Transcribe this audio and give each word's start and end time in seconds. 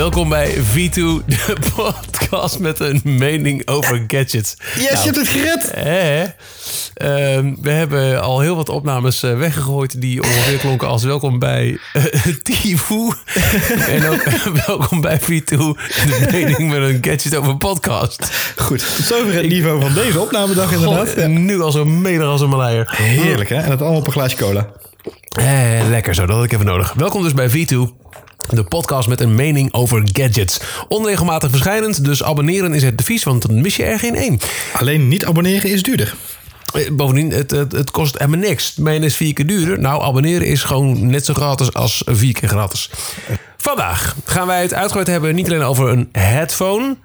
Welkom 0.00 0.28
bij 0.28 0.54
V2, 0.54 0.92
de 1.26 1.56
podcast 1.76 2.58
met 2.58 2.80
een 2.80 3.00
mening 3.04 3.68
over 3.68 4.04
gadgets. 4.06 4.56
Yes, 4.78 4.88
je 4.88 4.98
hebt 5.04 5.16
het 5.16 5.28
gered. 5.28 5.70
Hè? 5.74 6.24
Ehm, 6.94 7.54
we 7.60 7.70
hebben 7.70 8.22
al 8.22 8.40
heel 8.40 8.56
wat 8.56 8.68
opnames 8.68 9.22
eh, 9.22 9.38
weggegooid 9.38 10.00
die 10.00 10.22
ongeveer 10.22 10.58
klonken 10.58 10.88
als 10.88 11.04
welkom 11.04 11.38
bij 11.38 11.68
uh, 11.92 12.04
Tifu. 12.42 13.12
en 13.94 14.08
ook 14.08 14.20
eh, 14.20 14.46
welkom 14.66 15.00
bij 15.00 15.20
V2, 15.20 15.56
de 15.56 16.28
mening 16.30 16.70
met 16.70 16.82
een 16.82 16.98
gadget 17.00 17.36
over 17.36 17.56
podcast. 17.56 18.52
Goed, 18.56 18.96
tot 18.96 19.06
zover 19.06 19.34
het 19.34 19.48
niveau 19.48 19.80
van 19.80 19.94
deze 19.94 20.20
opnamedag 20.20 20.72
inderdaad. 20.72 21.08
God, 21.08 21.26
nu 21.26 21.60
al 21.60 21.72
zo 21.72 21.84
medig 21.84 22.26
als 22.26 22.40
een 22.40 22.48
maleier. 22.48 22.94
Heerlijk 22.96 23.48
hè, 23.48 23.56
en 23.56 23.68
dat 23.68 23.80
allemaal 23.80 23.98
op 23.98 24.06
een 24.06 24.12
glaasje 24.12 24.36
cola. 24.36 24.66
Eh, 25.30 25.88
lekker 25.88 26.14
zo, 26.14 26.26
dat 26.26 26.36
had 26.36 26.44
ik 26.44 26.52
even 26.52 26.66
nodig. 26.66 26.92
Welkom 26.92 27.22
dus 27.22 27.34
bij 27.34 27.50
V2. 27.50 27.76
De 28.50 28.64
podcast 28.64 29.08
met 29.08 29.20
een 29.20 29.34
mening 29.34 29.72
over 29.72 30.08
gadgets. 30.12 30.60
Onregelmatig 30.88 31.50
verschijnend, 31.50 32.04
dus 32.04 32.22
abonneren 32.22 32.74
is 32.74 32.82
het 32.82 32.98
devies, 32.98 33.24
want 33.24 33.46
dan 33.46 33.60
mis 33.60 33.76
je 33.76 33.84
er 33.84 33.98
geen 33.98 34.14
één. 34.14 34.38
Alleen 34.72 35.08
niet 35.08 35.24
abonneren 35.24 35.70
is 35.70 35.82
duurder. 35.82 36.14
Eh, 36.72 36.90
Bovendien, 36.92 37.30
het, 37.30 37.50
het, 37.50 37.72
het 37.72 37.90
kost 37.90 38.18
helemaal 38.18 38.48
niks. 38.48 38.74
Mijn 38.76 39.02
is 39.02 39.16
vier 39.16 39.32
keer 39.32 39.46
duurder. 39.46 39.80
Nou, 39.80 40.02
abonneren 40.02 40.46
is 40.46 40.62
gewoon 40.62 41.06
net 41.06 41.24
zo 41.24 41.34
gratis 41.34 41.72
als 41.72 42.02
vier 42.06 42.32
keer 42.32 42.48
gratis. 42.48 42.90
Vandaag 43.56 44.16
gaan 44.24 44.46
wij 44.46 44.62
het 44.62 44.74
uitgebreid 44.74 45.08
hebben 45.08 45.34
niet 45.34 45.46
alleen 45.46 45.62
over 45.62 45.88
een 45.88 46.08
headphone... 46.12 46.96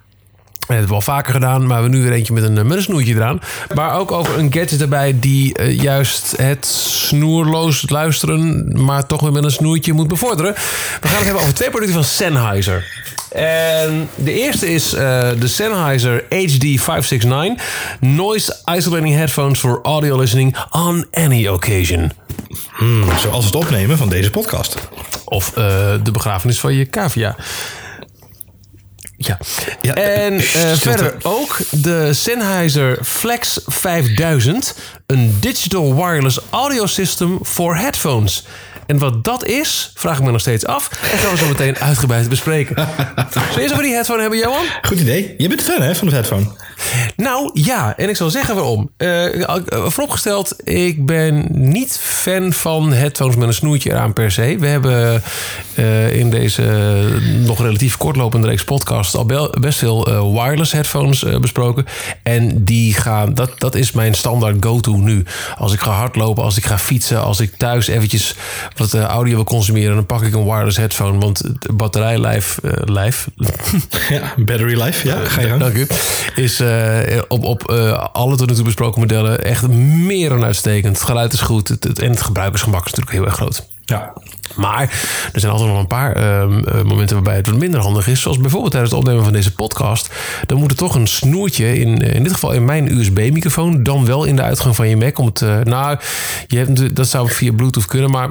Dat 0.66 0.76
hebben 0.76 0.88
we 0.88 0.94
al 0.94 1.14
vaker 1.14 1.32
gedaan, 1.32 1.58
maar 1.58 1.76
we 1.76 1.82
hebben 1.82 1.90
nu 1.90 2.02
weer 2.02 2.12
eentje 2.12 2.32
met 2.32 2.42
een, 2.42 2.66
met 2.66 2.76
een 2.76 2.82
snoertje 2.82 3.14
eraan. 3.14 3.40
Maar 3.74 3.98
ook 3.98 4.12
over 4.12 4.38
een 4.38 4.52
gadget 4.52 4.80
erbij 4.80 5.16
die 5.20 5.60
uh, 5.60 5.80
juist 5.82 6.34
het 6.36 6.66
snoerloos 6.66 7.90
luisteren, 7.90 8.72
maar 8.84 9.06
toch 9.06 9.20
weer 9.20 9.32
met 9.32 9.44
een 9.44 9.50
snoertje 9.50 9.92
moet 9.92 10.08
bevorderen. 10.08 10.52
We 11.00 11.08
gaan 11.08 11.16
het 11.16 11.24
hebben 11.24 11.42
over 11.42 11.54
twee 11.54 11.70
producten 11.70 11.94
van 11.94 12.04
Sennheiser. 12.04 13.04
En 13.30 14.08
de 14.14 14.32
eerste 14.32 14.72
is 14.72 14.94
uh, 14.94 15.00
de 15.38 15.48
Sennheiser 15.48 16.22
HD569 16.22 17.62
Noise 18.00 18.56
Isolating 18.64 19.14
Headphones 19.14 19.58
for 19.58 19.80
Audio 19.82 20.18
Listening 20.18 20.56
on 20.70 21.06
Any 21.12 21.48
Occasion. 21.48 22.12
Hmm, 22.72 23.04
zoals 23.18 23.44
het 23.44 23.54
opnemen 23.54 23.98
van 23.98 24.08
deze 24.08 24.30
podcast. 24.30 24.88
Of 25.24 25.48
uh, 25.48 25.64
de 26.02 26.10
begrafenis 26.12 26.60
van 26.60 26.74
je 26.74 26.86
cavia. 26.86 27.36
Ja. 29.16 29.38
ja. 29.80 29.94
En 29.94 30.34
uh, 30.34 30.40
verder 30.74 31.14
ook 31.22 31.60
de 31.70 32.14
Sennheiser 32.14 32.98
Flex 33.02 33.60
5000, 33.66 34.74
een 35.06 35.36
digital 35.40 35.94
wireless 35.94 36.40
audio 36.50 36.86
system 36.86 37.38
voor 37.42 37.76
headphones. 37.76 38.44
En 38.86 38.98
wat 38.98 39.24
dat 39.24 39.44
is, 39.44 39.90
vraag 39.94 40.18
ik 40.18 40.24
me 40.24 40.30
nog 40.30 40.40
steeds 40.40 40.66
af. 40.66 40.88
En 41.12 41.18
gaan 41.18 41.30
we 41.30 41.38
zo 41.38 41.46
meteen 41.46 41.78
uitgebreid 41.78 42.28
bespreken. 42.28 42.76
Zullen 43.32 43.54
we 43.54 43.60
eerst 43.60 43.72
over 43.72 43.84
die 43.84 43.94
headphone 43.94 44.20
hebben, 44.20 44.38
Johan? 44.38 44.64
Goed 44.82 45.00
idee. 45.00 45.34
Je 45.38 45.48
bent 45.48 45.62
fan 45.62 45.82
hè, 45.82 45.94
van 45.94 46.08
de 46.08 46.14
headphone. 46.14 46.46
Nou 47.16 47.50
ja, 47.52 47.96
en 47.96 48.08
ik 48.08 48.16
zal 48.16 48.30
zeggen 48.30 48.54
waarom. 48.54 48.90
Uh, 48.98 49.44
vooropgesteld, 49.68 50.56
ik 50.68 51.06
ben 51.06 51.46
niet 51.50 51.98
fan 52.00 52.52
van 52.52 52.92
headphones 52.92 53.36
met 53.36 53.48
een 53.48 53.54
snoertje 53.54 53.90
eraan 53.90 54.12
per 54.12 54.30
se. 54.30 54.56
We 54.58 54.66
hebben 54.66 55.22
uh, 55.74 56.16
in 56.16 56.30
deze 56.30 56.62
nog 57.38 57.60
relatief 57.62 57.96
kortlopende 57.96 58.46
reeks 58.46 58.64
podcast 58.64 59.14
al 59.14 59.50
best 59.60 59.78
veel 59.78 60.08
uh, 60.08 60.42
wireless 60.42 60.72
headphones 60.72 61.24
besproken. 61.40 61.86
En 62.22 62.64
die 62.64 62.94
gaan, 62.94 63.34
dat, 63.34 63.50
dat 63.60 63.74
is 63.74 63.92
mijn 63.92 64.14
standaard 64.14 64.56
go-to 64.60 64.96
nu. 64.96 65.24
Als 65.58 65.72
ik 65.72 65.80
ga 65.80 65.90
hardlopen, 65.90 66.42
als 66.42 66.56
ik 66.56 66.64
ga 66.64 66.78
fietsen, 66.78 67.22
als 67.22 67.40
ik 67.40 67.56
thuis 67.56 67.86
eventjes 67.86 68.34
wat 68.76 68.94
audio 68.94 69.34
wil 69.34 69.44
consumeren, 69.44 69.94
dan 69.94 70.06
pak 70.06 70.22
ik 70.22 70.34
een 70.34 70.44
wireless 70.44 70.76
headphone. 70.76 71.18
Want 71.18 71.42
batterijlijf, 71.74 72.58
lijf. 72.84 73.28
ja, 74.08 74.34
battery 74.36 74.82
life, 74.82 75.06
ja, 75.06 75.16
ga 75.24 75.40
je. 75.40 75.56
Dank 75.58 75.74
u. 75.74 75.86
Is 76.34 76.60
uh, 76.66 77.22
op, 77.28 77.44
op 77.44 77.70
uh, 77.70 78.04
alle 78.12 78.36
tot 78.36 78.48
nu 78.48 78.54
toe 78.54 78.64
besproken 78.64 79.00
modellen 79.00 79.44
echt 79.44 79.68
meer 79.68 80.28
dan 80.28 80.44
uitstekend. 80.44 80.96
Het 80.98 81.06
geluid 81.06 81.32
is 81.32 81.40
goed 81.40 81.68
het, 81.68 81.84
het, 81.84 81.98
en 81.98 82.10
het 82.10 82.22
gebruikersgemak 82.22 82.84
is 82.84 82.90
natuurlijk 82.90 83.16
heel 83.16 83.24
erg 83.24 83.34
groot. 83.34 83.66
Ja. 83.84 84.12
Maar 84.56 84.80
er 85.32 85.40
zijn 85.40 85.52
altijd 85.52 85.70
nog 85.70 85.78
een 85.78 85.86
paar 85.86 86.16
uh, 86.16 86.82
momenten 86.82 87.14
waarbij 87.14 87.36
het 87.36 87.46
wat 87.46 87.56
minder 87.56 87.80
handig 87.80 88.08
is. 88.08 88.20
Zoals 88.20 88.38
bijvoorbeeld 88.38 88.72
tijdens 88.72 88.92
het 88.92 89.00
opnemen 89.00 89.24
van 89.24 89.32
deze 89.32 89.54
podcast. 89.54 90.14
Dan 90.46 90.58
moet 90.58 90.70
er 90.70 90.76
toch 90.76 90.94
een 90.94 91.06
snoertje, 91.06 91.78
in, 91.78 91.98
in 91.98 92.22
dit 92.22 92.32
geval 92.32 92.52
in 92.52 92.64
mijn 92.64 92.98
USB-microfoon, 92.98 93.82
dan 93.82 94.06
wel 94.06 94.24
in 94.24 94.36
de 94.36 94.42
uitgang 94.42 94.76
van 94.76 94.88
je 94.88 94.96
Mac. 94.96 95.18
Om 95.18 95.26
het, 95.26 95.64
nou, 95.64 95.98
je 96.46 96.58
hebt, 96.58 96.96
dat 96.96 97.08
zou 97.08 97.30
via 97.30 97.52
Bluetooth 97.52 97.86
kunnen, 97.86 98.10
maar 98.10 98.30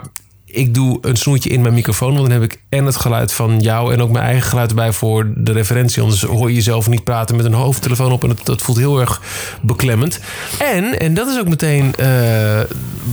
ik 0.55 0.73
doe 0.73 0.97
een 1.01 1.16
snoertje 1.16 1.49
in 1.49 1.61
mijn 1.61 1.73
microfoon. 1.73 2.13
Want 2.13 2.29
dan 2.29 2.41
heb 2.41 2.51
ik 2.51 2.61
en 2.69 2.85
het 2.85 2.95
geluid 2.95 3.33
van 3.33 3.59
jou 3.59 3.93
en 3.93 4.01
ook 4.01 4.11
mijn 4.11 4.25
eigen 4.25 4.49
geluid 4.49 4.69
erbij 4.69 4.91
voor 4.91 5.33
de 5.35 5.51
referentie. 5.51 6.01
Anders 6.01 6.21
hoor 6.21 6.49
je 6.49 6.55
jezelf 6.55 6.89
niet 6.89 7.03
praten 7.03 7.35
met 7.35 7.45
een 7.45 7.53
hoofdtelefoon 7.53 8.11
op. 8.11 8.23
En 8.23 8.38
dat, 8.43 8.61
voelt 8.61 8.77
heel 8.77 8.99
erg 8.99 9.21
beklemmend. 9.61 10.19
En, 10.59 10.99
en 10.99 11.13
dat 11.13 11.27
is 11.27 11.39
ook 11.39 11.47
meteen 11.47 11.94
uh, 11.99 12.05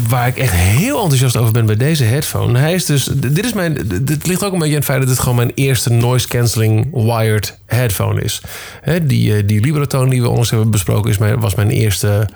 waar 0.08 0.26
ik 0.26 0.38
echt 0.38 0.52
heel 0.54 1.00
enthousiast 1.00 1.36
over 1.36 1.52
ben 1.52 1.66
bij 1.66 1.76
deze 1.76 2.04
headphone. 2.04 2.58
Hij 2.58 2.74
is 2.74 2.84
dus, 2.84 3.04
dit 3.04 3.44
is 3.44 3.52
mijn, 3.52 3.78
dit 4.02 4.26
ligt 4.26 4.44
ook 4.44 4.52
een 4.52 4.58
beetje 4.58 4.74
in 4.74 4.78
het 4.78 4.88
feit 4.88 4.98
dat 4.98 5.08
dit 5.08 5.18
gewoon 5.18 5.36
mijn 5.36 5.52
eerste 5.54 5.90
noise 5.90 6.28
cancelling 6.28 6.88
wired 6.92 7.58
headphone 7.66 8.22
is. 8.22 8.42
He, 8.80 9.06
die, 9.06 9.44
die 9.44 9.60
Liberaton 9.60 10.08
die 10.08 10.22
we 10.22 10.28
ons 10.28 10.50
hebben 10.50 10.70
besproken 10.70 11.10
is 11.10 11.18
mijn, 11.18 11.40
was 11.40 11.54
mijn 11.54 11.70
eerste... 11.70 12.28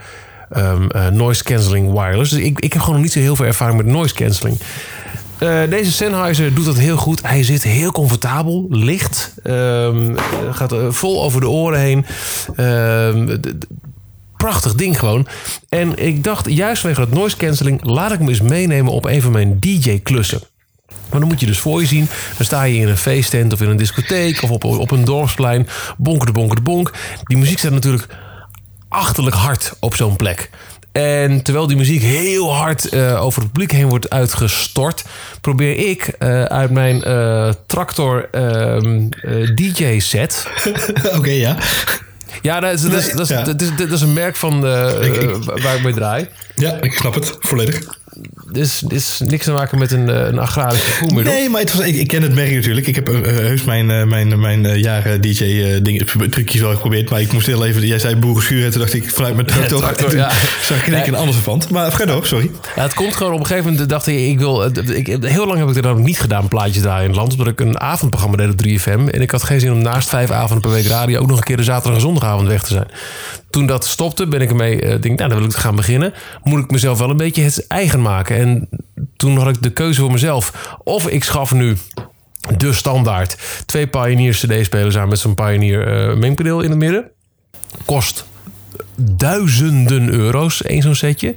Um, 0.57 0.89
uh, 0.97 1.09
noise 1.09 1.45
cancelling 1.45 1.93
wireless. 1.93 2.31
Dus 2.31 2.41
ik, 2.41 2.61
ik 2.61 2.73
heb 2.73 2.83
gewoon 2.83 2.95
nog 2.95 3.05
niet 3.05 3.13
zo 3.13 3.21
heel 3.21 3.37
veel 3.37 3.47
ervaring 3.47 3.77
met 3.77 3.87
noise 3.87 4.15
cancelling. 4.15 4.59
Uh, 5.41 5.61
deze 5.71 5.93
Sennheiser 5.93 6.55
doet 6.55 6.65
dat 6.65 6.79
heel 6.79 6.97
goed. 6.97 7.21
Hij 7.23 7.43
zit 7.43 7.63
heel 7.63 7.93
comfortabel, 7.93 8.67
licht. 8.71 9.35
Um, 9.45 10.15
gaat 10.51 10.75
vol 10.89 11.23
over 11.23 11.41
de 11.41 11.49
oren 11.49 11.81
heen. 11.81 12.05
Um, 12.57 13.41
prachtig 14.37 14.75
ding 14.75 14.99
gewoon. 14.99 15.27
En 15.69 15.99
ik 15.99 16.25
dacht, 16.25 16.51
juist 16.51 16.81
vanwege 16.81 17.01
dat 17.01 17.19
noise 17.19 17.37
cancelling... 17.37 17.85
laat 17.85 18.13
ik 18.13 18.21
me 18.21 18.29
eens 18.29 18.41
meenemen 18.41 18.93
op 18.93 19.05
een 19.05 19.23
van 19.23 19.33
mijn 19.33 19.61
DJ-klussen. 19.61 20.41
Maar 21.11 21.21
dan 21.21 21.29
moet 21.29 21.41
je 21.41 21.47
dus 21.47 21.59
voor 21.59 21.81
je 21.81 21.87
zien. 21.87 22.09
Dan 22.37 22.47
sta 22.47 22.63
je 22.63 22.81
in 22.81 22.89
een 22.89 22.99
feesttent 22.99 23.53
of 23.53 23.61
in 23.61 23.69
een 23.69 23.77
discotheek... 23.77 24.43
of 24.43 24.51
op, 24.51 24.65
op 24.65 24.91
een 24.91 25.05
dorpsplein. 25.05 25.69
Bonker 25.97 26.27
de 26.27 26.33
bonker 26.33 26.57
de 26.57 26.63
bonk. 26.63 26.93
Die 27.25 27.37
muziek 27.37 27.59
staat 27.59 27.73
natuurlijk 27.73 28.07
achterlijk 28.97 29.37
hard 29.37 29.73
op 29.81 29.97
zo'n 29.97 30.17
plek. 30.17 30.51
En 30.93 31.43
terwijl 31.43 31.67
die 31.67 31.77
muziek 31.77 32.03
heel 32.03 32.55
hard 32.55 32.93
uh, 32.93 33.25
over 33.25 33.43
het 33.43 33.53
publiek 33.53 33.73
heen 33.73 33.89
wordt 33.89 34.11
uitgestort, 34.11 35.05
probeer 35.41 35.89
ik 35.89 36.17
uh, 36.19 36.43
uit 36.43 36.71
mijn 36.71 37.09
uh, 37.09 37.53
tractor 37.67 38.29
DJ-set. 39.55 40.47
Oké, 41.05 41.17
okay, 41.17 41.39
ja. 41.39 41.57
Ja, 42.43 42.61
dat 42.61 42.73
is, 42.73 42.81
dat, 42.83 42.93
is, 42.93 43.13
dat, 43.13 43.21
is, 43.21 43.29
ja. 43.29 43.43
dat, 43.43 43.61
is, 43.61 43.69
dat 43.77 43.91
is 43.91 44.01
een 44.01 44.13
merk 44.13 44.37
van 44.37 44.67
ik, 45.03 45.17
ik, 45.17 45.45
waar 45.45 45.77
ik 45.77 45.83
mee 45.83 45.95
draai. 45.95 46.29
Ja, 46.55 46.81
ik 46.81 46.93
snap 46.93 47.15
het 47.15 47.37
volledig. 47.41 47.79
Dus 48.53 48.83
is 48.89 49.21
niks 49.25 49.45
te 49.45 49.53
maken 49.53 49.79
met 49.79 49.93
een, 49.93 50.09
een 50.29 50.39
agrarische 50.39 50.87
voermiddel. 50.87 51.33
Nee, 51.33 51.49
maar 51.49 51.61
het 51.61 51.73
was, 51.73 51.87
ik, 51.87 51.95
ik, 51.95 52.09
ken 52.09 52.23
het 52.23 52.35
merk 52.35 52.53
natuurlijk. 52.53 52.87
Ik 52.87 52.95
heb 52.95 53.09
uh, 53.09 53.21
heus 53.23 53.65
mijn, 53.65 53.91
uh, 53.91 54.05
mijn, 54.05 54.41
mijn 54.41 54.65
uh, 54.65 54.77
jaren 54.77 55.21
DJ-dingen, 55.21 56.31
trucjes 56.31 56.61
wel 56.61 56.73
geprobeerd. 56.73 57.11
Maar 57.11 57.21
ik 57.21 57.33
moest 57.33 57.47
heel 57.47 57.67
even, 57.67 57.87
jij 57.87 57.99
zei 57.99 58.17
boerenschuur. 58.17 58.65
En 58.65 58.71
toen 58.71 58.81
dacht 58.81 58.95
ik 58.95 59.11
vanuit 59.11 59.35
mijn 59.35 59.47
tractor. 59.53 59.81
Ja, 59.81 59.87
tractor 59.87 60.17
ja. 60.23 60.31
zag 60.63 60.87
ik 60.87 61.07
een 61.07 61.15
andere 61.15 61.39
van. 61.39 61.63
Maar 61.71 61.93
ga 61.93 62.05
door, 62.05 62.27
sorry. 62.27 62.51
Ja, 62.77 62.83
het 62.83 62.95
komt 62.95 63.17
gewoon 63.17 63.33
op 63.33 63.41
een 63.41 63.47
gegeven 63.47 63.71
moment. 63.71 63.89
dacht 63.89 64.07
ik, 64.07 64.19
ik 64.19 64.39
wil. 64.39 64.65
Ik, 64.65 65.07
heel 65.07 65.47
lang 65.47 65.59
heb 65.59 65.69
ik 65.69 65.77
er 65.77 65.83
dan 65.83 66.03
niet 66.03 66.21
gedaan, 66.21 66.49
plaatjes 66.49 66.83
daar 66.83 67.03
in 67.03 67.09
het 67.09 67.17
land. 67.17 67.33
Omdat 67.33 67.47
ik 67.47 67.61
een 67.61 67.81
avondprogramma 67.81 68.37
deed 68.37 68.51
op 68.51 68.67
3FM. 68.67 69.11
En 69.11 69.21
ik 69.21 69.31
had 69.31 69.43
geen 69.43 69.61
zin 69.61 69.73
om 69.73 69.83
naast 69.83 70.09
vijf 70.09 70.31
avonden 70.31 70.61
per 70.61 70.71
week 70.71 70.87
radio 70.87 71.21
ook 71.21 71.29
nog 71.29 71.39
een 71.39 71.45
keer 71.45 71.57
de 71.57 71.65
zaterdag 71.65 71.95
en 71.95 72.01
zondagavond 72.01 72.49
weg 72.49 72.63
te 72.63 72.73
zijn. 72.73 72.87
Toen 73.57 73.67
dat 73.67 73.87
stopte, 73.87 74.27
ben 74.27 74.41
ik 74.41 74.51
ermee. 74.51 74.83
Uh, 74.83 75.01
denk, 75.01 75.19
nou, 75.19 75.31
dan 75.31 75.39
wil 75.39 75.49
ik 75.49 75.55
gaan 75.55 75.77
beginnen. 75.77 76.15
Moet 76.43 76.65
ik 76.65 76.71
mezelf 76.71 76.99
wel 76.99 77.11
een 77.11 77.17
beetje 77.17 77.43
het 77.43 77.67
eigen 77.67 78.03
maken. 78.03 78.37
En 78.37 78.69
toen 79.17 79.37
had 79.37 79.49
ik 79.49 79.63
de 79.63 79.71
keuze 79.71 80.01
voor 80.01 80.13
mezelf. 80.13 80.77
Of 80.85 81.09
ik 81.09 81.25
schaf 81.25 81.53
nu 81.53 81.77
de 82.57 82.73
standaard 82.73 83.37
twee 83.67 83.87
Pioneer 83.87 84.33
CD-spelers 84.33 84.97
aan 84.97 85.09
met 85.09 85.19
zo'n 85.19 85.35
Pioneer 85.35 86.09
uh, 86.17 86.39
in 86.43 86.71
het 86.71 86.79
midden. 86.79 87.11
Kost 87.85 88.27
duizenden 88.97 90.09
euro's, 90.09 90.63
één 90.63 90.83
zo'n 90.83 90.95
setje. 90.95 91.35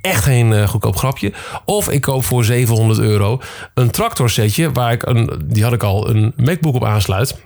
Echt 0.00 0.24
geen 0.24 0.50
uh, 0.50 0.68
goedkoop 0.68 0.96
grapje. 0.96 1.32
Of 1.64 1.90
ik 1.90 2.00
koop 2.00 2.24
voor 2.24 2.44
700 2.44 2.98
euro 3.00 3.40
een 3.74 3.90
tractor 3.90 4.30
setje 4.30 4.72
waar 4.72 4.92
ik 4.92 5.06
een, 5.06 5.42
die 5.44 5.62
had 5.62 5.72
ik 5.72 5.82
al, 5.82 6.08
een 6.08 6.32
MacBook 6.36 6.74
op 6.74 6.84
aansluit. 6.84 7.36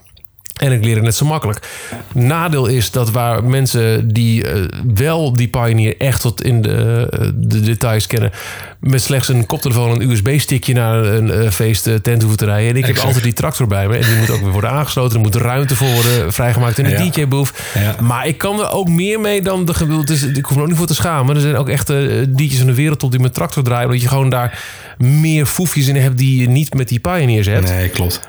En 0.56 0.72
ik 0.72 0.84
leer 0.84 0.94
het 0.94 1.04
net 1.04 1.14
zo 1.14 1.26
makkelijk. 1.26 1.68
Nadeel 2.12 2.66
is 2.66 2.90
dat 2.90 3.10
waar 3.10 3.44
mensen 3.44 4.12
die 4.12 4.44
uh, 4.44 4.64
wel 4.94 5.32
die 5.32 5.48
Pioneer 5.48 5.94
echt 5.98 6.20
tot 6.20 6.42
in 6.42 6.62
de, 6.62 7.08
uh, 7.20 7.28
de 7.34 7.60
details 7.60 8.06
kennen, 8.06 8.32
met 8.80 9.02
slechts 9.02 9.28
een 9.28 9.46
koptelefoon 9.46 9.90
en 9.90 10.00
een 10.00 10.10
USB-stickje 10.10 10.74
naar 10.74 11.04
een 11.04 11.26
uh, 11.26 11.50
feest 11.50 11.82
tent 12.02 12.20
hoeven 12.20 12.38
te 12.38 12.44
rijden. 12.44 12.70
En 12.70 12.76
ik 12.76 12.80
exact. 12.80 12.96
heb 12.96 13.06
altijd 13.06 13.24
die 13.24 13.32
tractor 13.32 13.66
bij 13.66 13.88
me. 13.88 13.96
En 13.96 14.08
die 14.08 14.16
moet 14.16 14.30
ook 14.30 14.40
weer 14.40 14.50
worden 14.50 14.70
aangesloten. 14.70 15.16
Er 15.16 15.22
moet 15.22 15.34
ruimte 15.34 15.76
voor 15.76 15.88
worden 15.88 16.32
vrijgemaakt 16.32 16.78
in 16.78 16.84
de 16.84 16.90
ja. 16.90 17.26
Ja. 17.74 17.96
Maar 18.00 18.26
ik 18.26 18.38
kan 18.38 18.60
er 18.60 18.70
ook 18.70 18.88
meer 18.88 19.20
mee 19.20 19.42
dan 19.42 19.64
de 19.64 20.02
is. 20.06 20.22
Ik 20.22 20.44
hoef 20.44 20.56
er 20.56 20.62
ook 20.62 20.68
niet 20.68 20.76
voor 20.76 20.86
te 20.86 20.94
schamen. 20.94 21.34
Er 21.34 21.40
zijn 21.40 21.56
ook 21.56 21.68
echt 21.68 21.86
DJ's 21.86 22.60
in 22.60 22.66
de 22.66 22.74
wereld 22.74 23.02
op 23.02 23.10
die 23.10 23.20
met 23.20 23.34
tractor 23.34 23.62
draaien. 23.62 23.88
Dat 23.90 24.02
je 24.02 24.08
gewoon 24.08 24.30
daar 24.30 24.62
meer 24.98 25.46
foefjes 25.46 25.86
in 25.86 25.96
hebt 25.96 26.18
die 26.18 26.40
je 26.40 26.48
niet 26.48 26.74
met 26.74 26.88
die 26.88 27.00
Pioneers 27.00 27.46
hebt. 27.46 27.68
Nee, 27.68 27.88
klopt. 27.88 28.20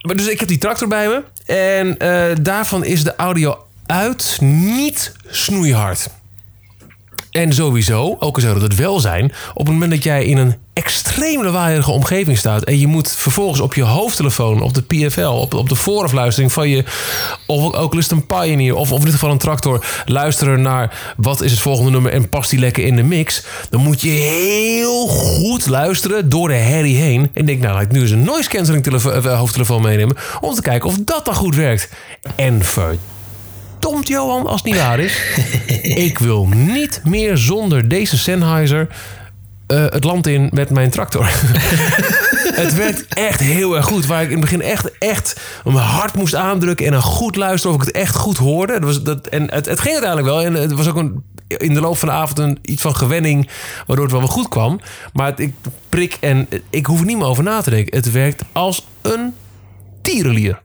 Maar 0.00 0.16
dus 0.16 0.28
ik 0.28 0.38
heb 0.38 0.48
die 0.48 0.58
tractor 0.58 0.88
bij 0.88 1.08
me. 1.08 1.22
En 1.46 1.96
uh, 1.98 2.36
daarvan 2.42 2.84
is 2.84 3.04
de 3.04 3.16
audio 3.16 3.64
uit 3.86 4.38
niet 4.40 5.12
snoeihard. 5.26 6.08
En 7.30 7.52
sowieso, 7.52 8.16
ook 8.18 8.34
al 8.34 8.40
zou 8.40 8.52
dat 8.54 8.62
het 8.62 8.74
wel 8.76 9.00
zijn, 9.00 9.32
op 9.54 9.66
het 9.66 9.72
moment 9.72 9.90
dat 9.90 10.02
jij 10.02 10.24
in 10.24 10.36
een 10.36 10.56
extreem 10.80 11.44
lawaaierige 11.44 11.90
omgeving 11.90 12.38
staat 12.38 12.64
en 12.64 12.78
je 12.78 12.86
moet 12.86 13.12
vervolgens 13.12 13.60
op 13.60 13.74
je 13.74 13.82
hoofdtelefoon, 13.82 14.62
op 14.62 14.74
de 14.74 14.82
PFL, 14.82 15.20
op, 15.20 15.54
op 15.54 15.68
de 15.68 15.74
voorafluistering 15.74 16.52
van 16.52 16.68
je, 16.68 16.84
of 17.46 17.74
ook 17.74 17.94
lust 17.94 18.10
een 18.10 18.26
Pioneer, 18.26 18.74
of, 18.74 18.92
of 18.92 18.98
in 18.98 19.04
dit 19.04 19.14
geval 19.14 19.30
een 19.30 19.38
tractor, 19.38 19.86
luisteren 20.04 20.62
naar 20.62 21.14
wat 21.16 21.42
is 21.42 21.50
het 21.50 21.60
volgende 21.60 21.90
nummer 21.90 22.12
en 22.12 22.28
past 22.28 22.50
die 22.50 22.58
lekker 22.58 22.84
in 22.84 22.96
de 22.96 23.02
mix, 23.02 23.44
dan 23.70 23.80
moet 23.80 24.00
je 24.00 24.08
heel 24.08 25.06
goed 25.06 25.66
luisteren 25.66 26.28
door 26.28 26.48
de 26.48 26.54
herrie 26.54 26.96
heen. 26.96 27.30
En 27.34 27.44
denk, 27.44 27.60
nou, 27.60 27.74
laat 27.74 27.82
ik 27.82 27.92
nu 27.92 28.00
eens 28.00 28.10
een 28.10 28.24
noise 28.24 28.48
cancelling 28.48 28.86
eh, 28.86 29.38
hoofdtelefoon 29.38 29.82
meenemen 29.82 30.16
om 30.40 30.54
te 30.54 30.62
kijken 30.62 30.88
of 30.88 30.96
dat 31.04 31.24
dan 31.24 31.34
goed 31.34 31.54
werkt. 31.54 31.88
En 32.36 32.64
verdomd, 32.64 34.08
Johan, 34.08 34.46
als 34.46 34.62
het 34.62 34.72
niet 34.72 34.80
waar 34.80 35.00
is. 35.00 35.22
ik 36.08 36.18
wil 36.18 36.46
niet 36.46 37.00
meer 37.04 37.36
zonder 37.36 37.88
deze 37.88 38.18
Sennheiser 38.18 38.88
uh, 39.70 39.84
het 39.88 40.04
land 40.04 40.26
in 40.26 40.48
met 40.52 40.70
mijn 40.70 40.90
tractor. 40.90 41.24
het 42.62 42.74
werkt 42.74 43.04
echt 43.14 43.40
heel 43.40 43.76
erg 43.76 43.84
goed. 43.84 44.06
Waar 44.06 44.22
ik 44.22 44.26
in 44.26 44.32
het 44.32 44.40
begin 44.40 44.62
echt, 44.62 44.98
echt 44.98 45.40
mijn 45.64 45.76
hart 45.76 46.14
moest 46.14 46.34
aandrukken 46.34 46.86
en 46.86 46.92
een 46.92 47.02
goed 47.02 47.36
luisteren 47.36 47.76
of 47.76 47.82
ik 47.82 47.86
het 47.86 47.96
echt 47.96 48.16
goed 48.16 48.36
hoorde. 48.36 48.72
Dat 48.72 48.82
was, 48.82 49.02
dat, 49.02 49.26
en 49.26 49.50
het, 49.50 49.66
het 49.66 49.80
ging 49.80 49.92
uiteindelijk 49.92 50.34
wel. 50.34 50.42
En 50.42 50.54
het 50.54 50.72
was 50.72 50.88
ook 50.88 50.96
een, 50.96 51.22
in 51.46 51.74
de 51.74 51.80
loop 51.80 51.98
van 51.98 52.08
de 52.08 52.14
avond 52.14 52.38
een, 52.38 52.58
iets 52.62 52.82
van 52.82 52.96
gewenning, 52.96 53.48
waardoor 53.86 54.04
het 54.04 54.14
wel 54.14 54.22
wel 54.22 54.30
goed 54.30 54.48
kwam. 54.48 54.80
Maar 55.12 55.40
ik 55.40 55.54
prik 55.88 56.16
en 56.20 56.48
ik 56.70 56.86
hoef 56.86 57.04
niet 57.04 57.16
meer 57.16 57.26
over 57.26 57.44
na 57.44 57.60
te 57.60 57.70
denken. 57.70 57.96
Het 57.96 58.12
werkt 58.12 58.42
als 58.52 58.86
een 59.02 59.34
tierenlier. 60.02 60.62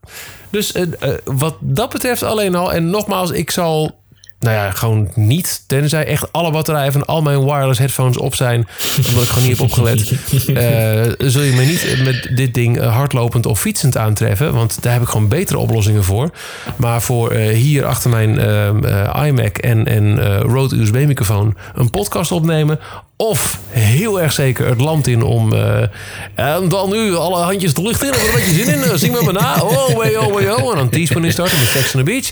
Dus 0.50 0.76
uh, 0.76 0.82
uh, 0.82 1.14
wat 1.24 1.56
dat 1.60 1.90
betreft 1.90 2.24
alleen 2.24 2.56
al. 2.56 2.74
En 2.74 2.90
nogmaals, 2.90 3.32
ik 3.32 3.52
zal 3.52 3.95
nou 4.40 4.56
ja, 4.56 4.72
gewoon 4.72 5.12
niet. 5.16 5.64
Tenzij 5.68 6.06
echt 6.06 6.32
alle 6.32 6.52
batterijen 6.52 6.92
van 6.92 7.06
al 7.06 7.22
mijn 7.22 7.46
wireless 7.46 7.80
headphones 7.80 8.18
op 8.18 8.36
zijn. 8.36 8.68
Omdat 9.08 9.24
ik 9.24 9.30
gewoon 9.30 9.48
niet 9.48 9.58
heb 9.58 9.68
opgelet. 9.68 10.12
Uh, 10.48 11.28
zul 11.32 11.42
je 11.42 11.52
me 11.52 11.64
niet 11.64 12.04
met 12.04 12.38
dit 12.38 12.54
ding 12.54 12.80
hardlopend 12.80 13.46
of 13.46 13.60
fietsend 13.60 13.98
aantreffen. 13.98 14.54
Want 14.54 14.78
daar 14.82 14.94
heb 14.94 15.02
ik 15.02 15.08
gewoon 15.08 15.28
betere 15.28 15.58
oplossingen 15.58 16.04
voor. 16.04 16.30
Maar 16.76 17.02
voor 17.02 17.34
uh, 17.34 17.48
hier 17.48 17.86
achter 17.86 18.10
mijn 18.10 18.40
uh, 18.86 19.26
iMac 19.26 19.58
en, 19.58 19.86
en 19.86 20.40
Rode 20.40 20.76
USB-microfoon 20.76 21.56
een 21.76 21.90
podcast 21.90 22.32
opnemen. 22.32 22.80
Of 23.18 23.60
heel 23.70 24.22
erg 24.22 24.32
zeker 24.34 24.68
het 24.68 24.82
land 24.82 25.08
in 25.08 25.24
om. 25.24 25.54
en 26.36 26.70
dan 26.70 26.90
nu 26.90 27.16
alle 27.16 27.44
handjes 27.44 27.74
de 27.74 27.82
lucht 27.82 28.04
in. 28.04 28.10
Er 28.10 28.26
een 28.26 28.32
beetje 28.32 28.64
zin 28.64 28.92
in. 28.92 29.00
Zing 29.00 29.14
met 29.14 29.26
me 29.26 29.32
na. 29.32 29.62
Oh, 29.62 29.96
way, 29.96 30.16
oh, 30.16 30.34
way, 30.34 30.48
oh. 30.48 30.72
En 30.72 30.78
dan 30.78 30.90
teaspoon 30.90 31.32
starten 31.32 31.60
met 31.60 31.68
Sex 31.68 31.96
on 31.96 32.04
the 32.04 32.12
Beach. 32.12 32.32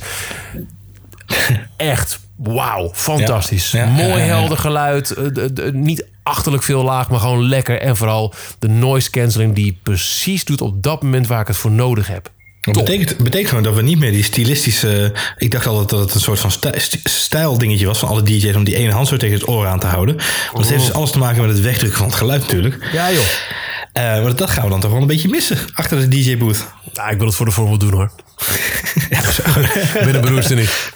Echt, 1.77 2.19
wauw, 2.35 2.91
fantastisch. 2.93 3.71
Mooi 3.71 4.21
helder 4.21 4.57
geluid, 4.57 5.11
eh, 5.11 5.71
niet 5.71 6.05
achterlijk 6.23 6.63
veel 6.63 6.83
laag, 6.83 7.09
maar 7.09 7.19
gewoon 7.19 7.47
lekker. 7.47 7.81
En 7.81 7.97
vooral 7.97 8.33
de 8.59 8.67
noise 8.67 9.09
cancelling 9.09 9.55
die 9.55 9.79
precies 9.83 10.45
doet 10.45 10.61
op 10.61 10.83
dat 10.83 11.03
moment 11.03 11.27
waar 11.27 11.41
ik 11.41 11.47
het 11.47 11.57
voor 11.57 11.71
nodig 11.71 12.07
heb. 12.07 12.31
Dat 12.61 12.73
betekent, 12.73 13.17
betekent 13.17 13.49
gewoon 13.49 13.63
dat 13.63 13.75
we 13.75 13.81
niet 13.81 13.99
meer 13.99 14.11
die 14.11 14.23
stilistische... 14.23 15.13
Ik 15.37 15.51
dacht 15.51 15.67
altijd 15.67 15.89
dat 15.89 15.99
het 15.99 16.13
een 16.13 16.21
soort 16.21 16.39
van 16.39 16.51
stijl 17.03 17.57
dingetje 17.57 17.85
was 17.85 17.99
van 17.99 18.09
alle 18.09 18.23
DJ's... 18.23 18.55
om 18.55 18.63
die 18.63 18.75
ene 18.75 18.91
hand 18.91 19.07
zo 19.07 19.17
tegen 19.17 19.35
het 19.35 19.47
oor 19.47 19.67
aan 19.67 19.79
te 19.79 19.87
houden. 19.87 20.15
Want 20.15 20.57
dat 20.57 20.67
heeft 20.67 20.85
dus 20.85 20.93
alles 20.93 21.11
te 21.11 21.17
maken 21.17 21.41
met 21.41 21.51
het 21.51 21.61
wegdrukken 21.61 21.97
van 21.97 22.07
het 22.07 22.15
geluid 22.15 22.41
natuurlijk. 22.41 22.89
Ja 22.93 23.11
joh. 23.11 23.21
Uh, 23.93 24.23
maar 24.23 24.35
dat 24.35 24.49
gaan 24.49 24.63
we 24.63 24.69
dan 24.69 24.79
toch 24.79 24.91
wel 24.91 25.01
een 25.01 25.07
beetje 25.07 25.29
missen 25.29 25.57
achter 25.73 25.99
de 25.99 26.07
DJ-booth. 26.07 26.67
Ja, 26.93 27.09
ik 27.09 27.17
wil 27.17 27.27
het 27.27 27.35
voor 27.35 27.45
de 27.45 27.51
vorm 27.51 27.79
doen 27.79 27.91
hoor. 27.91 28.11
ja, 29.09 29.21
Binnen 30.03 30.21
beroerste 30.21 30.55
niet. 30.55 30.91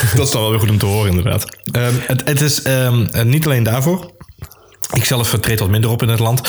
dat 0.16 0.26
is 0.26 0.30
dan 0.30 0.40
wel 0.40 0.50
weer 0.50 0.60
goed 0.60 0.70
om 0.70 0.78
te 0.78 0.86
horen, 0.86 1.10
inderdaad. 1.10 1.44
Um, 1.72 2.02
het, 2.06 2.22
het, 2.24 2.40
is 2.40 2.66
um, 2.66 3.06
niet 3.24 3.44
alleen 3.44 3.62
daarvoor. 3.62 4.12
Ik 4.92 5.04
zelf 5.04 5.36
treed 5.40 5.58
wat 5.58 5.68
minder 5.68 5.90
op 5.90 6.02
in 6.02 6.08
het 6.08 6.18
land. 6.18 6.40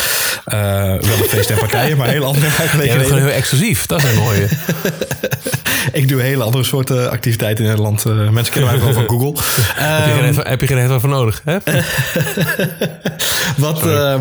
Uh, 0.45 0.53
wel 0.81 1.17
op 1.21 1.29
feesten 1.29 1.55
en 1.55 1.61
partijen, 1.67 1.97
maar 1.97 2.07
heel 2.07 2.25
andere. 2.25 2.45
Je 2.45 2.77
bent 2.77 3.07
gewoon 3.07 3.21
heel 3.21 3.29
exclusief. 3.29 3.85
Dat 3.85 4.03
is 4.03 4.09
een 4.09 4.15
mooie. 4.15 4.47
ik 5.91 6.07
doe 6.07 6.21
hele 6.21 6.43
andere 6.43 6.63
soorten 6.63 7.11
activiteiten 7.11 7.63
in 7.63 7.69
Nederland. 7.69 8.05
Uh, 8.05 8.29
mensen 8.29 8.53
kennen 8.53 8.71
mij 8.71 8.83
wel 8.83 8.93
van 8.93 9.09
Google. 9.09 9.33
heb, 10.43 10.61
je 10.61 10.67
geen, 10.67 10.77
geen 10.77 10.85
even 10.85 10.99
voor 10.99 11.09
nodig? 11.09 11.41
Hè? 11.45 11.57
Wat, 13.57 13.85
uh, 13.85 14.19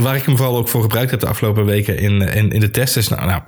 waar 0.00 0.16
ik 0.16 0.24
hem 0.24 0.36
vooral 0.36 0.56
ook 0.56 0.68
voor 0.68 0.82
gebruikt 0.82 1.10
heb 1.10 1.20
de 1.20 1.26
afgelopen 1.26 1.64
weken 1.64 1.98
in, 1.98 2.22
in, 2.22 2.50
in 2.50 2.60
de 2.60 2.70
test 2.70 2.96
is... 2.96 3.08
Nou, 3.08 3.26
nou, 3.26 3.42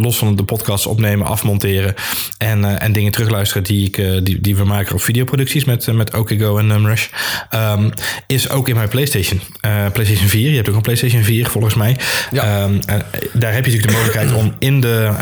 los 0.00 0.18
van 0.18 0.36
de 0.36 0.44
podcast 0.44 0.86
opnemen, 0.86 1.26
afmonteren 1.26 1.94
en, 2.38 2.78
en 2.78 2.92
dingen 2.92 3.12
terugluisteren... 3.12 3.64
die, 3.64 3.86
ik, 3.86 4.24
die, 4.24 4.40
die 4.40 4.56
we 4.56 4.64
maken 4.64 4.94
op 4.94 5.02
videoproducties 5.02 5.64
met, 5.64 5.92
met 5.92 6.14
OKGo 6.14 6.58
en 6.58 6.66
Numrush... 6.66 7.06
Um, 7.54 7.92
is 8.26 8.50
ook 8.50 8.68
in 8.68 8.74
mijn 8.74 8.88
PlayStation. 8.88 9.40
PlayStation 9.92 10.28
4. 10.28 10.50
Je 10.50 10.56
hebt 10.56 10.68
ook 10.68 10.74
een 10.74 10.80
PlayStation 10.80 11.22
4 11.22 11.46
volgens 11.46 11.74
mij. 11.74 11.96
Ja. 12.32 12.62
Um, 12.62 12.80
daar 13.32 13.52
heb 13.52 13.64
je 13.64 13.70
natuurlijk 13.70 13.86
de 13.86 13.92
mogelijkheid 13.92 14.32
om 14.32 14.54
in 14.58 14.80
de 14.80 15.12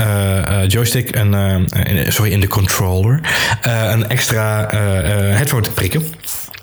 joystick... 0.68 1.16
een 1.16 1.67
uh, 1.76 2.10
sorry, 2.10 2.32
in 2.32 2.40
de 2.40 2.46
controller, 2.46 3.20
uh, 3.66 3.90
een 3.90 4.08
extra 4.08 4.74
uh, 4.74 4.80
headphone 5.36 5.62
te 5.62 5.70
prikken. 5.70 6.06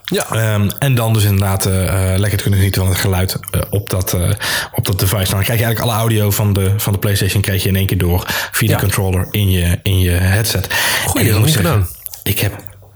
Ja. 0.05 0.53
Um, 0.53 0.69
en 0.79 0.95
dan 0.95 1.13
dus 1.13 1.23
inderdaad 1.23 1.65
lekker 2.17 2.37
te 2.37 2.41
kunnen 2.41 2.59
genieten 2.59 2.81
van 2.81 2.91
het 2.91 2.99
geluid 2.99 3.39
op, 3.69 3.89
dat, 3.89 4.17
op 4.71 4.85
dat 4.85 4.99
device. 4.99 5.31
Dan 5.31 5.43
krijg 5.43 5.59
je 5.59 5.65
eigenlijk 5.65 5.79
alle 5.79 5.93
audio 5.93 6.31
van 6.31 6.53
de, 6.53 6.73
van 6.77 6.93
de 6.93 6.99
PlayStation 6.99 7.41
krijg 7.41 7.63
je 7.63 7.69
in 7.69 7.75
één 7.75 7.85
keer 7.85 7.97
door 7.97 8.23
via 8.51 8.67
de 8.67 8.81
controller 8.81 9.27
in 9.31 9.51
je, 9.51 9.79
in 9.83 9.99
je 9.99 10.11
headset. 10.11 10.67
Goeie, 11.05 11.31
dat 11.31 11.39
moet 11.39 11.55
gedaan. 11.55 11.87
Ik 12.23 12.39
heb 12.39 12.53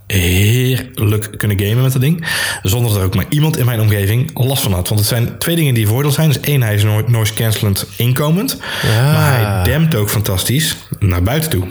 heerlijk 0.07 1.38
kunnen 1.38 1.59
gamen 1.59 1.83
met 1.83 1.91
dat 1.91 2.01
ding. 2.01 2.27
Zonder 2.63 2.91
dat 2.91 3.00
er 3.00 3.06
ook 3.06 3.15
maar 3.15 3.25
iemand 3.29 3.57
in 3.57 3.65
mijn 3.65 3.79
omgeving 3.79 4.31
last 4.33 4.61
van 4.61 4.73
had. 4.73 4.88
Want 4.88 5.00
het 5.00 5.09
zijn 5.09 5.38
twee 5.38 5.56
dingen 5.56 5.73
die 5.73 5.88
voordeel 5.88 6.11
zijn. 6.11 6.27
Dus 6.27 6.39
één, 6.39 6.61
hij 6.61 6.75
is 6.75 6.83
noise 7.07 7.33
cancelend 7.33 7.85
inkomend. 7.95 8.57
Ja. 8.81 9.11
Maar 9.11 9.39
hij 9.39 9.63
dempt 9.63 9.95
ook 9.95 10.09
fantastisch 10.09 10.75
naar 11.00 11.23
buiten 11.23 11.50
toe. 11.50 11.67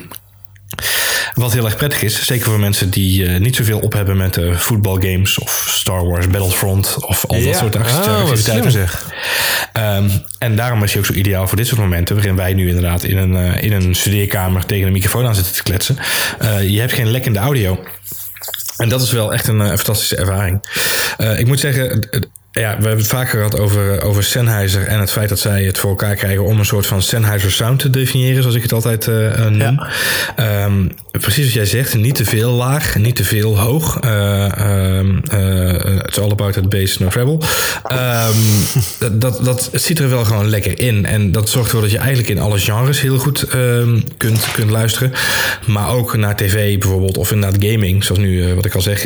Wat 1.35 1.53
heel 1.53 1.65
erg 1.65 1.77
prettig 1.77 2.03
is, 2.03 2.27
zeker 2.27 2.45
voor 2.45 2.61
mensen 2.61 2.91
die 2.91 3.23
uh, 3.23 3.39
niet 3.41 3.57
zoveel 3.57 3.79
op 3.79 3.93
hebben 3.93 4.17
met 4.17 4.37
uh, 4.37 4.57
voetbalgames 4.57 5.39
of 5.39 5.67
Star 5.71 6.07
Wars 6.07 6.29
Battlefront 6.29 6.97
of 7.01 7.27
al 7.27 7.43
dat 7.43 7.57
soort 7.57 7.77
oh, 7.77 7.81
activiteiten. 7.81 8.71
zeg. 8.71 9.07
Um, 9.73 10.11
en 10.39 10.57
daarom 10.57 10.83
is 10.83 10.93
hij 10.93 11.01
ook 11.01 11.07
zo 11.07 11.13
ideaal 11.13 11.49
voor 11.49 11.57
dit 11.57 11.67
soort 11.67 11.81
momenten, 11.81 12.15
waarin 12.15 12.37
wij 12.37 12.55
nu 12.55 12.69
inderdaad 12.69 13.03
in 13.03 13.17
een, 13.17 13.33
uh, 13.33 13.63
in 13.63 13.73
een 13.73 13.95
studeerkamer 13.95 14.67
tegen 14.67 14.87
een 14.87 14.93
microfoon 14.93 15.27
aan 15.27 15.35
zitten 15.35 15.55
te 15.55 15.63
kletsen. 15.63 15.97
je 16.69 16.81
hebt 16.81 16.93
geen 16.93 17.11
lekkende 17.11 17.39
audio. 17.39 17.85
En 18.77 18.89
dat 18.89 19.03
is 19.03 19.13
wel 19.13 19.33
echt 19.33 19.49
een, 19.49 19.67
fantastische 19.67 20.17
ervaring. 20.17 20.63
ik 21.37 21.47
moet 21.47 21.61
zeggen, 21.61 22.09
ja, 22.59 22.69
we 22.69 22.87
hebben 22.87 22.99
het 22.99 23.07
vaker 23.07 23.37
gehad 23.37 23.59
over, 23.59 24.03
over 24.03 24.25
Sennheiser 24.25 24.87
en 24.87 25.01
het 25.01 25.11
feit 25.11 25.29
dat 25.29 25.39
zij 25.39 25.65
het 25.65 25.79
voor 25.79 25.91
elkaar 25.91 26.15
krijgen 26.15 26.45
om 26.45 26.59
een 26.59 26.65
soort 26.65 26.87
van 26.87 27.03
Sennheiser 27.03 27.53
sound 27.53 27.79
te 27.79 27.91
definiëren, 27.91 28.43
zoals 28.43 28.57
ik 28.57 28.63
het 28.63 28.73
altijd 28.73 29.07
uh, 29.07 29.47
noem. 29.47 29.87
Ja. 30.37 30.65
Um, 30.65 30.91
precies 31.11 31.45
wat 31.45 31.55
jij 31.55 31.67
zegt, 31.67 31.95
niet 31.95 32.15
te 32.15 32.25
veel 32.25 32.51
laag, 32.51 32.97
niet 32.97 33.17
te 33.17 33.25
veel 33.25 33.59
hoog. 33.59 34.01
Uh, 34.05 34.45
it's 36.07 36.19
all 36.19 36.31
about 36.31 36.53
the 36.53 36.63
bass, 36.69 36.99
no 36.99 37.09
treble. 37.09 37.39
Um, 37.93 39.21
dat, 39.21 39.45
dat, 39.45 39.71
ziet 39.73 39.99
er 39.99 40.11
wel 40.11 40.25
gewoon 40.25 40.49
lekker 40.49 40.81
in. 40.81 41.07
En 41.07 41.33
dat 41.33 41.49
zorgt 41.49 41.67
ervoor 41.69 41.83
dat 41.83 41.91
je 41.91 41.99
eigenlijk 41.99 42.29
in 42.29 42.39
alle 42.39 42.59
genres 42.59 43.01
heel 43.01 43.19
goed 43.19 43.47
kunt, 44.17 44.53
kunt 44.53 44.71
luisteren. 44.71 45.13
Maar 45.67 45.91
ook 45.91 46.17
naar 46.17 46.37
tv 46.37 46.79
bijvoorbeeld, 46.79 47.19
of 47.19 47.33
inderdaad 47.33 47.65
gaming, 47.65 48.05
zoals 48.05 48.21
nu, 48.21 48.55
wat 48.55 48.65
ik 48.65 48.75
al 48.75 48.81
zeg. 48.81 49.01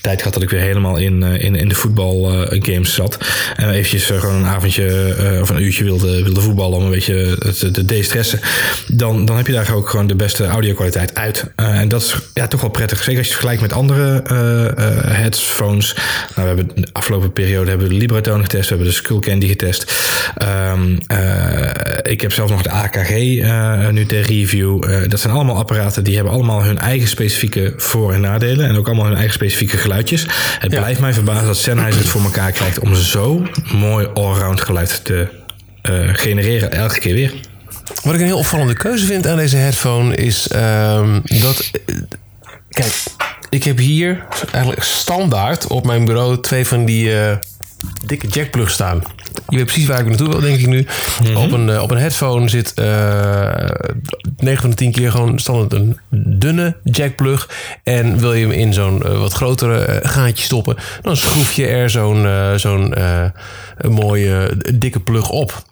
Tijd 0.00 0.18
gehad 0.18 0.34
dat 0.34 0.42
ik 0.42 0.50
weer 0.50 0.60
helemaal 0.60 0.96
in, 0.96 1.22
in, 1.22 1.56
in 1.56 1.68
de 1.68 1.74
voetbal 1.74 2.46
games 2.62 2.94
zat. 2.94 3.18
En 3.56 3.70
eventjes 3.70 4.10
uh, 4.10 4.20
gewoon 4.20 4.34
een 4.34 4.46
avondje 4.46 5.16
uh, 5.32 5.40
of 5.40 5.48
een 5.48 5.62
uurtje 5.62 5.84
wilde, 5.84 6.22
wilde 6.22 6.40
voetballen 6.40 6.78
om 6.78 6.84
een 6.84 6.90
beetje 6.90 7.36
het, 7.38 7.74
te 7.74 7.84
de-stressen. 7.84 8.40
Dan, 8.86 9.24
dan 9.24 9.36
heb 9.36 9.46
je 9.46 9.52
daar 9.52 9.74
ook 9.74 9.88
gewoon 9.88 10.06
de 10.06 10.14
beste 10.14 10.46
audio 10.46 10.74
kwaliteit 10.74 11.14
uit. 11.14 11.44
En 11.56 11.88
dat 11.88 12.02
is 12.02 12.16
ja, 12.34 12.46
toch 12.46 12.60
wel 12.60 12.70
prettig. 12.70 13.02
Zeker 13.02 13.18
als 13.18 13.26
je 13.28 13.32
het 13.32 13.42
vergelijkt 13.42 13.62
met 13.62 13.72
andere 13.72 14.22
headphones. 15.06 15.94
Nou, 16.34 16.48
we 16.48 16.54
hebben 16.56 16.82
de 16.82 16.88
afgelopen 16.92 17.32
periode 17.32 17.68
hebben 17.68 17.86
we 17.86 17.92
de 17.92 17.98
Libratone 17.98 18.42
getest. 18.42 18.62
We 18.62 18.68
hebben 18.68 18.86
de 18.86 18.94
Skullcandy 18.98 19.46
getest. 19.46 19.94
Um, 20.72 20.98
ik 22.02 22.20
heb 22.20 22.32
zelf 22.32 22.50
nog 22.50 22.62
de 22.62 22.70
AKG 22.70 23.10
nu 23.90 24.06
ter 24.06 24.20
review. 24.20 24.82
dat 25.08 25.20
zijn 25.20 25.32
allemaal 25.32 25.56
apparaten 25.56 26.04
die 26.04 26.14
hebben 26.14 26.32
allemaal 26.32 26.62
hun 26.62 26.78
eigen 26.78 27.08
specifieke 27.08 27.72
voor- 27.76 28.12
en 28.12 28.20
nadelen. 28.20 28.68
En 28.68 28.76
ook 28.76 28.86
allemaal 28.86 29.06
hun 29.06 29.16
eigen 29.16 29.32
specifieke 29.32 29.76
geluidjes. 29.76 30.26
Het 30.58 30.70
blijft 30.70 31.00
mij 31.00 31.12
verbazen 31.12 31.46
dat 31.46 31.56
Sennheiser 31.56 32.00
het 32.00 32.10
voor 32.10 32.22
elkaar 32.22 32.43
krijgt 32.50 32.78
om 32.78 32.94
zo 32.94 33.46
mooi 33.72 34.08
allround 34.14 34.60
geluid 34.60 35.04
te 35.04 35.28
uh, 35.90 36.10
genereren 36.12 36.72
elke 36.72 36.98
keer 36.98 37.14
weer. 37.14 37.34
Wat 38.02 38.14
ik 38.14 38.20
een 38.20 38.26
heel 38.26 38.38
opvallende 38.38 38.74
keuze 38.74 39.06
vind 39.06 39.26
aan 39.26 39.36
deze 39.36 39.56
headphone 39.56 40.14
is 40.14 40.52
um, 40.54 41.22
dat. 41.24 41.70
Eh, 41.86 41.94
kijk, 42.68 43.02
ik 43.48 43.64
heb 43.64 43.78
hier 43.78 44.24
eigenlijk 44.52 44.82
standaard 44.82 45.66
op 45.66 45.86
mijn 45.86 46.04
bureau 46.04 46.40
twee 46.40 46.66
van 46.66 46.84
die 46.84 47.08
uh, 47.08 47.36
dikke 48.06 48.26
jackplugs 48.26 48.72
staan. 48.72 49.02
Je 49.48 49.56
weet 49.56 49.66
precies 49.66 49.86
waar 49.86 50.00
ik 50.00 50.06
naartoe 50.06 50.28
wil, 50.28 50.40
denk 50.40 50.58
ik 50.58 50.66
nu. 50.66 50.86
op, 51.34 51.52
een, 51.52 51.80
op 51.80 51.90
een 51.90 51.98
headphone 51.98 52.48
zit 52.48 52.72
uh, 52.78 52.86
9 54.36 54.60
van 54.60 54.70
de 54.70 54.76
10 54.76 54.92
keer 54.92 55.10
gewoon 55.10 55.38
standaard 55.38 55.72
een 55.72 55.98
dunne 56.10 56.76
jackplug. 56.82 57.48
En 57.82 58.18
wil 58.18 58.34
je 58.34 58.46
hem 58.46 58.54
in 58.54 58.72
zo'n 58.72 59.18
wat 59.18 59.32
grotere 59.32 60.00
gaatje 60.02 60.44
stoppen, 60.44 60.76
dan 61.02 61.16
schroef 61.16 61.52
je 61.52 61.66
er 61.66 61.90
zo'n 61.90 62.26
zo'n 62.56 62.94
mooie 63.88 64.50
dikke 64.74 65.00
plug 65.00 65.30
op. 65.30 65.62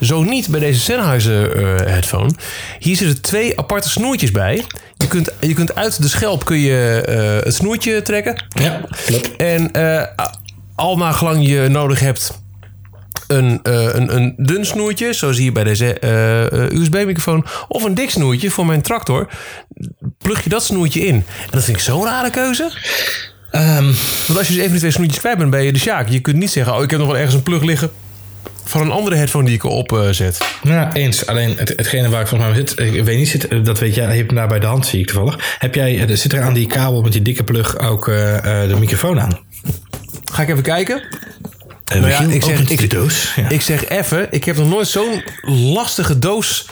Zo 0.00 0.22
niet 0.22 0.48
bij 0.48 0.60
deze 0.60 0.80
Sennheiser 0.80 1.56
headphone. 1.88 2.30
Hier 2.78 2.96
zitten 2.96 3.22
twee 3.22 3.58
aparte 3.58 3.88
snoertjes 3.88 4.30
bij. 4.30 4.64
Je 4.96 5.06
kunt, 5.06 5.32
je 5.40 5.54
kunt 5.54 5.74
uit 5.74 6.02
de 6.02 6.08
schelp 6.08 6.44
kun 6.44 6.58
je, 6.58 7.02
het 7.44 7.54
snoertje 7.54 8.02
trekken. 8.02 8.44
Ja, 8.48 8.80
klopt. 9.06 9.36
En 9.36 9.70
al 10.74 10.96
naar 10.96 11.12
gelang 11.12 11.46
je 11.46 11.68
nodig 11.68 12.00
hebt 12.00 12.42
een, 13.26 13.60
een, 13.62 14.16
een 14.16 14.34
dun 14.36 14.64
snoertje, 14.66 15.12
zoals 15.12 15.36
hier 15.36 15.52
bij 15.52 15.64
deze 15.64 16.06
USB-microfoon, 16.72 17.46
of 17.68 17.82
een 17.82 17.94
dik 17.94 18.10
snoertje 18.10 18.50
voor 18.50 18.66
mijn 18.66 18.82
tractor, 18.82 19.28
plug 20.18 20.44
je 20.44 20.50
dat 20.50 20.64
snoertje 20.64 21.00
in. 21.06 21.14
En 21.14 21.50
dat 21.50 21.64
vind 21.64 21.76
ik 21.76 21.82
zo'n 21.82 22.04
rare 22.04 22.30
keuze. 22.30 22.72
Um, 23.52 23.94
Want 24.26 24.38
als 24.38 24.48
je 24.48 24.54
dus 24.54 24.62
even 24.62 24.70
die 24.70 24.78
twee 24.78 24.90
snoertjes 24.90 25.18
kwijt 25.18 25.38
bent, 25.38 25.50
ben 25.50 25.62
je 25.62 25.72
de 25.72 25.78
sjaak. 25.78 26.08
Je 26.08 26.20
kunt 26.20 26.36
niet 26.36 26.50
zeggen, 26.50 26.74
oh, 26.74 26.82
ik 26.82 26.90
heb 26.90 26.98
nog 26.98 27.08
wel 27.08 27.16
ergens 27.16 27.34
een 27.34 27.42
plug 27.42 27.62
liggen 27.62 27.90
van 28.64 28.80
een 28.80 28.90
andere 28.90 29.16
headphone 29.16 29.44
die 29.44 29.54
ik 29.54 29.64
erop 29.64 29.92
uh, 29.92 30.08
zet. 30.10 30.38
Ja, 30.62 30.94
eens. 30.94 31.26
Alleen 31.26 31.56
het, 31.56 31.68
hetgene 31.68 32.08
waar 32.08 32.20
ik 32.20 32.26
volgens 32.26 32.50
mij 32.50 32.58
zit, 32.58 32.94
ik 32.94 33.04
weet 33.04 33.18
niet, 33.18 33.28
zit, 33.28 33.64
dat 33.64 33.78
weet 33.78 33.94
jij, 33.94 34.16
heb 34.16 34.30
je 34.30 34.36
daar 34.36 34.48
bij 34.48 34.58
de 34.58 34.66
hand, 34.66 34.86
zie 34.86 35.00
ik 35.00 35.06
toevallig. 35.06 35.56
Heb 35.58 35.74
jij, 35.74 36.08
er 36.08 36.16
zit 36.16 36.32
er 36.32 36.42
aan 36.42 36.54
die 36.54 36.66
kabel 36.66 37.02
met 37.02 37.12
die 37.12 37.22
dikke 37.22 37.44
plug 37.44 37.78
ook 37.78 38.08
uh, 38.08 38.14
de 38.42 38.76
microfoon 38.78 39.20
aan? 39.20 39.38
Ga 40.34 40.42
ik 40.42 40.48
even 40.48 40.62
kijken. 40.62 41.02
Uh, 41.92 42.00
nou 42.00 42.08
ja, 42.08 42.20
ik 42.20 42.42
zeg, 42.42 42.70
ik, 42.70 42.90
doos. 42.90 43.32
Ja. 43.36 43.48
ik 43.48 43.60
zeg 43.60 43.88
even, 43.88 44.26
ik 44.30 44.44
heb 44.44 44.56
nog 44.56 44.68
nooit 44.68 44.88
zo'n 44.88 45.22
lastige 45.42 46.18
doos 46.18 46.66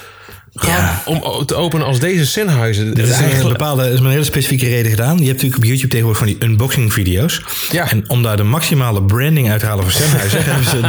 ja. 0.51 1.03
om 1.05 1.47
te 1.47 1.55
openen 1.55 1.87
als 1.87 2.01
deze 2.01 2.27
Sennheiser. 2.27 2.95
Dat 2.95 2.99
is, 2.99 3.11
eigenlijk... 3.11 3.43
een 3.43 3.49
bepaalde, 3.49 3.91
is 3.91 3.99
een 3.99 4.11
hele 4.11 4.25
specifieke 4.25 4.69
reden 4.69 4.91
gedaan. 4.91 5.19
Je 5.19 5.27
hebt 5.27 5.33
natuurlijk 5.33 5.57
op 5.57 5.65
YouTube 5.65 5.89
tegenwoordig 5.89 6.23
van 6.23 6.33
die 6.33 6.49
unboxing 6.49 6.93
video's. 6.93 7.43
Ja. 7.71 7.91
En 7.91 8.09
om 8.09 8.23
daar 8.23 8.37
de 8.37 8.43
maximale 8.43 9.03
branding 9.03 9.51
uit 9.51 9.61
te 9.61 9.67
halen 9.67 9.85
voor 9.85 9.93
Sennheiser... 9.93 10.45
hebben 10.51 10.65
ze, 10.65 10.81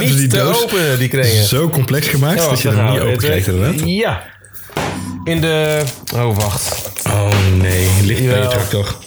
niet 0.00 0.16
die 0.18 0.26
te 0.26 0.40
openen, 0.40 0.98
die 0.98 1.08
kregen. 1.08 1.44
Zo 1.44 1.68
complex 1.68 2.08
gemaakt 2.08 2.40
oh, 2.40 2.50
dat 2.50 2.60
je 2.60 2.68
hem 2.68 2.90
niet 2.90 3.00
open 3.00 3.16
krijgt 3.16 3.50
Ja. 3.84 4.22
In 5.24 5.40
de... 5.40 5.82
Oh, 6.14 6.36
wacht. 6.36 6.90
Oh 7.06 7.30
nee, 7.58 7.88
ligt 8.04 8.26
bij 8.26 8.40
je 8.40 8.48
tractor. 8.48 9.06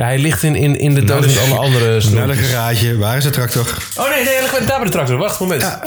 Ja, 0.00 0.06
hij 0.06 0.18
ligt 0.18 0.42
in, 0.42 0.56
in, 0.56 0.78
in 0.78 0.94
de 0.94 1.04
doos 1.04 1.26
met 1.26 1.38
alle 1.38 1.58
andere 1.58 2.02
Naar 2.10 2.26
de 2.26 2.34
garage. 2.34 2.96
Waar 2.96 3.16
is 3.16 3.22
de 3.22 3.30
tractor? 3.30 3.66
Oh 3.96 4.10
nee, 4.10 4.24
nee, 4.24 4.66
daar 4.66 4.76
bij 4.76 4.84
de 4.84 4.90
tractor. 4.90 5.16
Wacht, 5.16 5.40
moment. 5.40 5.60
Ja. 5.62 5.82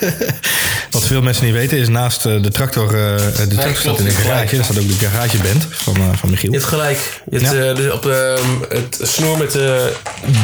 Wat 0.90 1.06
veel 1.06 1.22
mensen 1.22 1.44
niet 1.44 1.54
weten 1.54 1.78
is 1.78 1.88
naast 1.88 2.22
de 2.22 2.50
tractor... 2.50 2.88
de 2.88 3.46
tractor 3.48 3.76
staat 3.76 3.98
in 3.98 4.04
de 4.04 4.10
garage. 4.10 4.56
Daar 4.56 4.64
staat 4.64 4.78
ook 4.78 4.88
de 4.88 5.06
garageband 5.08 5.66
van, 5.70 5.96
van 6.16 6.30
Michiel. 6.30 6.52
Je 6.52 6.56
hebt 6.56 6.68
gelijk. 6.68 7.20
Je 7.30 7.38
hebt, 7.38 7.78
ja. 7.78 7.84
uh, 7.84 7.92
op 7.92 8.02
de, 8.02 8.42
het 8.68 8.98
snoer 9.02 9.38
met 9.38 9.52
de 9.52 9.92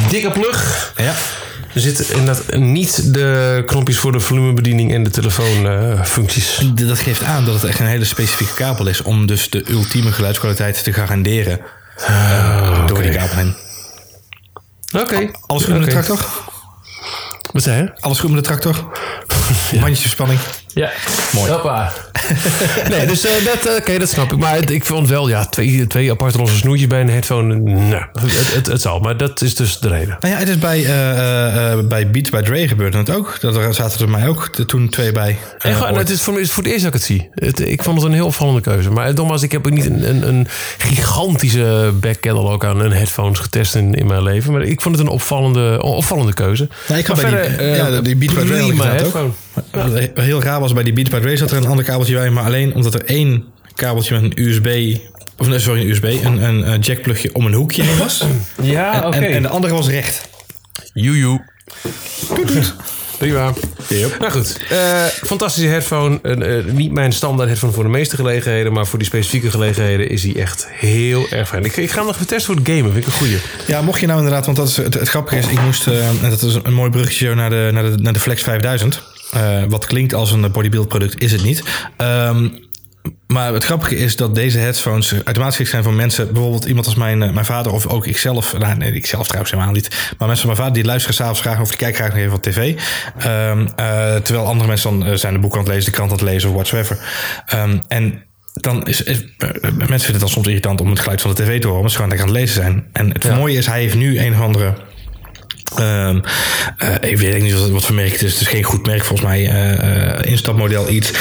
dikke 0.09 0.31
plug. 0.31 0.93
Ja. 0.97 1.13
Er 1.73 1.81
zitten 1.81 2.05
inderdaad 2.09 2.55
niet 2.55 3.13
de 3.13 3.63
knopjes 3.65 3.97
voor 3.97 4.11
de 4.11 4.19
volumebediening 4.19 4.93
en 4.93 5.03
de 5.03 5.09
telefoonfuncties. 5.09 6.61
Uh, 6.61 6.87
dat 6.87 6.99
geeft 6.99 7.23
aan 7.23 7.45
dat 7.45 7.53
het 7.53 7.63
echt 7.63 7.79
een 7.79 7.85
hele 7.85 8.05
specifieke 8.05 8.53
kabel 8.53 8.87
is 8.87 9.01
om 9.01 9.25
dus 9.25 9.49
de 9.49 9.63
ultieme 9.69 10.11
geluidskwaliteit 10.11 10.83
te 10.83 10.93
garanderen. 10.93 11.59
Uh, 11.99 12.87
door 12.87 13.01
die 13.01 13.11
kabel. 13.11 13.53
Oké. 15.01 15.31
Alles 15.47 15.63
goed 15.63 15.73
met 15.73 15.83
de 15.83 15.89
tractor? 15.89 16.50
Wat 17.51 17.63
zei 17.63 17.81
je? 17.81 17.91
Alles 17.99 18.19
goed 18.19 18.29
met 18.31 18.43
de 18.43 18.45
tractor? 18.45 18.75
ja. 19.71 19.79
Bandjesverspanning? 19.79 20.39
Ja. 20.73 20.91
Mooi. 21.31 21.51
Hoppa. 21.51 21.91
nee, 22.89 23.05
dus 23.05 23.25
uh, 23.25 23.31
dat, 23.45 23.67
uh, 23.67 23.75
okay, 23.75 23.97
dat 23.97 24.09
snap 24.09 24.31
ik. 24.31 24.37
Maar 24.37 24.71
ik 24.71 24.85
vond 24.85 25.09
wel, 25.09 25.29
ja, 25.29 25.45
twee, 25.45 25.87
twee 25.87 26.11
aparte 26.11 26.37
losse 26.37 26.57
snoertjes 26.57 26.87
bij 26.87 27.01
een 27.01 27.09
headphone. 27.09 27.55
Nou, 27.55 28.05
het, 28.13 28.53
het, 28.53 28.67
het, 28.67 28.81
zal, 28.81 28.99
maar 28.99 29.17
dat 29.17 29.41
is 29.41 29.55
dus 29.55 29.79
de 29.79 29.87
reden. 29.87 30.17
Nou 30.19 30.33
ja, 30.33 30.39
het 30.39 30.49
is 30.49 30.57
bij, 30.57 30.79
uh, 30.79 31.87
bij 31.87 32.11
Beats 32.11 32.29
by 32.29 32.41
Dre 32.41 32.67
gebeurde 32.67 32.97
het 32.97 33.09
ook. 33.09 33.37
Dat 33.41 33.55
er 33.55 33.73
zaten 33.73 34.01
er 34.01 34.09
mij 34.09 34.27
ook 34.27 34.47
toen 34.47 34.89
twee 34.89 35.11
bij. 35.11 35.37
En 35.57 35.75
gewoon, 35.75 35.97
het 35.97 36.09
is 36.09 36.21
voor, 36.21 36.39
is 36.39 36.51
voor 36.51 36.63
het 36.63 36.71
eerst 36.71 36.83
dat 36.85 36.93
ik 36.93 36.99
het 36.99 37.09
zie. 37.09 37.29
Het, 37.35 37.59
ik 37.59 37.83
vond 37.83 37.97
het 37.97 38.05
een 38.05 38.13
heel 38.13 38.25
opvallende 38.25 38.61
keuze. 38.61 38.91
Maar 38.91 39.13
nogmaals, 39.13 39.43
ik 39.43 39.51
heb 39.51 39.69
niet 39.69 39.85
een, 39.85 40.09
een, 40.09 40.27
een 40.27 40.47
gigantische 40.77 41.93
back 41.93 42.19
catalog 42.19 42.63
aan 42.63 42.79
een 42.79 42.91
headphones 42.91 43.39
getest 43.39 43.75
in, 43.75 43.93
in 43.93 44.07
mijn 44.07 44.23
leven. 44.23 44.51
Maar 44.51 44.61
ik 44.61 44.81
vond 44.81 44.97
het 44.97 45.05
een 45.05 45.11
opvallende, 45.11 45.81
opvallende 45.83 46.33
keuze. 46.33 46.69
Nou, 46.87 46.99
ik 46.99 47.05
ga 47.05 47.13
bij 47.13 47.40
die, 47.41 47.67
ja, 47.67 48.01
die 48.01 48.15
Beats 48.15 48.33
by 48.33 49.03
ook. 49.03 49.35
Heel 50.15 50.41
raar 50.41 50.59
was 50.59 50.73
bij 50.73 50.83
die 50.83 50.93
Beats 50.93 51.09
by 51.09 51.35
zat 51.35 51.51
er 51.51 51.57
een 51.57 51.67
ander 51.67 51.85
kabeltje 51.85 52.15
bij, 52.15 52.29
maar 52.29 52.43
alleen 52.43 52.75
omdat 52.75 52.93
er 52.93 53.05
één 53.05 53.43
kabeltje 53.75 54.19
met 54.19 54.23
een 54.23 54.45
USB 54.45 54.97
of 55.41 55.47
nee, 55.47 55.59
sorry, 55.59 55.81
een 55.81 55.89
USB, 55.89 56.03
een, 56.03 56.43
een, 56.43 56.71
een 56.71 56.79
jackplugje 56.79 57.33
om 57.33 57.45
een 57.45 57.53
hoekje 57.53 57.83
heen 57.83 57.97
was. 57.97 58.23
Ja, 58.61 59.07
oké. 59.07 59.17
En, 59.17 59.23
en, 59.23 59.41
de 59.41 59.47
andere 59.47 59.73
was 59.73 59.89
recht. 59.89 60.29
Joejoe. 60.93 61.45
Prima. 63.21 63.53
Yep. 63.89 64.19
Nou 64.19 64.31
goed, 64.31 64.61
uh, 64.71 65.05
fantastische 65.05 65.69
headphone. 65.69 66.19
Uh, 66.23 66.57
uh, 66.57 66.73
niet 66.73 66.91
mijn 66.91 67.11
standaard 67.11 67.49
headphone 67.49 67.73
voor 67.73 67.83
de 67.83 67.89
meeste 67.89 68.15
gelegenheden, 68.15 68.73
maar 68.73 68.87
voor 68.87 68.99
die 68.99 69.07
specifieke 69.07 69.51
gelegenheden 69.51 70.09
is 70.09 70.23
hij 70.23 70.35
echt 70.35 70.67
heel 70.69 71.27
erg 71.29 71.47
fijn. 71.47 71.65
Ik, 71.65 71.77
ik 71.77 71.89
ga 71.89 71.97
hem 71.97 72.05
nog 72.05 72.15
even 72.15 72.27
testen 72.27 72.45
voor 72.45 72.63
het 72.63 72.73
gamen, 72.73 72.91
vind 72.91 73.05
ik 73.05 73.11
een 73.11 73.17
goeie. 73.17 73.37
Ja, 73.67 73.81
mocht 73.81 73.99
je 73.99 74.05
nou 74.05 74.17
inderdaad, 74.17 74.45
want 74.45 74.57
dat 74.57 74.67
is 74.67 74.77
het, 74.77 74.93
het 74.93 75.09
grappige 75.09 75.37
is, 75.37 75.47
ik 75.47 75.61
moest, 75.61 75.87
en 75.87 76.29
dat 76.29 76.41
is 76.41 76.57
een 76.63 76.73
mooi 76.73 76.89
bruggetje 76.89 77.35
naar 77.35 77.49
de, 77.49 77.69
naar 77.71 77.83
de, 77.83 77.97
naar 77.97 78.13
de 78.13 78.19
Flex 78.19 78.43
5000. 78.43 79.01
wat 79.69 79.85
klinkt 79.85 80.13
als 80.13 80.31
een 80.31 80.51
bodybuild 80.51 80.87
product, 80.87 81.21
is 81.21 81.31
het 81.31 81.43
niet. 81.43 81.63
Um, 81.97 82.69
maar 83.31 83.53
het 83.53 83.63
grappige 83.63 83.97
is 83.97 84.15
dat 84.15 84.35
deze 84.35 84.57
headphones 84.57 85.13
automatisch 85.23 85.69
zijn 85.69 85.83
voor 85.83 85.93
mensen, 85.93 86.33
bijvoorbeeld 86.33 86.65
iemand 86.65 86.85
als 86.85 86.95
mijn, 86.95 87.17
mijn 87.17 87.45
vader 87.45 87.71
of 87.71 87.87
ook 87.87 88.05
ikzelf. 88.07 88.57
Nou, 88.57 88.77
nee, 88.77 88.93
ikzelf 88.93 89.25
trouwens 89.25 89.51
helemaal 89.51 89.73
niet. 89.73 89.89
Maar 90.17 90.27
mensen 90.27 90.47
van 90.47 90.55
mijn 90.55 90.57
vader 90.57 90.73
die 90.73 90.83
luisteren 90.83 91.15
s'avonds 91.15 91.41
graag 91.41 91.59
of 91.59 91.67
die 91.67 91.77
kijken 91.77 91.97
graag 91.97 92.09
nog 92.09 92.19
even 92.19 92.35
op 92.35 92.41
tv. 92.41 92.57
Um, 92.57 93.59
uh, 93.61 94.15
terwijl 94.15 94.45
andere 94.45 94.67
mensen 94.67 94.99
dan 94.99 95.17
zijn 95.17 95.33
de 95.33 95.39
boek 95.39 95.53
aan 95.53 95.59
het 95.59 95.67
lezen, 95.67 95.85
de 95.85 95.91
krant 95.91 96.11
aan 96.11 96.17
het 96.17 96.25
lezen 96.25 96.49
of 96.49 96.55
whatsoever. 96.55 96.97
Um, 97.55 97.81
en 97.87 98.23
dan 98.53 98.87
is, 98.87 99.03
is 99.03 99.23
mensen 99.37 99.87
vinden 99.87 100.11
het 100.11 100.19
dan 100.19 100.29
soms 100.29 100.47
irritant 100.47 100.81
om 100.81 100.89
het 100.89 100.99
geluid 100.99 101.21
van 101.21 101.33
de 101.35 101.43
tv 101.43 101.59
te 101.59 101.67
horen, 101.67 101.81
maar 101.81 101.89
ze 101.89 101.95
gewoon 101.95 102.11
lekker 102.11 102.27
aan 102.27 102.33
het 102.33 102.43
lezen 102.43 102.61
zijn. 102.61 102.85
En 102.93 103.09
het 103.11 103.23
ja. 103.23 103.35
mooie 103.35 103.57
is, 103.57 103.65
hij 103.65 103.79
heeft 103.79 103.95
nu 103.95 104.19
een 104.19 104.33
of 104.33 104.41
andere. 104.41 104.73
Um, 105.79 106.21
uh, 106.83 107.09
ik 107.11 107.17
weet 107.17 107.41
niet 107.41 107.53
wat, 107.53 107.69
wat 107.69 107.85
voor 107.85 107.95
merk 107.95 108.11
het 108.11 108.21
is. 108.21 108.31
Het 108.31 108.41
is 108.41 108.47
geen 108.47 108.63
goed 108.63 108.85
merk 108.85 109.05
volgens 109.05 109.27
mij. 109.27 109.43
Instapmodel 110.21 110.89
iets. 110.89 111.11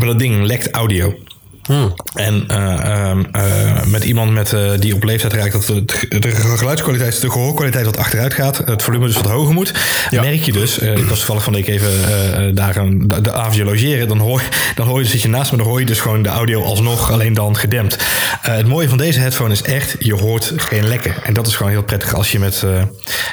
Maar 0.00 0.08
dat 0.08 0.18
ding 0.18 0.46
lekt 0.46 0.70
audio. 0.70 1.14
Hmm. 1.62 1.94
En 2.14 2.44
uh, 2.50 3.12
uh, 3.32 3.84
met 3.86 4.04
iemand 4.04 4.32
met, 4.32 4.52
uh, 4.52 4.70
die 4.78 4.94
op 4.94 5.04
leeftijd 5.04 5.32
raakt 5.32 5.52
dat 5.52 5.66
de, 5.66 6.18
de 6.18 6.30
geluidskwaliteit, 6.30 7.20
de 7.20 7.30
gehoorkwaliteit 7.30 7.84
wat 7.84 7.96
achteruit 7.96 8.34
gaat, 8.34 8.58
het 8.58 8.82
volume 8.82 9.06
dus 9.06 9.14
wat 9.14 9.26
hoger 9.26 9.54
moet, 9.54 9.72
ja. 10.10 10.20
merk 10.20 10.42
je 10.42 10.52
dus, 10.52 10.78
ik 10.78 11.04
was 11.04 11.18
toevallig 11.18 11.42
van 11.42 11.52
de 11.52 11.58
week 11.58 11.68
even 11.68 12.54
daar 12.54 12.76
een, 12.76 13.08
de, 13.08 13.20
de 13.20 13.32
avondje 13.32 13.64
logeren, 13.64 14.08
dan 14.08 14.18
hoor, 14.18 14.42
dan 14.74 14.86
hoor 14.86 15.00
je, 15.00 15.06
zit 15.06 15.22
je 15.22 15.28
naast 15.28 15.50
me, 15.50 15.58
dan 15.58 15.66
hoor 15.66 15.80
je 15.80 15.86
dus 15.86 16.00
gewoon 16.00 16.22
de 16.22 16.28
audio 16.28 16.62
alsnog, 16.62 17.10
alleen 17.12 17.34
dan 17.34 17.56
gedempt. 17.56 17.96
het 18.40 18.66
mooie 18.66 18.88
van 18.88 18.98
deze 18.98 19.20
headphone 19.20 19.52
is 19.52 19.62
echt, 19.62 19.96
je 19.98 20.14
hoort 20.14 20.52
geen 20.56 20.88
lekken. 20.88 21.14
En 21.24 21.34
dat 21.34 21.46
is 21.46 21.56
gewoon 21.56 21.72
heel 21.72 21.82
prettig 21.82 22.14
als 22.14 22.32
je 22.32 22.38
met, 22.38 22.64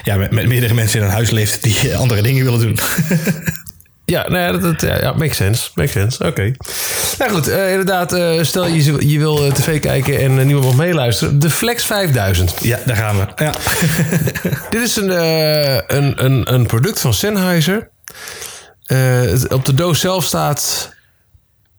ja, 0.04 0.16
met, 0.16 0.32
met 0.32 0.48
meerdere 0.48 0.74
mensen 0.82 1.00
in 1.00 1.06
een 1.06 1.12
huis 1.12 1.30
leeft 1.30 1.64
die 1.64 1.96
andere 2.04 2.22
dingen 2.22 2.44
willen 2.44 2.60
doen. 2.60 2.78
Ja, 4.12 4.28
nou 4.28 4.38
ja, 4.38 4.52
dat, 4.52 4.80
dat 4.80 5.00
ja, 5.02 5.12
makes 5.12 5.36
sense. 5.36 5.70
Makes 5.74 5.92
sense. 5.92 6.20
Oké. 6.20 6.30
Okay. 6.30 6.56
Nou 7.18 7.32
goed, 7.32 7.48
uh, 7.50 7.70
inderdaad, 7.70 8.14
uh, 8.14 8.44
stel 8.44 8.68
je, 8.68 9.10
je 9.10 9.20
wil 9.20 9.52
tv 9.52 9.80
kijken 9.80 10.20
en 10.20 10.46
niemand 10.46 10.66
mag 10.66 10.76
meeluisteren. 10.76 11.40
De 11.40 11.50
Flex 11.50 11.86
5000. 11.86 12.54
Ja, 12.62 12.80
daar 12.86 12.96
gaan 12.96 13.18
we. 13.18 13.44
Ja. 13.44 13.54
Dit 14.70 14.82
is 14.82 14.96
een, 14.96 15.10
een, 15.96 16.26
een, 16.26 16.54
een 16.54 16.66
product 16.66 17.00
van 17.00 17.14
Sennheiser. 17.14 17.90
op 19.50 19.66
de 19.66 19.74
doos 19.74 20.00
zelf 20.00 20.24
staat... 20.24 20.96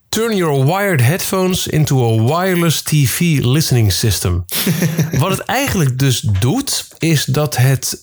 Turn 0.09 0.37
your 0.37 0.65
wired 0.65 1.01
headphones 1.01 1.67
into 1.67 2.05
a 2.05 2.39
wireless 2.39 2.83
TV 2.83 3.21
listening 3.41 3.93
system. 3.93 4.45
Wat 5.19 5.31
het 5.31 5.41
eigenlijk 5.41 5.99
dus 5.99 6.21
doet, 6.21 6.89
is 6.99 7.25
dat 7.25 7.57
het 7.57 8.01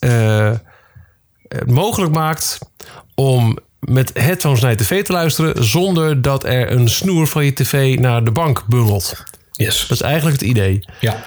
mogelijk 1.66 2.14
maakt 2.14 2.58
om 3.16 3.60
met 3.86 4.12
headphones 4.14 4.62
naar 4.62 4.72
je 4.72 4.78
tv 4.78 5.04
te 5.04 5.12
luisteren... 5.12 5.66
zonder 5.66 6.22
dat 6.22 6.44
er 6.44 6.72
een 6.72 6.90
snoer 6.90 7.28
van 7.28 7.46
je 7.46 7.54
tv 7.54 8.00
naar 8.00 8.24
de 8.24 8.32
bank 8.32 8.64
bungelt. 8.68 9.24
Yes. 9.52 9.86
Dat 9.88 9.98
is 9.98 10.02
eigenlijk 10.02 10.40
het 10.40 10.50
idee. 10.50 10.86
Ja. 11.00 11.26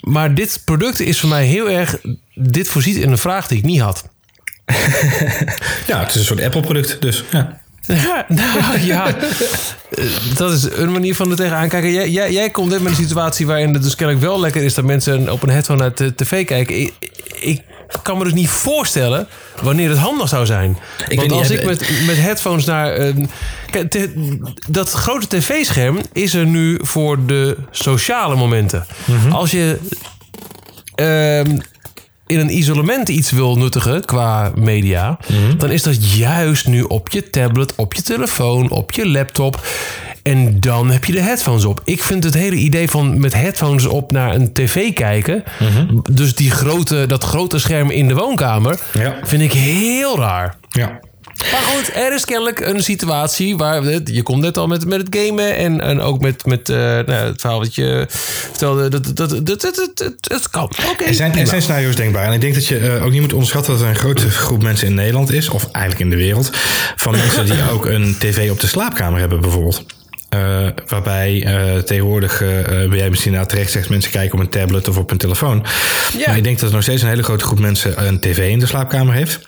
Maar 0.00 0.34
dit 0.34 0.62
product 0.64 1.00
is 1.00 1.20
voor 1.20 1.28
mij 1.28 1.44
heel 1.44 1.70
erg... 1.70 1.96
Dit 2.34 2.68
voorziet 2.68 2.96
in 2.96 3.10
een 3.10 3.18
vraag 3.18 3.46
die 3.46 3.58
ik 3.58 3.64
niet 3.64 3.80
had. 3.80 4.08
ja, 5.86 6.00
het 6.00 6.08
is 6.08 6.14
een 6.14 6.24
soort 6.24 6.42
Apple-product, 6.42 7.00
dus 7.00 7.24
ja. 7.30 7.60
Ja, 7.86 8.26
nou 8.28 8.80
ja, 8.80 9.16
dat 10.34 10.52
is 10.52 10.70
een 10.72 10.92
manier 10.92 11.14
van 11.14 11.30
er 11.30 11.36
tegenaan 11.36 11.68
kijken. 11.68 11.92
Jij, 11.92 12.10
jij, 12.10 12.32
jij 12.32 12.50
komt 12.50 12.70
net 12.70 12.82
met 12.82 12.90
een 12.90 13.04
situatie 13.04 13.46
waarin 13.46 13.74
het 13.74 13.82
dus 13.82 13.94
kennelijk 13.94 14.24
wel 14.24 14.40
lekker 14.40 14.62
is 14.62 14.74
dat 14.74 14.84
mensen 14.84 15.32
op 15.32 15.42
een 15.42 15.48
headphone 15.48 15.80
naar 15.80 15.94
de 15.94 16.14
tv 16.14 16.44
kijken. 16.44 16.80
Ik, 16.80 16.92
ik 17.40 17.62
kan 18.02 18.18
me 18.18 18.24
dus 18.24 18.32
niet 18.32 18.48
voorstellen 18.48 19.28
wanneer 19.62 19.88
het 19.88 19.98
handig 19.98 20.28
zou 20.28 20.46
zijn. 20.46 20.78
Ik 21.08 21.18
Want 21.18 21.32
als 21.32 21.50
ik 21.50 21.64
met, 21.64 21.90
met 22.06 22.16
headphones 22.16 22.64
naar... 22.64 22.98
Uh, 22.98 23.26
dat 24.68 24.92
grote 24.92 25.26
tv-scherm 25.26 26.00
is 26.12 26.34
er 26.34 26.46
nu 26.46 26.78
voor 26.82 27.26
de 27.26 27.56
sociale 27.70 28.36
momenten. 28.36 28.86
Mhm. 29.04 29.32
Als 29.32 29.50
je... 29.50 29.78
Uh, 31.00 31.54
in 32.26 32.38
een 32.38 32.56
isolement 32.56 33.08
iets 33.08 33.30
wil 33.30 33.56
nuttigen 33.56 34.04
qua 34.04 34.52
media, 34.54 35.18
mhm. 35.28 35.58
dan 35.58 35.70
is 35.70 35.82
dat 35.82 36.16
juist 36.16 36.66
nu 36.66 36.82
op 36.82 37.08
je 37.08 37.30
tablet, 37.30 37.74
op 37.74 37.94
je 37.94 38.02
telefoon, 38.02 38.70
op 38.70 38.92
je 38.92 39.08
laptop. 39.08 39.66
En 40.26 40.60
dan 40.60 40.90
heb 40.90 41.04
je 41.04 41.12
de 41.12 41.20
headphones 41.20 41.64
op. 41.64 41.80
Ik 41.84 42.02
vind 42.02 42.24
het 42.24 42.34
hele 42.34 42.56
idee 42.56 42.88
van 42.88 43.20
met 43.20 43.34
headphones 43.34 43.86
op 43.86 44.10
naar 44.10 44.34
een 44.34 44.52
tv 44.52 44.92
kijken. 44.92 45.44
Mhm. 45.58 45.98
Dus 46.12 46.34
die 46.34 46.50
grote, 46.50 47.06
dat 47.06 47.24
grote 47.24 47.58
scherm 47.58 47.90
in 47.90 48.08
de 48.08 48.14
woonkamer. 48.14 48.78
Ja. 48.92 49.16
Vind 49.22 49.42
ik 49.42 49.52
heel 49.52 50.18
raar. 50.18 50.56
Ja. 50.68 51.00
Maar 51.52 51.60
goed, 51.60 51.94
er 51.94 52.14
is 52.14 52.24
kennelijk 52.24 52.60
een 52.60 52.82
situatie 52.82 53.56
waar... 53.56 53.84
Je 54.04 54.22
komt 54.22 54.40
net 54.40 54.56
al 54.56 54.66
met, 54.66 54.86
met 54.86 55.06
het 55.06 55.16
gamen 55.16 55.56
en, 55.56 55.80
en 55.80 56.00
ook 56.00 56.20
met, 56.20 56.46
met 56.46 56.68
uh, 56.68 56.76
nou, 56.76 57.10
het 57.10 57.40
verhaal 57.40 57.58
wat 57.58 57.74
je 57.74 58.06
vertelde. 58.08 58.88
Dat, 58.88 59.04
dat, 59.04 59.16
dat, 59.16 59.46
dat, 59.46 60.12
dat, 60.20 60.50
kan. 60.50 60.72
er, 61.06 61.14
zijn, 61.14 61.36
er 61.36 61.46
zijn 61.46 61.62
scenario's 61.62 61.96
denkbaar. 61.96 62.26
En 62.26 62.32
ik 62.32 62.40
denk 62.40 62.54
dat 62.54 62.66
je 62.66 62.80
uh, 62.80 63.04
ook 63.04 63.10
niet 63.10 63.20
moet 63.20 63.32
onderschatten 63.32 63.72
dat 63.72 63.82
er 63.82 63.88
een 63.88 63.96
grote 63.96 64.30
groep 64.30 64.62
mensen 64.62 64.86
in 64.86 64.94
Nederland 64.94 65.32
is... 65.32 65.48
of 65.48 65.68
eigenlijk 65.70 66.04
in 66.04 66.10
de 66.10 66.24
wereld... 66.24 66.50
van 66.96 67.12
mensen 67.12 67.44
die 67.46 67.70
ook 67.74 67.86
een 67.86 68.16
tv 68.18 68.50
op 68.50 68.60
de 68.60 68.66
slaapkamer 68.66 69.20
hebben 69.20 69.40
bijvoorbeeld. 69.40 69.84
Uh, 70.36 70.68
waarbij 70.86 71.46
uh, 71.46 71.78
tegenwoordig, 71.78 72.42
uh, 72.42 72.48
ben 72.68 72.96
jij 72.96 73.10
misschien 73.10 73.32
nou 73.32 73.46
terecht 73.46 73.70
zegt, 73.70 73.88
mensen 73.88 74.10
kijken 74.10 74.38
op 74.38 74.44
een 74.44 74.50
tablet 74.50 74.88
of 74.88 74.98
op 74.98 75.10
een 75.10 75.18
telefoon. 75.18 75.64
Ja. 76.18 76.24
Maar 76.26 76.36
ik 76.36 76.44
denk 76.44 76.58
dat 76.58 76.68
er 76.68 76.74
nog 76.74 76.82
steeds 76.82 77.02
een 77.02 77.08
hele 77.08 77.22
grote 77.22 77.44
groep 77.44 77.58
mensen 77.58 78.06
een 78.06 78.20
tv 78.20 78.50
in 78.50 78.58
de 78.58 78.66
slaapkamer 78.66 79.14
heeft. 79.14 79.40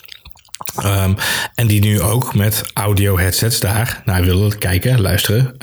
Um, 0.85 1.17
en 1.55 1.67
die 1.67 1.81
nu 1.81 2.01
ook 2.01 2.35
met 2.35 2.65
audio 2.75 3.19
headsets 3.19 3.61
daar 3.61 4.03
naar 4.05 4.25
willen 4.25 4.59
kijken, 4.59 5.01
luisteren, 5.01 5.55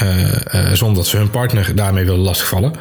zonder 0.73 0.97
dat 0.97 1.07
ze 1.07 1.17
hun 1.17 1.29
partner 1.29 1.75
daarmee 1.75 2.05
willen 2.05 2.19
lastigvallen. 2.19 2.73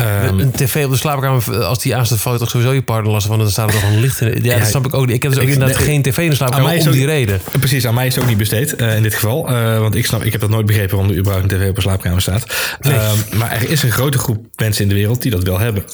Um, 0.00 0.40
een 0.40 0.50
tv 0.50 0.84
op 0.84 0.90
de 0.90 0.96
slaapkamer, 0.96 1.64
als 1.64 1.78
die 1.78 1.96
aanstaat, 1.96 2.18
valt 2.18 2.38
toch 2.38 2.50
sowieso 2.50 2.72
je 2.72 2.82
partner 2.82 3.12
lastig 3.12 3.30
van. 3.30 3.40
Dan 3.40 3.50
staat 3.50 3.68
er 3.68 3.80
toch 3.80 3.90
een 3.90 4.00
licht 4.00 4.20
in. 4.20 4.42
Ja, 4.42 4.58
dat 4.58 4.68
snap 4.68 4.86
ik 4.86 4.94
ook 4.94 5.06
niet. 5.06 5.14
Ik 5.14 5.22
heb 5.22 5.32
dus 5.32 5.40
ook 5.40 5.48
inderdaad 5.48 5.76
geen 5.76 6.02
tv 6.02 6.18
in 6.18 6.30
de 6.30 6.36
slaapkamer 6.36 6.86
om 6.86 6.90
die 6.90 7.06
reden. 7.06 7.40
Precies, 7.58 7.86
aan 7.86 7.94
mij 7.94 8.06
is 8.06 8.14
het 8.14 8.22
ook 8.22 8.28
niet 8.28 8.38
besteed 8.38 8.72
in 8.72 9.02
dit 9.02 9.14
geval. 9.14 9.42
want 9.80 9.94
ik 9.94 10.06
snap, 10.06 10.22
ik 10.22 10.32
heb 10.32 10.40
dat 10.40 10.50
nooit 10.50 10.66
begrepen 10.66 10.96
waarom 10.96 11.12
er 11.12 11.18
überhaupt 11.18 11.52
een 11.52 11.58
tv 11.58 11.68
op 11.68 11.76
een 11.76 11.82
slaapkamer 11.82 12.22
staat. 12.22 12.46
Nee. 12.80 12.94
Um, 12.94 13.38
maar 13.38 13.52
er 13.52 13.70
is 13.70 13.82
een 13.82 13.92
grote 13.92 14.18
groep 14.18 14.46
mensen 14.56 14.82
in 14.82 14.88
de 14.88 14.94
wereld 14.94 15.22
die 15.22 15.30
dat 15.30 15.42
wel 15.42 15.58
hebben. 15.58 15.84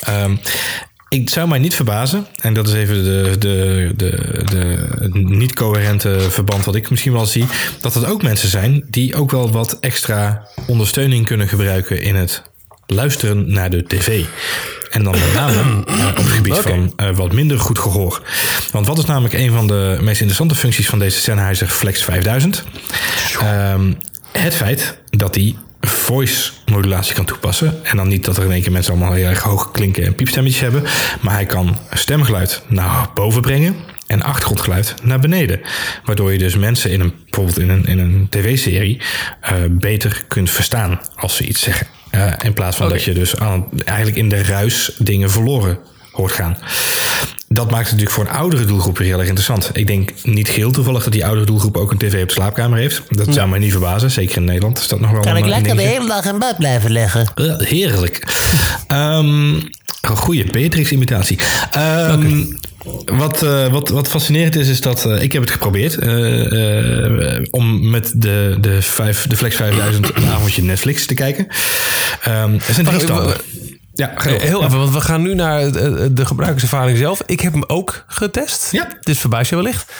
Ik 1.12 1.31
zou 1.31 1.49
mij 1.49 1.59
niet 1.59 1.75
verbazen, 1.75 2.26
en 2.40 2.55
dat 2.55 2.69
is 2.69 2.75
even 2.75 3.05
de, 3.05 3.37
de, 3.38 3.93
de, 3.97 4.45
de 4.50 5.09
niet-coherente 5.12 6.21
verband 6.31 6.64
wat 6.64 6.75
ik 6.75 6.90
misschien 6.90 7.12
wel 7.12 7.26
zie, 7.26 7.47
dat 7.81 7.95
er 7.95 8.11
ook 8.11 8.23
mensen 8.23 8.49
zijn 8.49 8.85
die 8.90 9.14
ook 9.14 9.31
wel 9.31 9.50
wat 9.50 9.79
extra 9.81 10.49
ondersteuning 10.67 11.26
kunnen 11.26 11.49
gebruiken 11.49 12.02
in 12.02 12.14
het 12.14 12.43
luisteren 12.87 13.52
naar 13.52 13.71
de 13.71 13.85
tv. 13.85 14.25
En 14.90 15.02
dan 15.02 15.12
met 15.12 15.35
name 15.35 15.85
uh, 15.88 16.07
op 16.09 16.17
het 16.17 16.26
gebied 16.26 16.57
van 16.57 16.93
uh, 16.97 17.17
wat 17.17 17.33
minder 17.33 17.59
goed 17.59 17.79
gehoor. 17.79 18.23
Want 18.71 18.87
wat 18.87 18.99
is 18.99 19.05
namelijk 19.05 19.35
een 19.35 19.52
van 19.52 19.67
de 19.67 19.99
meest 20.00 20.21
interessante 20.21 20.55
functies 20.55 20.88
van 20.88 20.99
deze 20.99 21.21
Sennheiser 21.21 21.69
Flex 21.69 22.05
5000? 22.05 22.64
Um, 23.35 23.47
ehm, 23.47 23.93
het 24.33 24.55
feit 24.55 24.99
dat 25.11 25.35
die 25.35 25.59
voice 25.81 26.53
modulatie 26.67 27.15
kan 27.15 27.25
toepassen. 27.25 27.85
En 27.85 27.97
dan 27.97 28.09
niet 28.09 28.25
dat 28.25 28.37
er 28.37 28.45
in 28.45 28.53
één 28.53 28.63
keer 28.63 28.73
mensen 28.73 28.93
allemaal 28.93 29.13
heel 29.13 29.29
erg 29.29 29.43
hoog 29.43 29.71
klinken 29.71 30.05
en 30.05 30.15
piepstemmetjes 30.15 30.63
hebben. 30.63 30.83
Maar 31.21 31.35
hij 31.35 31.47
kan 31.47 31.79
stemgeluid 31.93 32.63
naar 32.67 33.11
boven 33.15 33.41
brengen 33.41 33.77
en 34.07 34.23
achtergrondgeluid 34.23 34.95
naar 35.03 35.21
beneden. 35.21 35.61
Waardoor 36.05 36.33
je 36.33 36.38
dus 36.38 36.57
mensen 36.57 36.90
in 36.90 37.01
een, 37.01 37.12
bijvoorbeeld 37.25 37.59
in 37.59 37.69
een, 37.69 37.85
in 37.85 37.99
een 37.99 38.27
tv-serie 38.31 39.01
uh, 39.43 39.53
beter 39.71 40.25
kunt 40.29 40.51
verstaan 40.51 41.01
als 41.16 41.37
ze 41.37 41.45
iets 41.45 41.61
zeggen. 41.61 41.87
Uh, 42.14 42.33
in 42.43 42.53
plaats 42.53 42.77
van 42.77 42.88
dat 42.88 43.03
je 43.03 43.12
dus 43.12 43.37
aan, 43.37 43.69
eigenlijk 43.85 44.19
in 44.19 44.29
de 44.29 44.43
ruis 44.43 44.93
dingen 44.99 45.31
verloren 45.31 45.79
hoort 46.12 46.33
gaan 46.33 46.59
dat 47.55 47.71
maakt 47.71 47.91
het 47.91 47.99
natuurlijk 47.99 48.11
voor 48.11 48.25
een 48.25 48.41
oudere 48.41 48.65
doelgroep 48.65 48.99
heel 48.99 49.19
erg 49.19 49.29
interessant. 49.29 49.71
Ik 49.73 49.87
denk 49.87 50.13
niet 50.23 50.49
geheel 50.49 50.71
toevallig 50.71 51.05
dat 51.05 51.13
die 51.13 51.25
oudere 51.25 51.47
doelgroep 51.47 51.77
ook 51.77 51.91
een 51.91 51.99
tv 51.99 52.23
op 52.23 52.29
de 52.29 52.35
slaapkamer 52.35 52.79
heeft. 52.79 53.03
Dat 53.09 53.35
zou 53.35 53.49
mij 53.49 53.59
niet 53.59 53.71
verbazen. 53.71 54.11
Zeker 54.11 54.37
in 54.37 54.45
Nederland 54.45 54.79
is 54.79 54.89
dat 54.89 55.01
nog 55.01 55.11
wel 55.11 55.21
Kan 55.21 55.37
ik 55.37 55.47
lekker 55.47 55.77
de 55.77 55.83
hele 55.83 56.07
dag 56.07 56.25
in 56.25 56.39
bed 56.39 56.57
blijven 56.59 56.91
leggen? 56.91 57.27
heerlijk. 57.59 58.27
Um, 58.89 59.55
een 60.01 60.17
goede 60.17 60.45
Beatrix-imitatie. 60.45 61.39
Um, 61.77 62.59
wat, 63.05 63.43
uh, 63.43 63.67
wat, 63.67 63.89
wat 63.89 64.09
fascinerend 64.09 64.57
is, 64.57 64.69
is 64.69 64.81
dat 64.81 65.07
uh, 65.07 65.23
ik 65.23 65.33
heb 65.33 65.43
het 65.43 65.51
geprobeerd 65.51 66.03
uh, 66.03 67.45
om 67.51 67.91
met 67.91 68.13
de, 68.15 68.57
de, 68.61 68.83
vijf, 68.83 69.27
de 69.27 69.37
Flex 69.37 69.57
5000 69.57 70.17
een 70.17 70.27
avondje 70.27 70.63
Netflix 70.63 71.07
te 71.07 71.15
kijken. 71.15 71.47
Um, 72.29 72.55
er 72.55 72.75
zijn 72.75 72.87
drie 72.87 73.01
standen. 73.01 73.37
Ja, 73.92 74.12
heel 74.16 74.64
even, 74.64 74.79
want 74.79 74.92
we 74.92 75.00
gaan 75.00 75.22
nu 75.22 75.35
naar 75.35 75.72
de 76.12 76.26
gebruikerservaring 76.26 76.98
zelf. 76.98 77.22
Ik 77.26 77.40
heb 77.40 77.53
hem 77.53 77.64
ook 77.66 78.05
getest. 78.07 78.68
Ja. 78.72 78.88
Dit 79.00 79.16
verbaast 79.16 79.50
je 79.50 79.57
wellicht. 79.57 79.92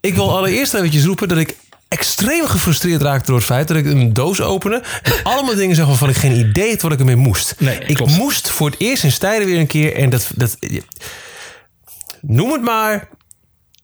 Ik 0.00 0.14
wil 0.14 0.36
allereerst 0.36 0.74
eventjes 0.74 1.04
roepen 1.04 1.28
dat 1.28 1.38
ik 1.38 1.56
extreem 1.88 2.46
gefrustreerd 2.46 3.02
raakte 3.02 3.26
door 3.26 3.36
het 3.36 3.46
feit 3.46 3.68
dat 3.68 3.76
ik 3.76 3.86
een 3.86 4.12
doos 4.12 4.40
opende 4.40 4.82
en 5.02 5.12
allemaal 5.32 5.54
dingen 5.54 5.76
zeg 5.76 5.86
waarvan 5.86 6.08
ik 6.08 6.16
geen 6.16 6.38
idee 6.38 6.70
had 6.70 6.82
wat 6.82 6.92
ik 6.92 6.98
ermee 6.98 7.16
moest. 7.16 7.54
Nee, 7.58 7.78
ik 7.78 8.06
moest 8.06 8.50
voor 8.50 8.70
het 8.70 8.80
eerst 8.80 9.04
in 9.04 9.12
stijden 9.12 9.46
weer 9.46 9.58
een 9.58 9.66
keer 9.66 9.94
en 9.94 10.10
dat, 10.10 10.30
dat 10.34 10.56
noem 12.20 12.52
het 12.52 12.62
maar 12.62 13.08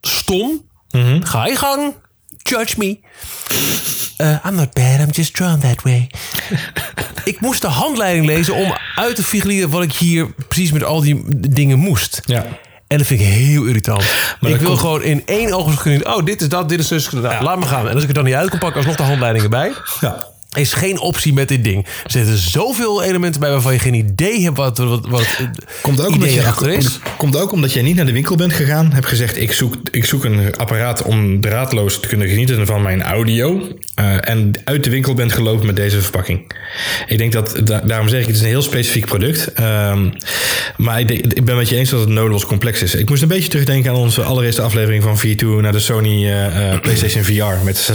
stom. 0.01 0.69
Mhm. 0.91 1.21
Ga 1.21 1.47
je 1.47 1.55
gang. 1.55 1.93
Judge 2.43 2.77
me. 2.77 2.99
Uh, 4.17 4.45
I'm 4.45 4.55
not 4.55 4.73
bad, 4.73 4.99
I'm 4.99 5.11
just 5.11 5.33
drawn 5.33 5.59
that 5.59 5.81
way. 5.81 6.09
ik 7.23 7.39
moest 7.39 7.61
de 7.61 7.67
handleiding 7.67 8.25
lezen 8.25 8.55
om 8.55 8.77
uit 8.95 9.15
te 9.15 9.23
figureren 9.23 9.69
wat 9.69 9.83
ik 9.83 9.93
hier 9.93 10.27
precies 10.47 10.71
met 10.71 10.83
al 10.83 11.01
die 11.01 11.23
dingen 11.27 11.79
moest. 11.79 12.21
Ja. 12.25 12.45
En 12.87 12.97
dat 12.97 13.07
vind 13.07 13.19
ik 13.19 13.25
heel 13.25 13.63
irritant. 13.63 14.03
Maar 14.39 14.51
ik 14.51 14.59
wil 14.59 14.77
gewoon 14.77 15.03
in 15.03 15.25
één 15.25 15.53
ogenblik... 15.53 16.07
Oh, 16.07 16.25
dit 16.25 16.41
is 16.41 16.49
dat, 16.49 16.69
dit 16.69 16.79
is 16.79 16.87
dus... 16.87 17.11
Laat 17.11 17.59
me 17.59 17.65
gaan. 17.65 17.87
En 17.87 17.93
als 17.93 18.01
ik 18.01 18.07
het 18.07 18.15
dan 18.15 18.25
niet 18.25 18.33
uit 18.33 18.49
kan 18.49 18.59
pakken, 18.59 18.77
alsnog 18.77 18.95
de 18.95 19.03
handleidingen 19.03 19.49
bij. 19.49 19.73
Ja 19.99 20.31
is 20.57 20.73
geen 20.73 20.99
optie 20.99 21.33
met 21.33 21.47
dit 21.47 21.63
ding. 21.63 21.85
Er 22.03 22.11
zitten 22.11 22.37
zoveel 22.37 23.03
elementen 23.03 23.41
bij 23.41 23.49
waarvan 23.49 23.73
je 23.73 23.79
geen 23.79 23.93
idee 23.93 24.41
hebt 24.41 24.57
wat, 24.57 24.77
wat, 24.77 25.07
wat 25.07 25.25
komt 25.81 26.01
ook 26.01 26.13
omdat 26.13 26.33
je, 26.33 26.45
achter 26.45 26.69
is. 26.69 26.99
Komt 27.17 27.37
ook 27.37 27.51
omdat 27.51 27.73
jij 27.73 27.81
niet 27.81 27.95
naar 27.95 28.05
de 28.05 28.11
winkel 28.11 28.35
bent 28.35 28.53
gegaan. 28.53 28.91
Hebt 28.91 29.05
gezegd, 29.05 29.37
ik 29.37 29.51
zoek, 29.51 29.75
ik 29.91 30.05
zoek 30.05 30.23
een 30.23 30.57
apparaat 30.57 31.03
om 31.03 31.41
draadloos 31.41 31.99
te 31.99 32.07
kunnen 32.07 32.27
genieten 32.27 32.65
van 32.65 32.81
mijn 32.81 33.03
audio. 33.03 33.67
Uh, 33.99 34.29
en 34.29 34.51
uit 34.63 34.83
de 34.83 34.89
winkel 34.89 35.13
bent 35.13 35.31
gelopen 35.31 35.65
met 35.65 35.75
deze 35.75 36.01
verpakking. 36.01 36.53
Ik 37.07 37.17
denk 37.17 37.31
dat, 37.31 37.61
daarom 37.65 38.07
zeg 38.07 38.19
ik, 38.19 38.25
het 38.25 38.35
is 38.35 38.41
een 38.41 38.47
heel 38.47 38.61
specifiek 38.61 39.05
product. 39.05 39.59
Um, 39.59 40.13
maar 40.77 40.99
ik, 40.99 41.09
ik, 41.09 41.45
ben 41.45 41.55
met 41.55 41.69
je 41.69 41.75
eens 41.75 41.89
dat 41.89 41.99
het 41.99 42.09
nodeloos 42.09 42.45
complex 42.45 42.81
is. 42.81 42.95
Ik 42.95 43.09
moest 43.09 43.21
een 43.21 43.27
beetje 43.27 43.49
terugdenken 43.49 43.91
aan 43.91 43.97
onze 43.97 44.21
allereerste 44.21 44.61
aflevering 44.61 45.03
van 45.03 45.19
V2 45.19 45.61
naar 45.61 45.71
de 45.71 45.79
Sony 45.79 46.25
uh, 46.25 46.45
uh, 46.45 46.79
PlayStation 46.79 47.23
VR 47.23 47.63
met 47.65 47.91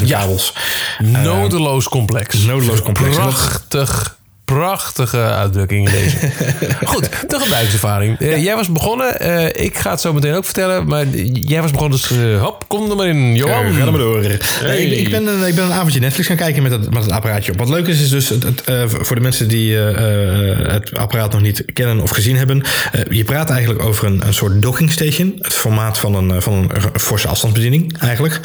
26.000 0.00 0.04
ja. 0.04 0.18
kabels. 0.18 0.54
Nodeloos 0.98 1.84
complex. 1.84 1.94
Nodeloos 2.44 2.82
complex. 2.82 3.16
Prachtig 3.16 4.15
prachtige 4.56 5.18
uitdrukking 5.18 5.88
in 5.88 5.94
deze. 5.94 6.16
Goed, 6.84 7.08
de 7.30 7.38
gebruikservaring. 7.38 8.20
Uh, 8.20 8.42
jij 8.44 8.54
was 8.54 8.72
begonnen. 8.72 9.14
Uh, 9.22 9.46
ik 9.46 9.78
ga 9.78 9.90
het 9.90 10.00
zo 10.00 10.12
meteen 10.12 10.34
ook 10.34 10.44
vertellen. 10.44 10.86
Maar 10.86 11.06
jij 11.32 11.62
was 11.62 11.70
begonnen, 11.70 11.98
dus 11.98 12.10
uh, 12.10 12.42
hop, 12.42 12.64
kom 12.68 12.90
er 12.90 12.96
maar 12.96 13.06
in. 13.06 13.34
Johan. 13.34 13.72
ga 13.72 13.84
er 13.84 13.90
maar 13.90 14.00
door. 14.00 14.22
Hey. 14.22 14.84
Ik, 14.84 14.98
ik, 14.98 15.10
ben, 15.10 15.46
ik 15.46 15.54
ben 15.54 15.64
een 15.64 15.72
avondje 15.72 16.00
Netflix 16.00 16.28
gaan 16.28 16.36
kijken 16.36 16.62
met 16.62 16.72
het, 16.72 16.94
met 16.94 17.04
het 17.04 17.12
apparaatje 17.12 17.52
op. 17.52 17.58
Wat 17.58 17.68
leuk 17.68 17.86
is, 17.86 18.00
is 18.00 18.08
dus 18.08 18.28
het, 18.28 18.42
het, 18.42 18.62
voor 18.86 19.16
de 19.16 19.22
mensen 19.22 19.48
die 19.48 19.76
het 19.76 20.94
apparaat 20.94 21.32
nog 21.32 21.40
niet 21.40 21.64
kennen 21.72 22.00
of 22.00 22.10
gezien 22.10 22.36
hebben. 22.36 22.64
je 23.10 23.24
praat 23.24 23.50
eigenlijk 23.50 23.82
over 23.82 24.06
een, 24.06 24.26
een 24.26 24.34
soort 24.34 24.62
docking 24.62 24.90
station. 24.90 25.34
Het 25.40 25.54
formaat 25.54 25.98
van 25.98 26.14
een, 26.14 26.42
van 26.42 26.52
een 26.52 27.00
forse 27.00 27.28
afstandsbediening 27.28 27.98
eigenlijk. 27.98 28.34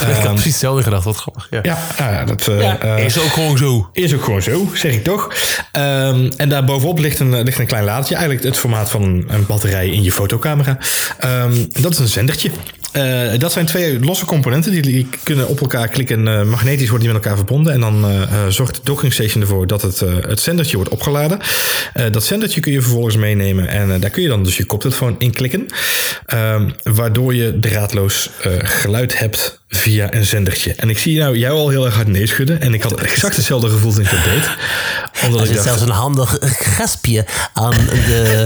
ik 0.00 0.06
had 0.06 0.22
precies 0.22 0.44
hetzelfde 0.44 0.82
gedacht. 0.82 1.04
Wat 1.04 1.16
grappig. 1.16 1.46
Ja, 1.50 1.60
ja, 1.62 1.78
ja 1.98 2.24
dat 2.24 2.44
ja, 2.44 2.96
is 2.96 3.18
ook 3.18 3.32
gewoon 3.32 3.58
zo. 3.58 3.88
Is 3.92 4.14
ook 4.14 4.24
gewoon 4.24 4.42
zo, 4.42 4.70
zeg 4.74 4.92
ik 4.92 5.04
toch. 5.04 5.28
Um, 5.72 6.28
en 6.36 6.48
daar 6.48 6.64
bovenop 6.64 6.98
ligt 6.98 7.20
een, 7.20 7.42
ligt 7.42 7.58
een 7.58 7.66
klein 7.66 7.84
laadje. 7.84 8.14
Eigenlijk 8.14 8.44
het 8.44 8.56
formaat 8.56 8.90
van 8.90 9.24
een 9.28 9.46
batterij 9.46 9.88
in 9.88 10.02
je 10.02 10.12
fotocamera. 10.12 10.78
Um, 11.24 11.68
dat 11.80 11.92
is 11.92 11.98
een 11.98 12.08
zendertje. 12.08 12.50
Uh, 12.92 13.38
dat 13.38 13.52
zijn 13.52 13.66
twee 13.66 14.00
losse 14.00 14.24
componenten. 14.24 14.72
Die, 14.72 14.82
die 14.82 15.08
kunnen 15.22 15.48
op 15.48 15.60
elkaar 15.60 15.88
klikken. 15.88 16.26
Uh, 16.26 16.42
magnetisch 16.42 16.88
worden 16.88 17.06
die 17.06 17.14
met 17.14 17.22
elkaar 17.22 17.36
verbonden. 17.36 17.72
En 17.72 17.80
dan 17.80 18.06
zorgt 18.48 18.74
de 18.74 18.80
docking 18.84 19.12
station 19.12 19.42
ervoor 19.42 19.66
dat 19.66 19.82
het, 19.82 20.00
het 20.00 20.40
zendertje 20.40 20.76
wordt 20.76 20.90
opgeladen. 20.90 21.38
dat 22.10 22.24
zendertje 22.24 22.60
kun 22.60 22.72
je 22.72 22.82
vervolgens 22.82 23.16
meenemen. 23.16 23.68
En 23.68 24.00
daar 24.00 24.10
kun 24.10 24.22
je 24.22 24.28
dan 24.28 24.44
dus 24.44 24.56
je 24.56 24.64
koptelefoon 24.64 25.14
in 25.18 25.32
klikken. 25.32 25.66
Um, 26.34 26.74
waardoor 26.82 27.34
je 27.34 27.58
draadloos 27.60 28.30
geluid 28.62 29.18
hebt 29.18 29.57
via 29.68 30.14
een 30.14 30.24
zendertje. 30.24 30.74
En 30.76 30.88
ik 30.90 30.98
zie 30.98 31.18
nou 31.18 31.36
jou 31.38 31.54
al 31.58 31.68
heel 31.68 31.84
erg 31.84 31.94
hard 31.94 32.08
neerschudden. 32.08 32.60
En 32.60 32.74
ik 32.74 32.82
had 32.82 33.00
exact 33.00 33.36
hetzelfde 33.36 33.68
gevoel 33.68 33.92
toen 33.92 34.02
ik 34.02 34.10
dat 34.10 34.24
deed. 34.24 34.48
Omdat 35.24 35.40
Er 35.40 35.46
zit 35.46 35.54
dacht, 35.54 35.66
zelfs 35.68 35.82
een 35.82 35.90
handig 35.90 36.38
gespje 36.50 37.24
aan 37.52 37.76
de, 38.06 38.44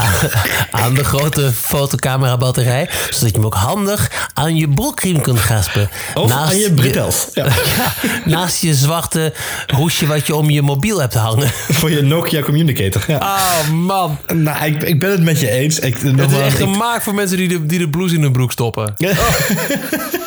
aan 0.70 0.94
de 0.94 1.04
grote 1.04 1.52
fotocamera 1.52 2.36
batterij. 2.36 2.88
Zodat 3.10 3.28
je 3.28 3.36
hem 3.36 3.44
ook 3.44 3.54
handig 3.54 4.10
aan 4.34 4.56
je 4.56 4.68
broekriem 4.68 5.20
kunt 5.20 5.38
gaspen. 5.40 5.90
of 6.14 6.30
aan 6.32 6.56
je 6.58 6.72
bretels. 6.72 7.26
Ja. 7.34 7.46
Ja, 7.78 7.92
naast 8.24 8.62
je 8.62 8.74
zwarte 8.74 9.32
hoesje 9.74 10.06
wat 10.06 10.26
je 10.26 10.34
om 10.34 10.50
je 10.50 10.62
mobiel 10.62 11.00
hebt 11.00 11.14
hangen. 11.14 11.48
Voor 11.78 11.90
je 11.90 12.02
Nokia 12.02 12.42
Communicator. 12.42 13.04
Ja. 13.06 13.16
Oh 13.18 13.68
man. 13.70 14.18
Nou, 14.34 14.64
ik, 14.64 14.82
ik 14.82 15.00
ben 15.00 15.10
het 15.10 15.22
met 15.22 15.40
je 15.40 15.50
eens. 15.50 15.78
Ik, 15.78 15.98
Het 15.98 16.30
is 16.30 16.38
echt 16.38 16.56
gemaakt 16.56 17.04
voor 17.04 17.14
mensen 17.14 17.36
die 17.36 17.48
de, 17.48 17.66
die 17.66 17.78
de 17.78 17.88
blouse 17.88 18.14
in 18.14 18.22
hun 18.22 18.32
broek 18.32 18.52
stoppen. 18.52 18.94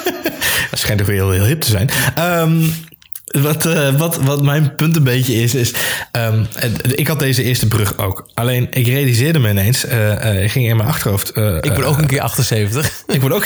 Dat 0.69 0.79
schijnt 0.79 0.97
toch 0.97 1.07
weer 1.07 1.15
heel, 1.15 1.31
heel 1.31 1.45
hip 1.45 1.61
te 1.61 1.69
zijn. 1.69 1.89
Ehm, 2.15 2.61
wat, 3.25 3.65
eh, 3.65 3.95
wat, 3.95 4.17
wat 4.17 4.41
mijn 4.41 4.75
punt 4.75 4.95
een 4.95 5.03
beetje 5.03 5.33
is, 5.33 5.55
is... 5.55 5.73
ehm, 6.11 6.43
ik 6.81 7.07
had 7.07 7.19
deze 7.19 7.43
eerste 7.43 7.67
brug 7.67 7.97
ook. 7.97 8.29
Alleen, 8.33 8.67
ik 8.71 8.87
realiseerde 8.87 9.39
me 9.39 9.49
ineens... 9.49 9.85
eh, 9.85 10.43
ik 10.43 10.51
ging 10.51 10.67
in 10.67 10.77
mijn 10.77 10.89
achterhoofd... 10.89 11.29
Ik 11.61 11.73
ben 11.73 11.83
ook 11.83 11.97
een 11.97 12.07
keer 12.07 12.21
78. 12.21 13.03
Ik 13.07 13.21
word 13.21 13.33
ook. 13.33 13.45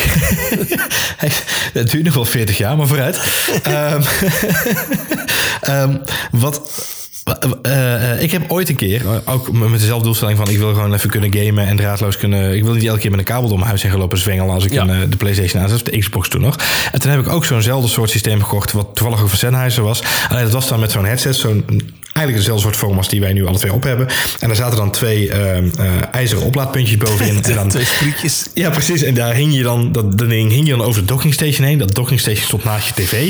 Het 1.73 1.91
duurt 1.91 2.03
nog 2.03 2.13
wel 2.13 2.25
40 2.25 2.57
jaar, 2.57 2.77
maar 2.77 2.87
vooruit. 2.87 3.19
Ehm, 5.61 5.97
wat. 6.31 6.71
Eh, 7.61 8.21
ik 8.21 8.31
heb 8.31 8.51
ooit 8.51 8.69
een 8.69 8.75
keer, 8.75 9.01
eh, 9.05 9.33
ook 9.33 9.51
met 9.51 9.79
dezelfde 9.79 10.03
doelstelling 10.03 10.38
van 10.38 10.49
ik 10.49 10.57
wil 10.57 10.73
gewoon 10.73 10.93
even 10.93 11.09
kunnen 11.09 11.33
gamen 11.33 11.67
en 11.67 11.75
draadloos 11.75 12.17
kunnen. 12.17 12.55
Ik 12.55 12.63
wil 12.63 12.73
niet 12.73 12.85
elke 12.85 12.99
keer 12.99 13.09
met 13.09 13.19
een 13.19 13.25
kabel 13.25 13.47
door 13.47 13.57
mijn 13.57 13.67
huis 13.69 13.81
heen 13.81 13.91
gaan 13.91 13.99
lopen 13.99 14.17
zwengelen 14.17 14.53
als 14.53 14.65
ik 14.65 14.71
Ja. 14.71 14.81
een, 14.81 14.89
eh, 14.89 15.09
de 15.09 15.17
PlayStation 15.17 15.61
aanzet, 15.61 15.85
de 15.85 15.97
Xbox 15.97 16.29
toen 16.29 16.41
nog. 16.41 16.55
En 16.91 16.99
toen 16.99 17.11
heb 17.11 17.19
ik 17.19 17.29
ook 17.29 17.45
zo'nzelfde 17.45 17.89
soort 17.89 18.09
systeem 18.09 18.41
gekocht, 18.43 18.71
wat 18.71 18.88
toevallig 18.93 19.19
van 19.19 19.38
Sennheiser 19.38 19.83
was. 19.83 20.03
Alleen 20.29 20.43
dat 20.43 20.51
was 20.53 20.67
dan 20.67 20.79
met 20.79 20.91
zo'n 20.91 21.05
headset, 21.05 21.35
zo'n 21.35 21.65
eigenlijk 22.13 22.38
dezelfde 22.45 22.61
soort 22.63 22.75
vorm 22.75 22.97
als 22.97 23.09
die 23.09 23.19
wij 23.19 23.33
nu 23.33 23.45
alle 23.45 23.57
twee 23.57 23.73
op 23.73 23.83
hebben. 23.83 24.07
En 24.39 24.47
daar 24.47 24.55
zaten 24.55 24.77
dan 24.77 24.91
twee 24.91 25.29
ehm, 25.29 25.69
eh, 25.79 25.85
ijzeren 26.11 26.43
oplaadpuntjes 26.43 26.97
bovenin. 26.97 27.43
en 27.43 27.55
dan, 27.55 27.69
Twee 27.69 27.85
sprietjes. 27.85 28.45
ja, 28.53 28.69
precies. 28.69 29.01
En 29.01 29.13
daar 29.13 29.33
hing 29.33 29.55
je 29.55 29.63
dan, 29.63 29.91
dat, 29.91 30.17
dat 30.17 30.29
ding 30.29 30.51
hing 30.51 30.65
je 30.67 30.71
dan 30.75 30.81
over 30.85 31.01
de 31.01 31.07
dockingstation 31.07 31.65
heen. 31.67 31.77
Dat 31.77 31.95
dockingstation 31.95 32.45
stond 32.45 32.63
naast 32.63 32.88
je 32.88 32.93
tv. 33.03 33.29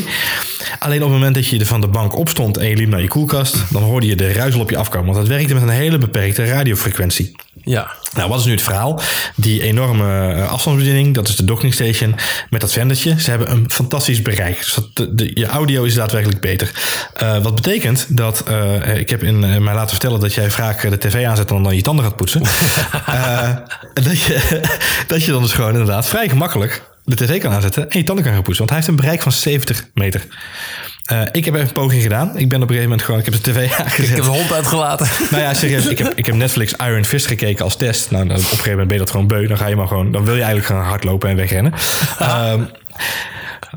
Alleen 0.79 0.97
op 0.97 1.03
het 1.03 1.11
moment 1.17 1.35
dat 1.35 1.47
je 1.47 1.59
er 1.59 1.65
van 1.65 1.81
de 1.81 1.87
bank 1.87 2.15
opstond 2.17 2.57
en 2.57 2.69
je 2.69 2.75
liep 2.75 2.89
naar 2.89 3.01
je 3.01 3.07
koelkast, 3.07 3.55
dan 3.69 3.83
hoorde 3.85 4.07
je 4.07 4.15
de 4.15 4.31
ruizel 4.33 4.61
op 4.61 4.69
je 4.69 4.77
afkomen. 4.77 5.13
Want 5.13 5.17
dat 5.27 5.35
werkte 5.37 5.53
met 5.53 5.63
een 5.63 5.69
hele 5.69 5.97
beperkte 5.97 6.45
radiofrequentie. 6.45 7.35
Ja. 7.63 7.91
Nou, 8.15 8.29
wat 8.29 8.39
is 8.39 8.45
nu 8.45 8.51
het 8.51 8.61
verhaal? 8.61 9.01
Die 9.35 9.61
enorme 9.61 10.33
eh, 10.33 10.51
afstandsbediening, 10.51 11.15
dat 11.15 11.27
is 11.27 11.35
de 11.35 11.45
dockingstation 11.45 12.15
met 12.49 12.61
dat 12.61 12.71
vendertje. 12.71 13.21
Ze 13.21 13.29
hebben 13.29 13.51
een 13.51 13.65
fantastisch 13.71 14.21
bereik. 14.21 14.57
Dus 14.57 14.73
dat 14.73 14.89
de, 14.93 15.15
de- 15.15 15.31
je 15.33 15.45
audio 15.45 15.83
is 15.83 15.93
daadwerkelijk 15.93 16.41
beter. 16.41 16.71
Eh, 17.13 17.37
wat 17.43 17.55
betekent 17.55 18.05
dat, 18.09 18.43
eh, 18.47 18.97
ik 18.97 19.09
heb 19.09 19.23
in 19.23 19.39
mij 19.39 19.73
laten 19.73 19.89
vertellen 19.89 20.19
dat 20.19 20.33
jij 20.33 20.49
vaak 20.49 20.89
de 20.89 20.97
tv 20.97 21.25
aanzet 21.25 21.51
en 21.51 21.63
dan 21.63 21.75
je 21.75 21.81
tanden 21.81 22.05
gaat 22.05 22.15
poetsen. 22.15 22.41
Dat, 23.93 24.19
je, 24.21 24.61
dat 25.07 25.23
je 25.23 25.31
dan 25.31 25.41
dus 25.41 25.53
gewoon 25.53 25.71
inderdaad 25.71 26.07
vrij 26.07 26.29
gemakkelijk 26.29 26.81
de 27.05 27.15
tv 27.15 27.39
kan 27.41 27.51
aanzetten 27.51 27.89
en 27.89 27.97
je 27.99 28.03
tanden 28.05 28.23
kan 28.23 28.33
gaan 28.33 28.41
poetsen. 28.43 28.65
Want 28.65 28.69
hij 28.69 28.79
heeft 28.79 28.87
een 28.89 29.03
bereik 29.05 29.21
van 29.21 29.31
70 29.31 29.85
meter. 29.93 30.21
Eh, 31.05 31.21
ik 31.31 31.45
heb 31.45 31.53
even 31.53 31.67
een 31.67 31.73
poging 31.73 32.01
gedaan. 32.01 32.37
Ik 32.37 32.49
ben 32.49 32.61
op 32.61 32.69
een 32.69 32.75
gegeven 32.75 32.83
moment 32.83 33.01
gewoon, 33.01 33.19
ik 33.19 33.25
heb 33.25 33.33
de 33.33 33.51
tv 33.51 33.71
aangezet. 33.79 34.09
Ik 34.09 34.15
heb 34.15 34.23
de 34.23 34.29
hond 34.29 34.53
uitgelaten. 34.53 35.07
Nou 35.31 35.43
ja, 35.43 35.53
serieus. 35.53 35.85
Ik 35.85 35.97
heb, 35.97 36.13
ik 36.15 36.25
heb 36.25 36.35
Netflix 36.35 36.73
Iron 36.73 37.05
Fist 37.05 37.27
gekeken 37.27 37.63
als 37.63 37.75
test. 37.75 38.11
Nou, 38.11 38.27
dan 38.27 38.35
op 38.35 38.41
een 38.41 38.47
gegeven 38.47 38.69
moment 38.69 38.87
ben 38.87 38.97
je 38.97 39.03
dat 39.03 39.11
gewoon 39.11 39.27
beu. 39.27 39.47
Dan 39.47 39.57
ga 39.57 39.67
je 39.67 39.75
maar 39.75 39.87
gewoon. 39.87 40.11
Dan 40.11 40.25
wil 40.25 40.35
je 40.35 40.41
eigenlijk 40.41 40.71
gaan 40.71 40.83
hardlopen 40.89 41.29
en 41.29 41.35
wegrennen. 41.35 41.73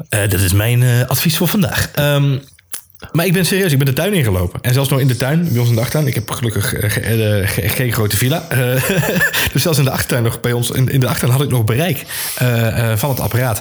Eh, 0.09 0.21
dat 0.21 0.41
is 0.41 0.53
mijn 0.53 0.83
eh, 0.83 1.07
advies 1.07 1.37
voor 1.37 1.49
vandaag. 1.49 1.91
Ehm, 1.95 2.37
maar 3.12 3.26
ik 3.26 3.32
ben 3.32 3.46
serieus, 3.46 3.72
ik 3.72 3.78
ben 3.78 3.87
de 3.87 3.92
tuin 3.92 4.12
ingelopen. 4.14 4.61
En 4.62 4.72
zelfs 4.74 4.88
nog 4.88 5.00
in 5.00 5.06
de 5.06 5.16
tuin, 5.16 5.48
bij 5.50 5.58
ons 5.58 5.68
in 5.68 5.74
de 5.74 5.80
achtertuin. 5.80 6.06
Ik 6.06 6.14
heb 6.14 6.30
gelukkig 6.30 6.74
eh, 6.74 6.90
ge- 6.90 7.42
ge- 7.46 7.68
geen 7.68 7.92
grote 7.92 8.16
villa. 8.16 8.46
Eh, 8.58 8.82
dus 9.52 9.62
zelfs 9.62 9.78
in 9.78 9.84
de 9.84 9.90
achtertuin 9.90 10.22
nog, 10.22 10.40
bij 10.40 10.52
ons 10.52 10.70
in, 10.70 10.88
in 10.88 11.00
de 11.00 11.06
achtertuin 11.06 11.32
had 11.32 11.42
ik 11.42 11.50
nog 11.50 11.64
bereik 11.64 12.04
eh, 12.34 12.96
van 12.96 13.11
het 13.11 13.20
apparaat. 13.20 13.61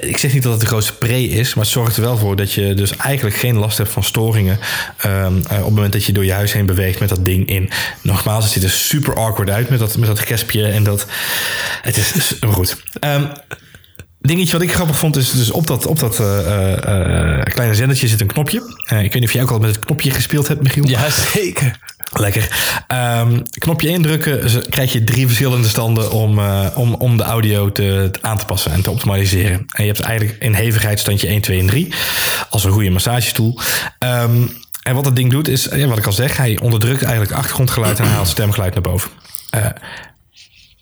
Ik 0.00 0.16
zeg 0.16 0.32
niet 0.32 0.42
dat 0.42 0.52
het 0.52 0.60
de 0.60 0.66
grootste 0.66 0.94
pre 0.94 1.22
is, 1.28 1.54
maar 1.54 1.64
het 1.64 1.72
zorgt 1.72 1.96
er 1.96 2.02
wel 2.02 2.16
voor 2.16 2.36
dat 2.36 2.52
je 2.52 2.74
dus 2.74 2.96
eigenlijk 2.96 3.36
geen 3.36 3.56
last 3.56 3.78
hebt 3.78 3.90
van 3.90 4.04
storingen. 4.04 4.58
ehm, 4.96 5.14
eh, 5.36 5.58
op 5.58 5.64
het 5.64 5.74
moment 5.74 5.92
dat 5.92 6.04
je 6.04 6.12
door 6.12 6.24
je 6.24 6.32
huis 6.32 6.52
heen 6.52 6.66
beweegt 6.66 7.00
met 7.00 7.08
dat 7.08 7.24
ding 7.24 7.48
in. 7.48 7.70
Nogmaals, 8.02 8.44
het 8.44 8.52
ziet 8.52 8.62
er 8.62 8.70
super 8.70 9.14
awkward 9.14 9.50
uit 9.50 9.68
met 9.68 9.78
dat, 9.78 9.96
met 9.96 10.08
dat 10.08 10.18
gespje 10.20 10.66
en 10.66 10.82
dat. 10.84 11.06
Het 11.82 11.96
is, 11.96 12.32
goed. 12.50 12.76
Ehm, 13.00 13.24
Dingetje 14.26 14.52
wat 14.52 14.62
ik 14.62 14.74
grappig 14.74 14.98
vond 14.98 15.16
is 15.16 15.32
dus 15.32 15.50
op 15.50 15.66
dat, 15.66 15.86
op 15.86 15.98
dat 15.98 16.20
eh, 16.20 16.38
eh, 16.38 17.38
eh, 17.38 17.42
kleine 17.42 17.74
zendertje 17.74 18.08
zit 18.08 18.20
een 18.20 18.26
knopje. 18.26 18.58
Ik 18.84 18.88
weet 18.88 19.14
niet 19.14 19.24
of 19.24 19.32
jij 19.32 19.42
ook 19.42 19.50
al 19.50 19.58
met 19.58 19.74
het 19.74 19.84
knopje 19.84 20.10
gespeeld 20.10 20.48
hebt, 20.48 20.62
Michiel. 20.62 20.88
Ja, 20.88 21.10
zeker. 21.10 21.78
Lekker. 22.12 22.48
Ehm, 22.86 23.40
knopje 23.58 23.88
indrukken, 23.88 24.62
krijg 24.68 24.92
je 24.92 25.04
drie 25.04 25.26
verschillende 25.26 25.68
standen 25.68 26.10
om, 26.10 26.40
om, 26.74 26.94
om 26.94 27.16
de 27.16 27.22
audio 27.22 27.72
te, 27.72 28.10
aan 28.20 28.38
te 28.38 28.44
passen 28.44 28.72
en 28.72 28.82
te 28.82 28.90
optimaliseren. 28.90 29.66
En 29.68 29.84
je 29.84 29.92
hebt 29.92 30.00
eigenlijk 30.00 30.42
in 30.42 30.54
hevigheid 30.54 30.98
standje 30.98 31.28
1, 31.28 31.40
2 31.40 31.60
en 31.60 31.66
3 31.66 31.92
als 32.50 32.64
een 32.64 32.72
goede 32.72 32.90
massagestoel. 32.90 33.58
Ehm, 33.98 34.46
en 34.82 34.94
wat 34.94 35.04
dat 35.04 35.16
ding 35.16 35.30
doet 35.30 35.48
is, 35.48 35.68
ja, 35.74 35.86
wat 35.86 35.98
ik 35.98 36.06
al 36.06 36.12
zeg, 36.12 36.36
hij 36.36 36.58
onderdrukt 36.62 37.02
eigenlijk 37.02 37.32
achtergrondgeluid 37.32 37.98
en 37.98 38.06
haalt 38.06 38.28
stemgeluid 38.28 38.72
naar 38.72 38.82
boven. 38.82 39.10
Eh, 39.50 39.66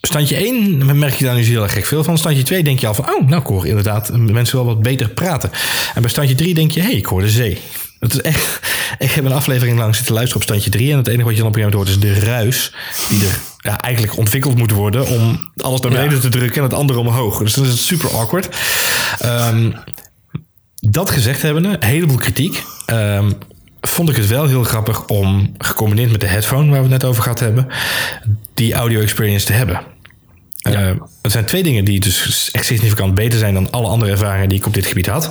Standje 0.07 0.37
1 0.37 0.99
merk 0.99 1.15
je 1.15 1.25
daar 1.25 1.35
nu 1.35 1.43
heel 1.43 1.62
erg 1.62 1.73
gek 1.73 1.87
veel 1.87 2.05
van. 2.05 2.19
Standje 2.19 2.43
2 2.43 2.62
denk 2.62 2.79
je 2.79 2.87
al 2.87 2.95
van, 2.95 3.05
oh, 3.05 3.29
nou 3.29 3.41
ik 3.41 3.47
hoor 3.47 3.67
inderdaad 3.67 4.12
mensen 4.17 4.57
wel 4.57 4.67
wat 4.67 4.83
beter 4.83 5.09
praten. 5.09 5.51
En 5.95 6.01
bij 6.01 6.11
standje 6.11 6.35
3 6.35 6.55
denk 6.55 6.71
je, 6.71 6.81
hé, 6.81 6.87
hey, 6.87 6.97
ik 6.97 7.07
hoor 7.07 7.21
de 7.21 7.31
zee. 7.31 7.59
Dat 7.99 8.12
is 8.12 8.21
echt, 8.21 8.61
ik 8.99 9.11
heb 9.11 9.25
een 9.25 9.33
aflevering 9.33 9.79
lang 9.79 9.95
zitten 9.95 10.15
luisteren 10.15 10.43
op 10.43 10.49
standje 10.49 10.71
3. 10.71 10.93
En 10.93 10.97
het 10.97 11.07
enige 11.07 11.25
wat 11.25 11.33
je 11.33 11.38
dan 11.38 11.49
op 11.49 11.57
een 11.57 11.62
gegeven 11.62 11.87
moment 11.87 12.03
hoort 12.03 12.15
is 12.15 12.21
de 12.21 12.31
ruis. 12.31 12.75
Die 13.09 13.27
er 13.27 13.38
ja, 13.59 13.81
eigenlijk 13.81 14.17
ontwikkeld 14.17 14.57
moet 14.57 14.71
worden 14.71 15.07
om 15.07 15.51
alles 15.57 15.81
naar 15.81 15.91
beneden 15.91 16.21
te 16.21 16.29
drukken 16.29 16.57
en 16.57 16.62
het 16.62 16.79
andere 16.79 16.99
omhoog. 16.99 17.38
Dus 17.38 17.55
dat 17.55 17.67
is 17.67 17.87
super 17.87 18.11
awkward. 18.11 18.57
Ehm, 19.19 19.71
dat 20.75 21.11
gezegd 21.11 21.43
hebbende, 21.43 21.69
een 21.69 21.88
heleboel 21.88 22.17
kritiek. 22.17 22.62
Ehm, 22.87 23.31
vond 23.88 24.09
ik 24.09 24.16
het 24.16 24.27
wel 24.27 24.47
heel 24.47 24.64
grappig 24.64 25.07
om, 25.07 25.55
gecombineerd 25.59 26.11
met 26.11 26.21
de 26.21 26.27
headphone 26.27 26.71
waar 26.71 26.83
we 26.83 26.88
het 26.88 27.03
net 27.03 27.05
over 27.05 27.23
gehad 27.23 27.40
hebben, 27.40 27.68
die 28.55 28.75
audio 28.75 29.01
experience 29.01 29.47
te 29.47 29.53
hebben. 29.53 29.81
Eh, 30.62 30.90
het 31.23 31.33
zijn 31.33 31.45
twee 31.45 31.62
dingen 31.62 31.85
die 31.85 32.01
dus 32.01 32.51
echt 32.51 32.66
significant 32.66 33.14
beter 33.14 33.38
zijn 33.38 33.55
dan 33.55 33.71
alle 33.71 33.88
andere 33.88 34.11
ervaringen 34.11 34.49
die 34.49 34.59
ik 34.59 34.66
op 34.66 34.75
dit 34.75 34.87
gebied 34.87 35.07
had. 35.07 35.31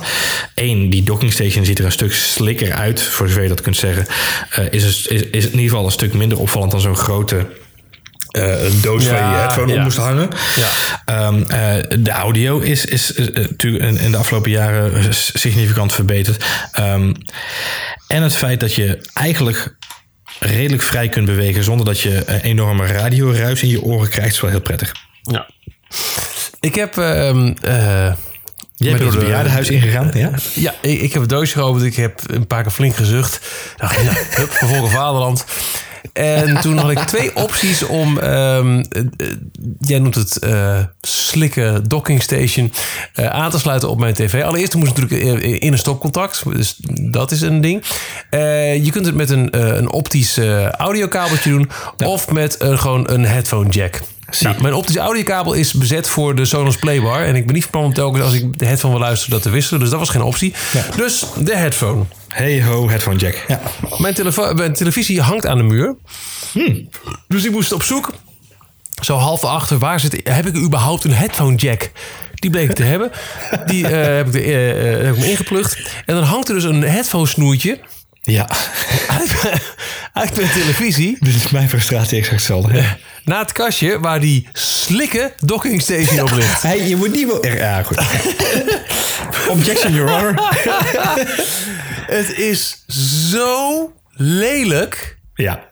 Eén, 0.54 0.90
die 0.90 1.02
dockingstation 1.02 1.64
ziet 1.64 1.78
er 1.78 1.84
een 1.84 1.92
stuk 1.92 2.12
slikker 2.12 2.72
uit, 2.72 3.02
voor 3.02 3.28
zover 3.28 3.42
je 3.42 3.48
dat 3.48 3.60
kunt 3.60 3.76
zeggen. 3.76 4.06
Eh, 4.50 4.64
is, 4.70 4.84
is, 4.84 5.06
is 5.06 5.44
in 5.44 5.50
ieder 5.50 5.68
geval 5.68 5.84
een 5.84 5.90
stuk 5.90 6.14
minder 6.14 6.38
opvallend 6.38 6.70
dan 6.70 6.80
zo'n 6.80 6.96
grote 6.96 7.46
eh, 8.32 8.64
een 8.64 8.80
doos 8.80 9.06
waar 9.06 9.14
je 9.14 9.20
Ja, 9.20 9.40
headphone 9.40 9.72
ja. 9.72 9.76
om 9.76 9.82
moest 9.82 9.96
hangen. 9.96 10.28
Ja. 10.56 10.68
Ehm, 11.04 11.42
eh, 11.42 11.98
de 11.98 12.10
audio 12.10 12.58
is, 12.58 12.84
is 12.84 13.14
eh, 13.14 13.26
natuurlijk 13.34 13.84
in, 13.84 13.98
in 13.98 14.10
de 14.10 14.16
afgelopen 14.16 14.50
jaren 14.50 14.94
eh, 14.94 15.04
significant 15.10 15.92
verbeterd. 15.92 16.44
Ehm, 16.72 17.12
en 18.12 18.22
het 18.22 18.36
feit 18.36 18.60
dat 18.60 18.74
je 18.74 18.98
eigenlijk 19.14 19.76
redelijk 20.40 20.82
vrij 20.82 21.08
kunt 21.08 21.26
bewegen 21.26 21.64
zonder 21.64 21.86
dat 21.86 22.00
je 22.00 22.22
een 22.26 22.40
enorme 22.40 22.86
radioruis 22.86 23.62
in 23.62 23.68
je 23.68 23.82
oren 23.82 24.08
krijgt, 24.08 24.32
is 24.34 24.40
wel 24.40 24.50
heel 24.50 24.60
prettig. 24.60 24.92
Ja. 25.22 25.48
Ik 26.60 26.74
heb... 26.74 26.96
ehm, 26.98 27.52
eh, 27.62 28.12
Jij 28.76 28.90
bent 28.90 28.98
door 29.02 29.10
het 29.10 29.18
de- 29.20 29.24
bejaardenhuis 29.24 29.68
ingegaan, 29.68 30.10
ja? 30.14 30.30
Ja, 30.54 30.74
ik, 30.80 31.00
ik 31.00 31.12
heb 31.12 31.20
het 31.22 31.30
doosje 31.30 31.54
geopend. 31.58 31.84
Ik 31.84 31.96
heb 31.96 32.20
een 32.26 32.46
paar 32.46 32.62
keer 32.62 32.72
flink 32.72 32.94
gezucht. 32.96 33.40
Dacht, 33.76 33.94
ja, 34.02 34.12
hup, 34.40 34.52
vervolgen 34.52 34.90
vaderland. 34.90 35.44
En 36.12 36.60
toen 36.60 36.78
had 36.78 36.90
ik 36.90 36.98
twee 36.98 37.36
opties 37.36 37.82
om, 37.82 38.18
ehm, 38.18 38.78
eh, 38.78 39.02
jij 39.80 39.98
noemt 39.98 40.14
het 40.14 40.38
eh, 40.38 40.78
slikken 41.00 41.88
docking 41.88 42.22
station, 42.22 42.72
eh, 43.14 43.26
aan 43.26 43.50
te 43.50 43.58
sluiten 43.58 43.90
op 43.90 43.98
mijn 43.98 44.14
tv. 44.14 44.42
Allereerst 44.42 44.74
moest 44.74 44.96
het 44.96 45.10
natuurlijk 45.10 45.42
in 45.60 45.72
een 45.72 45.78
stopcontact, 45.78 46.42
dus 46.52 46.76
dat 47.10 47.30
is 47.30 47.40
een 47.40 47.60
ding. 47.60 47.82
Je 48.84 48.88
kunt 48.90 49.06
het 49.06 49.14
met 49.14 49.30
een, 49.30 49.76
een 49.76 49.92
optisch 49.92 50.38
audiokabeltje 50.76 51.50
doen 51.50 51.70
of 52.04 52.30
met 52.30 52.56
gewoon 52.60 53.10
een 53.10 53.24
headphone 53.24 53.68
jack. 53.68 54.00
Nou, 54.40 54.62
mijn 54.62 54.74
optische 54.74 55.00
audiokabel 55.00 55.52
is 55.52 55.72
bezet 55.72 56.08
voor 56.08 56.34
de 56.34 56.44
Sonos 56.44 56.76
Playbar. 56.76 57.24
En 57.24 57.34
ik 57.34 57.46
ben 57.46 57.54
niet 57.54 57.62
van 57.62 57.72
plan 57.72 57.84
om 57.84 57.92
telkens 57.92 58.24
als 58.24 58.34
ik 58.34 58.58
de 58.58 58.66
headphone 58.66 58.92
wil 58.92 59.02
luisteren 59.02 59.34
dat 59.34 59.42
te 59.42 59.50
wisselen. 59.50 59.80
Dus 59.80 59.90
dat 59.90 59.98
was 59.98 60.08
geen 60.08 60.22
optie. 60.22 60.54
Dus 60.96 61.24
de 61.38 61.56
headphone. 61.56 62.04
Hey 62.32 62.62
ho, 62.62 62.88
headphone 62.88 63.16
jack. 63.16 63.44
Ja. 63.48 63.60
Mijn, 63.98 64.14
telefo- 64.14 64.54
mijn 64.54 64.72
televisie 64.72 65.20
hangt 65.20 65.46
aan 65.46 65.56
de 65.56 65.62
muur. 65.62 65.96
Dus 67.28 67.44
ik 67.44 67.50
moest 67.50 67.72
op 67.72 67.82
zoek. 67.82 68.14
Zo 69.02 69.16
half 69.16 69.44
achter, 69.44 69.78
waar 69.78 70.00
zit, 70.00 70.20
heb 70.24 70.46
ik 70.46 70.56
überhaupt 70.56 71.04
een 71.04 71.12
headphone 71.12 71.56
jack? 71.56 71.90
Die 72.34 72.50
bleek 72.50 72.68
ik 72.68 72.76
te 72.76 72.82
hebben. 72.82 73.10
Die 73.66 73.88
eh, 73.88 73.90
heb 74.16 74.28
ik, 74.28 74.34
er, 74.34 74.42
eh, 74.42 74.94
eh, 74.98 75.04
heb 75.04 75.14
ik 75.14 75.20
me 75.20 75.30
ingeplucht. 75.30 75.76
En 76.06 76.14
dan 76.14 76.24
hangt 76.24 76.48
er 76.48 76.54
dus 76.54 76.64
een 76.64 76.82
headphone 76.82 77.26
snoertje 77.26 77.80
ja. 78.20 78.48
uit, 79.08 79.34
uit 80.12 80.36
mijn 80.36 80.50
televisie. 80.50 81.16
Dit 81.20 81.34
is 81.34 81.50
mijn 81.50 81.68
frustratie 81.68 82.18
exact 82.18 82.36
hetzelfde. 82.36 82.74
Ja. 82.74 82.96
Naar 83.24 83.38
het 83.38 83.52
kastje 83.52 84.00
waar 84.00 84.20
die 84.20 84.48
slikke 84.52 85.32
docking 85.38 85.80
station 85.82 86.20
op 86.20 86.30
ligt. 86.30 86.62
Hey, 86.62 86.88
je 86.88 86.96
moet 86.96 87.12
niet 87.12 87.26
wel... 87.26 87.46
Ja, 87.46 87.82
goed. 87.82 87.98
Objection, 89.48 89.94
Your 89.94 90.10
Honor. 90.10 90.34
Het 92.12 92.38
is 92.38 92.84
zo 93.30 93.92
lelijk. 94.10 95.18
Ja. 95.34 95.71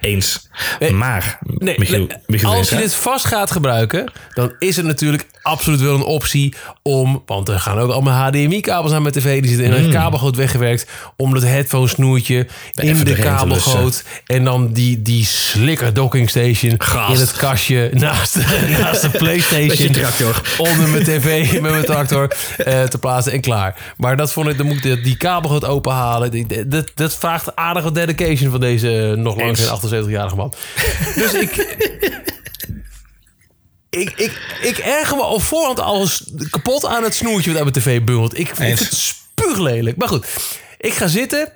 Eens. 0.00 0.48
Maar, 0.90 1.38
Nee, 1.42 1.74
Michiel, 1.78 1.98
nee, 1.98 2.08
Michiel 2.26 2.54
als 2.54 2.68
je 2.68 2.76
dit 2.76 2.94
vast 2.94 3.24
gaat 3.24 3.50
gebruiken, 3.50 4.12
dan 4.34 4.52
is 4.58 4.76
het 4.76 4.86
natuurlijk 4.86 5.26
absoluut 5.42 5.80
wel 5.80 5.94
een 5.94 6.02
optie 6.04 6.54
om, 6.82 7.22
want 7.26 7.48
er 7.48 7.60
gaan 7.60 7.78
ook 7.78 7.90
allemaal 7.92 8.26
HDMI-kabels 8.28 8.92
aan 8.92 9.02
met 9.02 9.12
tv, 9.12 9.40
die 9.40 9.50
zitten 9.56 9.76
in 9.76 9.84
een 9.84 9.90
kabelgoot 9.90 10.36
weggewerkt, 10.36 10.86
om 11.16 11.34
dat 11.34 11.42
headphone 11.42 11.88
snoertje 11.88 12.46
in 12.74 12.96
Mm. 12.96 13.04
de 13.04 13.14
kabelgoot 13.14 14.04
en 14.26 14.44
dan 14.44 14.72
die, 14.72 15.02
die 15.02 15.24
slikker 15.24 15.94
docking 15.94 16.30
station 16.30 16.74
Gast. 16.78 17.14
in 17.14 17.20
het 17.20 17.32
kastje 17.32 17.90
naast, 17.92 18.36
naast 18.78 19.02
de 19.02 19.08
PlayStation 19.10 19.94
onder 20.58 20.88
mijn 20.88 21.04
tv 21.04 21.52
met 21.60 21.70
mijn 21.70 21.84
tractor 21.84 22.30
eh, 22.58 22.82
te 22.82 22.98
plaatsen 22.98 23.32
en 23.32 23.40
klaar. 23.40 23.76
Maar 23.96 24.16
dat 24.16 24.32
vond 24.32 24.48
ik, 24.48 24.56
dan 24.56 24.66
moet 24.66 24.84
ik 24.84 25.04
die- 25.04 25.16
kabelgoot 25.16 25.64
openhalen. 25.64 26.46
Dat, 26.70 26.90
dat 26.94 27.14
vraagt 27.16 27.56
aardige 27.56 27.92
dedication 27.92 28.50
van 28.50 28.60
deze 28.60 29.14
nog 29.16 29.36
lang 29.36 29.48
Eens. 29.48 29.60
geen 29.60 29.68
78-jarige 29.90 30.36
man. 30.36 30.52
Dus 31.14 31.32
ik, 31.32 31.56
ik, 33.90 34.10
ik, 34.16 34.58
ik 34.62 34.78
erger 34.78 35.16
me 35.16 35.22
op 35.22 35.42
voorhand 35.42 35.80
alles 35.80 36.30
kapot 36.50 36.84
aan 36.84 37.02
het 37.02 37.14
snoertje 37.14 37.52
wat 37.52 37.62
uit 37.62 37.72
mijn 37.72 37.84
tv 37.84 38.04
bungelt. 38.04 38.38
Ik 38.38 38.50
vind 38.54 38.78
het 38.78 38.94
spuuglelijk. 38.94 39.96
Maar 39.96 40.08
goed, 40.08 40.26
ik 40.78 40.92
ga 40.92 41.06
zitten. 41.06 41.52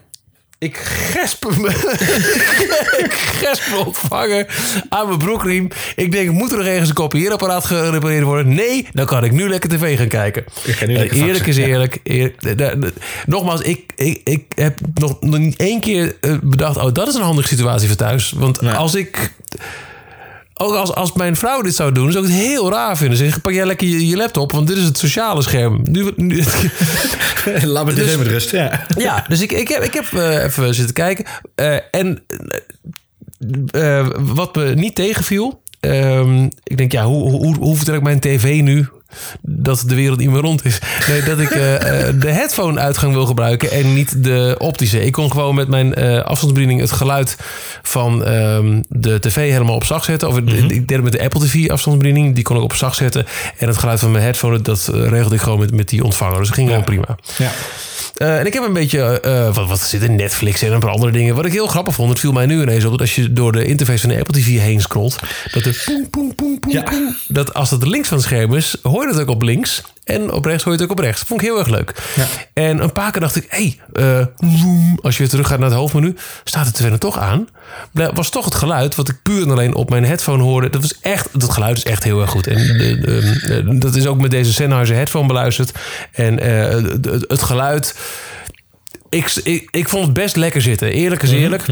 Ik 0.65 0.77
gesp 0.77 1.45
me. 1.59 1.69
ik 3.05 3.13
gesp 3.13 3.71
me 3.71 3.85
ontvangen 3.87 4.47
aan 4.89 5.07
mijn 5.07 5.19
broekriem. 5.19 5.69
Ik 5.97 6.13
denk, 6.13 6.31
moet 6.31 6.51
er 6.51 6.57
nog 6.59 6.67
ergens 6.67 6.89
een 6.89 6.95
kopieerapparaat 6.95 7.65
gerepareerd 7.65 8.25
worden? 8.25 8.55
Nee, 8.55 8.89
dan 8.93 9.07
kan 9.07 9.25
ik 9.25 9.33
nu 9.33 9.49
lekker 9.49 9.71
tv 9.71 9.99
gaan 9.99 10.09
kijken. 10.09 10.45
Ik 10.65 10.75
ga 10.75 10.87
nu 10.87 10.95
En 10.95 11.01
lekker 11.01 11.17
eerlijk 11.27 11.47
is 11.47 11.57
eerlijk. 11.57 12.01
nogmaals, 13.27 13.61
ik, 13.61 13.93
ik, 13.95 14.21
ik 14.25 14.45
heb 14.55 14.79
nog, 14.95 15.21
nog 15.21 15.39
niet 15.39 15.57
één 15.57 15.81
keer 15.81 16.17
eh, 16.21 16.33
bedacht... 16.43 16.77
oh, 16.77 16.93
dat 16.93 17.09
is 17.09 17.15
een 17.15 17.23
handige 17.23 17.49
situatie 17.49 17.89
voor 17.89 17.97
thuis. 17.97 18.33
Want 18.37 18.61
Nee. 18.61 18.73
als 18.73 18.95
ik... 18.95 19.33
Ook 20.57 20.75
als, 20.75 20.95
als 20.95 21.13
mijn 21.13 21.37
vrouw 21.37 21.63
dit 21.63 21.75
zou 21.75 21.93
doen, 21.93 22.13
zou 22.13 22.25
ik 22.25 22.31
het 22.31 22.41
heel 22.41 22.71
raar 22.71 22.97
vinden. 22.97 23.19
Zeg, 23.19 23.41
pak 23.41 23.53
jij 23.53 23.67
lekker 23.67 23.87
je, 23.87 24.09
je 24.09 24.17
laptop, 24.17 24.53
want 24.53 24.67
dit 24.67 24.77
is 24.77 24.85
het 24.85 24.99
sociale 24.99 25.43
scherm. 25.43 25.81
Nu, 25.83 26.13
nu, 26.17 26.45
Laat 27.65 27.87
me 27.87 27.93
dit 27.93 28.07
even 28.07 28.19
met 28.19 28.29
rust. 28.29 28.51
Ja. 28.51 28.87
ja, 28.99 29.25
dus 29.29 29.41
ik, 29.41 29.53
ik 29.53 29.69
heb, 29.69 29.83
ik 29.83 29.95
heb 29.95 30.13
eh, 30.13 30.45
even 30.45 30.75
zitten 30.75 30.95
kijken. 30.95 31.25
Eh, 31.55 31.77
en 31.91 32.25
eh, 33.71 34.09
wat 34.19 34.55
me 34.57 34.75
niet 34.75 34.95
tegenviel... 34.95 35.63
ehm, 35.81 36.49
ik 36.63 36.77
denk, 36.77 36.93
ja, 36.93 37.05
hoe, 37.05 37.31
hoe, 37.31 37.57
hoe 37.57 37.77
vertel 37.77 37.95
ik 37.95 38.03
mijn 38.03 38.21
tv 38.21 38.61
nu... 38.61 38.89
dat 39.43 39.85
de 39.87 39.95
wereld 39.95 40.19
niet 40.19 40.31
meer 40.31 40.41
rond 40.41 40.65
is? 40.65 40.79
Nee, 41.09 41.23
dat 41.23 41.39
ik 41.39 41.51
eh, 41.51 42.09
eh, 42.09 42.15
de 42.21 42.31
headphone-uitgang 42.31 43.13
wil 43.13 43.27
gebruiken... 43.27 43.71
en 43.71 43.95
niet 43.95 44.25
de 44.25 44.55
optische. 44.59 45.05
Ik 45.05 45.13
kon 45.13 45.31
gewoon 45.31 45.55
met 45.55 45.69
mijn 45.69 45.95
eh 45.95 46.23
afstandsbediening... 46.23 46.81
het 46.81 46.93
geluid 46.93 47.37
van 47.83 48.25
ehm, 48.25 48.83
de 48.89 49.21
tv 49.21 49.51
helemaal 49.51 49.75
op 49.75 49.85
zacht 49.85 50.05
zetten. 50.05 50.29
Of 50.29 50.39
ik 50.39 50.47
deed 50.69 50.91
het 50.91 51.03
met 51.03 51.13
de 51.13 51.23
Apple 51.23 51.41
TV 51.41 51.71
afstandsbediening. 51.71 52.35
Die 52.35 52.45
kon 52.45 52.57
ik 52.57 52.63
op 52.63 52.75
zacht 52.75 52.97
zetten. 52.97 53.27
En 53.59 53.69
het 53.69 53.79
geluid 53.79 54.01
van 54.01 54.11
mijn 54.11 54.25
headphone... 54.25 54.63
dat 54.63 54.91
regelde 54.93 55.35
ik 55.35 55.41
gewoon 55.41 55.59
met, 55.59 55.73
met 55.73 55.89
die 55.89 56.05
ontvanger. 56.05 56.39
Dus 56.39 56.47
dat 56.47 56.57
ging 56.57 56.69
gewoon 56.69 56.85
prima. 56.85 57.17
ja. 57.37 57.51
En 58.15 58.47
ik 58.47 58.53
heb 58.53 58.63
een 58.63 58.73
beetje, 58.73 59.21
wat, 59.55 59.69
wat 59.69 59.81
zit 59.81 60.03
er, 60.03 60.11
Netflix 60.11 60.63
en 60.63 60.73
een 60.73 60.81
paar 60.81 60.91
andere 60.91 61.13
dingen. 61.13 61.35
Wat 61.35 61.45
ik 61.45 61.53
heel 61.53 61.67
grappig 61.67 61.95
vond, 61.95 62.11
het 62.11 62.21
viel 62.21 62.33
mij 62.33 62.47
nu 62.47 62.63
ineens 62.63 62.85
op... 62.85 62.91
dat 62.91 63.01
als 63.01 63.15
je 63.15 63.33
door 63.33 63.53
de 63.53 63.65
interface 63.65 64.01
van 64.01 64.09
de 64.09 64.19
Apple 64.19 64.41
TV 64.41 64.59
heen 64.59 64.81
scrolt... 64.81 65.19
dat 65.53 65.65
er 65.65 65.83
poem, 65.85 66.11
poem, 66.11 66.35
poem, 66.35 66.59
poem, 66.59 66.73
Ja. 66.73 66.83
poem... 66.83 67.17
dat 67.29 67.55
als 67.55 67.71
dat 67.71 67.87
links 67.87 68.09
van 68.09 68.17
het 68.17 68.27
scherm 68.27 68.55
is, 68.55 68.77
hoor 68.83 69.04
je 69.09 69.15
het 69.15 69.23
ook 69.23 69.35
op 69.35 69.43
links... 69.43 69.83
en 70.05 70.33
op 70.33 70.45
rechts 70.45 70.65
hoor 70.65 70.73
je 70.73 70.79
het 70.81 70.91
ook 70.91 70.99
op 70.99 71.05
rechts. 71.05 71.23
Vond 71.27 71.41
ik 71.41 71.47
heel 71.47 71.59
erg 71.59 71.69
leuk. 71.69 71.95
Ja. 72.15 72.27
En 72.53 72.83
een 72.83 72.93
paar 72.93 73.11
keer 73.13 73.21
dacht 73.21 73.37
ik, 73.37 73.47
hé, 73.49 73.77
hey, 73.93 74.03
eh, 74.21 74.27
als 75.03 75.15
je 75.15 75.19
weer 75.21 75.29
terug 75.29 75.47
gaat 75.47 75.59
naar 75.59 75.69
het 75.69 75.79
hoofdmenu... 75.79 76.17
staat 76.45 76.67
het 76.67 76.79
er 76.79 76.99
toch 76.99 77.19
aan. 77.19 77.49
Dat 77.93 78.17
was 78.17 78.31
toch 78.31 78.45
het 78.45 78.55
geluid 78.55 78.95
wat 78.95 79.09
ik 79.09 79.23
puur 79.23 79.43
en 79.43 79.51
alleen 79.51 79.75
op 79.75 79.91
mijn 79.91 80.05
headphone 80.05 80.43
hoorde. 80.43 80.71
Dat, 80.71 80.81
was 80.81 81.01
echt, 81.01 81.29
dat 81.33 81.51
geluid 81.51 81.77
is 81.77 81.85
echt 81.85 82.05
heel 82.05 82.21
erg 82.21 82.31
goed. 82.31 82.47
En 82.47 82.57
eh, 82.57 83.59
eh, 83.59 83.67
dat 83.81 83.95
is 83.95 84.07
ook 84.07 84.21
met 84.21 84.31
deze 84.31 84.53
Sennheiser 84.53 84.97
headphone 84.97 85.27
beluisterd. 85.27 85.73
En 86.13 86.39
het- 86.43 87.25
het- 87.29 87.43
geluid 87.43 87.95
ik, 89.09 89.41
ik, 89.45 89.69
ik 89.71 89.89
vond 89.89 90.05
het 90.05 90.15
best 90.15 90.37
lekker 90.37 90.63
zitten. 90.63 90.93
Eerlijk 90.93 91.23
is 91.23 91.31
eerlijk. 91.31 91.65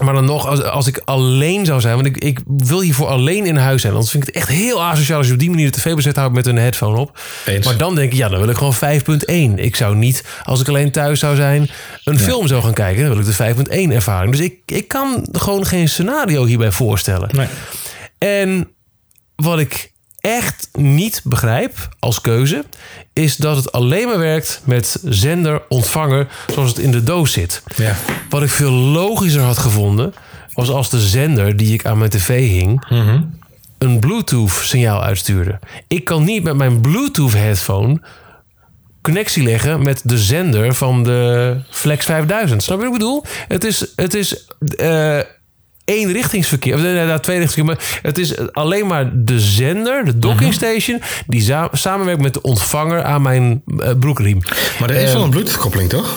Maar 0.00 0.14
dan 0.14 0.24
nog, 0.24 0.46
als, 0.46 0.62
als 0.62 0.86
ik 0.86 1.00
alleen 1.04 1.66
zou 1.66 1.80
zijn... 1.80 1.94
want 1.94 2.06
ik, 2.06 2.16
ik 2.16 2.40
wil 2.46 2.80
hiervoor 2.80 3.06
alleen 3.06 3.46
in 3.46 3.56
huis 3.56 3.80
zijn. 3.80 3.92
Anders 3.92 4.10
vind 4.10 4.28
ik 4.28 4.34
het 4.34 4.44
echt 4.44 4.52
heel 4.52 4.84
asociaal... 4.84 5.18
als 5.18 5.26
je 5.26 5.32
op 5.32 5.38
die 5.38 5.50
manier 5.50 5.70
de 5.70 5.78
tv 5.78 5.94
bezet 5.94 6.16
houdt 6.16 6.34
met 6.34 6.46
een 6.46 6.56
headphone 6.56 6.98
op. 6.98 7.20
Eens. 7.46 7.66
Maar 7.66 7.76
dan 7.76 7.94
denk 7.94 8.12
ik, 8.12 8.18
ja, 8.18 8.28
dan 8.28 8.40
wil 8.40 8.48
ik 8.48 8.56
gewoon 8.56 8.74
5.1. 9.56 9.60
Ik 9.60 9.76
zou 9.76 9.96
niet, 9.96 10.24
als 10.42 10.60
ik 10.60 10.68
alleen 10.68 10.90
thuis 10.90 11.20
zou 11.20 11.36
zijn... 11.36 11.70
een 12.04 12.18
film 12.18 12.46
zou 12.46 12.62
gaan 12.62 12.72
kijken. 12.72 13.04
Dan 13.04 13.16
wil 13.16 13.28
ik 13.28 13.66
de 13.66 13.88
5.1 13.88 13.92
ervaring. 13.92 14.36
Dus 14.36 14.44
ik, 14.44 14.54
ik 14.66 14.88
kan 14.88 15.28
gewoon 15.32 15.66
geen 15.66 15.88
scenario 15.88 16.44
hierbij 16.44 16.72
voorstellen. 16.72 17.28
Nee. 17.32 17.46
En 18.18 18.68
wat 19.36 19.58
ik 19.58 19.91
echt 20.22 20.68
niet 20.72 21.20
begrijp 21.24 21.88
als 21.98 22.20
keuze, 22.20 22.64
is 23.12 23.36
dat 23.36 23.56
het 23.56 23.72
alleen 23.72 24.06
maar 24.06 24.18
werkt 24.18 24.62
met 24.64 25.00
zender-ontvanger 25.04 26.28
zoals 26.52 26.68
het 26.68 26.78
in 26.78 26.90
de 26.90 27.02
doos 27.02 27.32
zit. 27.32 27.62
Ja. 27.76 27.96
Wat 28.28 28.42
ik 28.42 28.50
veel 28.50 28.70
logischer 28.70 29.42
had 29.42 29.58
gevonden, 29.58 30.14
was 30.54 30.68
als 30.70 30.90
de 30.90 31.00
zender 31.00 31.56
die 31.56 31.72
ik 31.72 31.86
aan 31.86 31.98
mijn 31.98 32.10
tv 32.10 32.48
hing, 32.48 32.84
een 33.78 33.98
Bluetooth-signaal 33.98 35.02
uitstuurde. 35.02 35.58
Ik 35.88 36.04
kan 36.04 36.24
niet 36.24 36.42
met 36.42 36.56
mijn 36.56 36.80
Bluetooth-headphone 36.80 38.00
connectie 39.02 39.42
leggen 39.42 39.82
met 39.82 40.00
de 40.04 40.18
zender 40.18 40.74
van 40.74 41.02
de 41.04 41.56
Flex 41.70 42.04
5000. 42.04 42.62
Snap 42.62 42.78
je 42.78 42.84
wat 42.84 42.92
ik 42.92 42.98
bedoel? 42.98 43.24
Het 43.48 43.64
is, 43.64 43.92
het 43.96 44.14
is 44.14 44.46
eh 44.76 45.18
eenrichtingsverkeer. 45.92 46.74
Of 46.74 46.80
nee, 46.82 46.92
nee, 46.94 47.06
nou, 47.06 47.20
tweerichtingsverkeer. 47.20 47.64
Maar 47.92 48.00
het 48.02 48.18
is 48.18 48.52
alleen 48.52 48.86
maar 48.86 49.10
de 49.14 49.40
zender, 49.40 50.04
de 50.04 50.18
docking 50.18 50.54
station... 50.54 51.00
die 51.26 51.54
samenwerkt 51.72 52.22
met 52.22 52.34
de 52.34 52.42
ontvanger 52.42 53.02
aan 53.02 53.22
mijn 53.22 53.62
eh, 53.78 53.90
broekriem. 54.00 54.40
Maar 54.80 54.90
er 54.90 54.96
is 54.96 55.12
wel 55.12 55.22
een 55.22 55.30
Bluetooth-koppeling, 55.30 55.88
toch? 55.88 56.16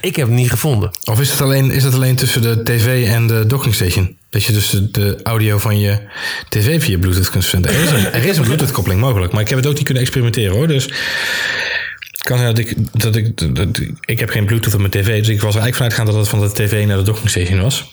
Ik 0.00 0.16
heb 0.16 0.26
het 0.26 0.36
niet 0.36 0.50
gevonden. 0.50 0.90
Of 1.04 1.20
is 1.20 1.30
het 1.30 1.40
alleen, 1.40 1.70
is 1.70 1.84
het 1.84 1.94
alleen 1.94 2.16
tussen 2.16 2.42
de 2.42 2.62
tv 2.62 3.08
en 3.08 3.26
de 3.26 3.46
docking 3.46 3.74
station? 3.74 4.16
Dat 4.30 4.44
je 4.44 4.52
dus 4.52 4.70
de, 4.70 4.90
de 4.90 5.20
audio 5.22 5.58
van 5.58 5.80
je 5.80 5.98
tv 6.48 6.82
via 6.82 6.98
Bluetooth 6.98 7.30
kunt 7.30 7.44
zenden. 7.44 7.70
Er 7.74 7.82
is 7.82 7.90
een, 7.90 8.12
er 8.12 8.24
is 8.24 8.36
een 8.36 8.44
Bluetooth-koppeling 8.44 9.00
mogelijk, 9.00 9.32
maar 9.32 9.40
ik 9.42 9.48
heb 9.48 9.58
het 9.58 9.66
ook 9.66 9.74
niet 9.74 9.84
kunnen 9.84 10.02
experimenteren 10.02 10.56
hoor. 10.56 10.66
Dus 10.66 10.88
kan 12.22 12.38
zijn 12.38 12.54
dat 12.54 12.58
ik, 12.58 12.74
dat 12.92 13.16
ik, 13.16 13.36
dat, 13.36 13.56
dat- 13.56 13.80
ik 14.00 14.18
heb 14.20 14.30
geen 14.30 14.44
Bluetooth 14.44 14.72
op 14.74 14.78
mijn 14.80 14.90
tv, 14.92 15.18
dus 15.18 15.28
ik 15.28 15.40
was 15.40 15.54
er 15.54 15.60
eigenlijk 15.60 15.74
vanuit 15.74 15.94
gaan 15.94 16.06
dat 16.06 16.14
het 16.14 16.28
van 16.28 16.40
de 16.40 16.52
tv 16.52 16.86
naar 16.86 16.96
de 16.96 17.02
docking 17.02 17.30
station 17.30 17.60
was. 17.60 17.91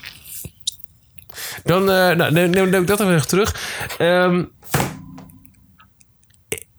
Dan 1.64 1.82
eh, 1.92 2.16
nou, 2.16 2.32
neem, 2.32 2.50
neem 2.50 2.82
ik 2.82 2.88
dat 2.88 3.00
even 3.00 3.28
terug. 3.28 3.56
Ehm, 3.98 4.44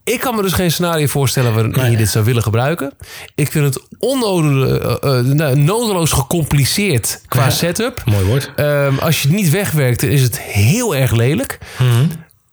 ik 0.04 0.20
kan 0.20 0.34
me 0.36 0.42
dus 0.42 0.52
geen 0.52 0.72
scenario 0.72 1.06
voorstellen 1.06 1.54
waarin 1.54 1.90
je 1.90 1.96
dit 1.96 2.08
zou 2.08 2.24
willen 2.24 2.42
gebruiken. 2.42 2.92
Ik 3.34 3.50
vind 3.50 3.64
het 3.74 3.84
onnodig, 3.98 4.78
eh, 4.80 5.18
eh, 5.18 5.24
nou, 5.24 5.56
nodeloos 5.56 6.12
gecompliceerd 6.12 7.20
qua 7.28 7.44
Ja. 7.44 7.50
setup. 7.50 8.02
Mooi 8.04 8.24
woord. 8.24 8.50
Ehm, 8.56 8.98
als 8.98 9.22
je 9.22 9.28
het 9.28 9.36
niet 9.36 9.50
wegwerkt, 9.50 10.00
dan 10.00 10.10
is 10.10 10.22
het 10.22 10.40
heel 10.40 10.96
erg 10.96 11.10
lelijk. 11.10 11.58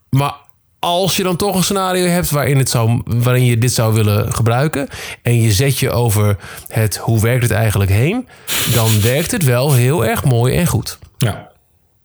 Maar 0.09 0.33
als 0.79 1.15
je 1.17 1.23
dan 1.23 1.35
toch 1.35 1.55
een 1.55 1.63
scenario 1.63 2.05
hebt 2.05 2.29
waarin, 2.29 2.57
het 2.57 2.69
zou, 2.69 3.01
waarin 3.05 3.45
je 3.45 3.57
dit 3.57 3.73
zou 3.73 3.93
willen 3.93 4.33
gebruiken. 4.33 4.87
en 5.21 5.41
je 5.41 5.51
zet 5.51 5.77
je 5.79 5.91
over 5.91 6.37
het 6.67 6.97
hoe 6.97 7.21
werkt 7.21 7.43
het 7.43 7.51
eigenlijk 7.51 7.91
heen. 7.91 8.27
dan 8.73 9.01
werkt 9.01 9.31
het 9.31 9.43
wel 9.43 9.73
heel 9.73 10.05
erg 10.05 10.23
mooi 10.23 10.55
en 10.55 10.67
goed. 10.67 10.97
Ja, 11.17 11.49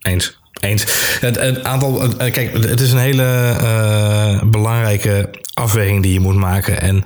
eens. 0.02 0.40
Eens. 0.60 0.84
Het, 1.20 1.64
aantal, 1.64 2.02
eh, 2.02 2.32
kijk, 2.32 2.52
het 2.52 2.80
is 2.80 2.92
een 2.92 2.98
hele 2.98 3.56
eh, 3.60 4.42
belangrijke 4.42 5.30
afweging 5.54 6.02
die 6.02 6.12
je 6.12 6.20
moet 6.20 6.34
maken. 6.34 6.80
En 6.80 7.02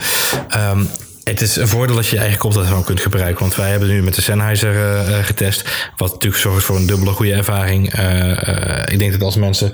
ehm, 0.48 0.85
het 1.31 1.41
is 1.41 1.57
een 1.57 1.69
voordeel 1.69 1.97
dat 1.97 2.07
je 2.07 2.15
je 2.15 2.21
eigen 2.21 2.39
koptelefoon 2.39 2.85
kunt 2.85 3.01
gebruiken. 3.01 3.41
Want 3.41 3.55
wij 3.57 3.71
hebben 3.71 3.89
nu 3.89 4.03
met 4.03 4.15
de 4.15 4.23
Sennheiser 4.23 4.75
eh, 4.75 5.19
eh, 5.19 5.25
getest. 5.25 5.65
Wat 5.97 6.12
natuurlijk 6.12 6.43
zorgt 6.43 6.65
voor 6.65 6.77
een 6.77 6.87
dubbele 6.87 7.11
goede 7.11 7.33
ervaring. 7.33 7.93
Eh, 7.93 8.83
ik 8.93 8.99
denk 8.99 9.12
dat 9.12 9.23
als 9.23 9.37
mensen 9.37 9.73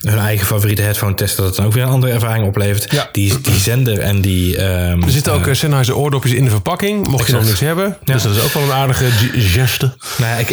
hun 0.00 0.18
eigen 0.18 0.46
favoriete 0.46 0.82
headphone 0.82 1.14
testen, 1.14 1.36
dat 1.36 1.46
het 1.46 1.56
dan 1.56 1.66
ook 1.66 1.72
weer 1.72 1.82
een 1.82 1.88
andere 1.88 2.12
ervaring 2.12 2.46
oplevert. 2.46 2.92
Ja. 2.92 3.08
Die, 3.12 3.40
die 3.40 3.60
zender 3.60 3.98
en 3.98 4.20
die. 4.20 4.56
ehm, 4.56 5.02
Er 5.02 5.10
zitten 5.10 5.32
ook 5.32 5.48
Sennheiser 5.52 5.96
oordopjes 5.96 6.32
in 6.32 6.44
de 6.44 6.50
verpakking. 6.50 7.06
Mocht 7.08 7.26
je 7.26 7.32
nog 7.32 7.44
niks 7.44 7.60
hebben. 7.60 7.96
Dus 8.04 8.22
dat 8.22 8.36
is 8.36 8.42
ook 8.42 8.52
wel 8.52 8.62
een 8.62 8.72
aardige 8.72 9.04
ge- 9.10 9.40
geste. 9.40 9.92
Nou 10.18 10.30
ja, 10.30 10.36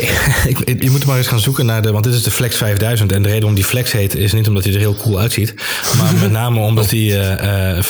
ik, 0.47 0.59
ik, 0.59 0.83
je 0.83 0.89
moet 0.89 1.05
maar 1.05 1.17
eens 1.17 1.27
gaan 1.27 1.39
zoeken 1.39 1.65
naar 1.65 1.81
de... 1.81 1.91
Want 1.91 2.03
dit 2.03 2.13
is 2.13 2.23
de 2.23 2.31
Flex 2.31 2.55
5000. 2.57 3.11
En 3.11 3.21
de 3.21 3.29
reden 3.29 3.47
om 3.47 3.53
die 3.55 3.65
Flex 3.65 3.91
heet 3.91 4.15
is 4.15 4.33
niet 4.33 4.47
omdat 4.47 4.63
hij 4.63 4.73
er 4.73 4.79
heel 4.79 4.95
cool 4.95 5.19
uitziet. 5.19 5.53
Maar 5.97 6.13
met 6.21 6.31
name 6.31 6.59
omdat 6.59 6.89
hij 6.89 6.99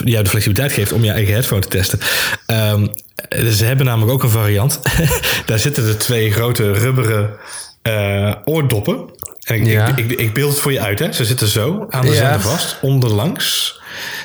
jou 0.04 0.24
de 0.24 0.30
flexibiliteit 0.30 0.72
geeft 0.74 0.92
om 0.92 1.04
je 1.04 1.12
eigen 1.12 1.34
headphone 1.34 1.62
te 1.62 1.68
testen. 1.68 2.00
Ehm, 2.50 2.88
ze 3.52 3.66
hebben 3.66 3.86
namelijk 3.86 4.12
ook 4.12 4.24
een 4.24 4.30
variant. 4.30 4.80
Daar 5.46 5.60
zitten 5.60 5.88
er 5.88 5.98
twee 5.98 6.32
grote 6.32 6.72
rubberen 6.72 7.30
eh, 7.82 8.34
oordoppen. 8.46 8.98
En 9.44 9.56
ik, 9.56 9.66
Ja. 9.68 9.88
ik, 9.88 9.98
ik, 9.98 10.12
ik 10.20 10.34
beeld 10.34 10.52
het 10.52 10.60
voor 10.60 10.72
je 10.72 10.80
uit. 10.80 11.00
Hè. 11.00 11.12
Ze 11.12 11.26
zitten 11.26 11.48
zo 11.48 11.86
aan 11.90 12.02
de 12.02 12.08
Ja. 12.08 12.14
zender 12.16 12.42
vast, 12.42 12.78
onderlangs. 12.82 13.80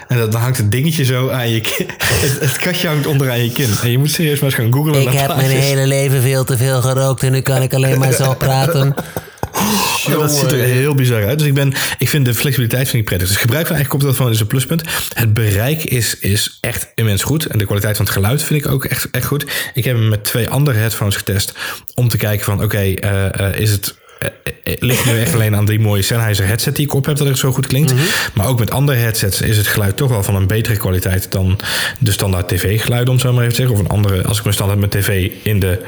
En 0.08 0.18
dan 0.18 0.34
hangt 0.34 0.56
het 0.56 0.70
dingetje 0.72 1.04
zo 1.04 1.28
aan 1.30 1.50
je 1.50 1.60
kin. 1.60 1.87
Het, 2.24 2.40
het 2.40 2.56
kastje 2.56 2.88
hangt 2.88 3.06
onderaan 3.06 3.44
je 3.44 3.52
kin. 3.52 3.70
En 3.82 3.90
je 3.90 3.98
moet 3.98 4.10
serieus 4.10 4.40
maar 4.40 4.50
eens 4.50 4.58
gaan 4.58 4.72
googlen. 4.72 5.00
Ik 5.00 5.08
heb 5.08 5.37
mijn 5.37 5.50
hele 5.50 5.87
leven 5.87 6.22
veel 6.22 6.44
te 6.44 6.56
veel 6.56 6.80
gerookt 6.80 7.22
en 7.22 7.32
nu 7.32 7.40
kan 7.40 7.62
ik 7.62 7.74
alleen 7.74 7.98
maar 7.98 8.12
zo 8.12 8.34
praten. 8.34 8.94
Ja, 10.06 10.16
dat 10.16 10.32
ziet 10.32 10.52
er 10.52 10.58
heel 10.58 10.94
bizar 10.94 11.26
uit. 11.26 11.38
Dus 11.38 11.48
ik, 11.48 11.54
ben, 11.54 11.72
ik 11.98 12.08
vind 12.08 12.24
de 12.24 12.34
flexibiliteit 12.34 12.88
vind 12.88 13.02
ik 13.02 13.04
prettig. 13.04 13.28
Dus 13.28 13.36
gebruik 13.36 13.66
van 13.66 13.74
eigen 13.74 13.92
koptelefoon 13.92 14.30
is 14.30 14.40
een 14.40 14.46
pluspunt. 14.46 14.82
Het 15.14 15.34
bereik 15.34 15.84
is, 15.84 16.18
is 16.18 16.58
echt 16.60 16.88
immens 16.94 17.22
goed. 17.22 17.46
En 17.46 17.58
de 17.58 17.64
kwaliteit 17.64 17.96
van 17.96 18.04
het 18.04 18.14
geluid 18.14 18.42
vind 18.42 18.64
ik 18.64 18.70
ook 18.70 18.84
echt, 18.84 19.10
echt 19.10 19.26
goed. 19.26 19.46
Ik 19.74 19.84
heb 19.84 19.96
hem 19.96 20.08
met 20.08 20.24
twee 20.24 20.48
andere 20.48 20.78
headphones 20.78 21.16
getest. 21.16 21.52
Om 21.94 22.08
te 22.08 22.16
kijken 22.16 22.44
van 22.44 22.62
oké, 22.62 22.78
eh, 22.78 23.40
eh, 23.40 23.60
is 23.60 23.70
het... 23.70 23.94
eh, 24.18 24.29
eh, 24.64 24.77
ligt 24.79 25.05
nu 25.05 25.20
echt 25.20 25.35
alleen 25.35 25.57
aan 25.57 25.64
die 25.64 25.81
mooie 25.81 26.03
Sennheiser 26.03 26.46
headset 26.46 26.77
die 26.77 26.85
ik 26.85 26.94
op 26.94 27.07
heb 27.07 27.16
dat 27.16 27.27
het 27.27 27.38
zo 27.38 27.53
goed 27.53 27.66
klinkt. 27.66 27.94
Maar 28.35 28.46
ook 28.46 28.59
met 28.59 28.70
andere 28.70 28.98
headsets 28.98 29.40
is 29.40 29.57
het 29.57 29.66
geluid 29.66 29.96
toch 29.96 30.09
wel 30.09 30.22
van 30.22 30.35
een 30.35 30.46
betere 30.46 30.77
kwaliteit 30.77 31.33
dan 31.33 31.59
de 31.98 32.12
standaard 32.12 32.48
tv-geluiden, 32.48 33.12
om 33.12 33.18
zo 33.20 33.33
maar 33.33 33.42
even 33.42 33.55
te 33.55 33.61
zeggen. 33.61 33.74
Of 33.77 33.81
een 33.81 33.96
andere, 33.96 34.22
als 34.22 34.37
ik 34.37 34.42
mijn 34.42 34.55
standaard 34.55 34.79
mijn 34.79 34.90
tv 34.90 35.31
in 35.42 35.61
de, 35.61 35.83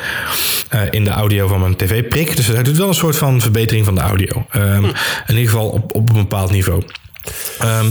eh, 0.69 0.81
in 0.91 1.05
de 1.05 1.11
audio 1.11 1.49
van 1.49 1.61
mijn 1.61 1.77
tv 1.77 2.09
prik. 2.09 2.37
Dus 2.37 2.47
het 2.47 2.65
doet 2.65 2.77
wel 2.77 2.89
een 2.89 2.95
soort 2.95 3.17
van 3.17 3.41
verbetering 3.41 3.85
van 3.85 3.95
de 3.95 4.01
audio. 4.01 4.47
Ehm, 4.51 4.85
In 5.27 5.35
ieder 5.37 5.51
geval 5.51 5.69
op, 5.69 5.95
op 5.95 6.09
een 6.09 6.15
bepaald 6.15 6.51
niveau. 6.51 6.83
Ehm, 7.59 7.87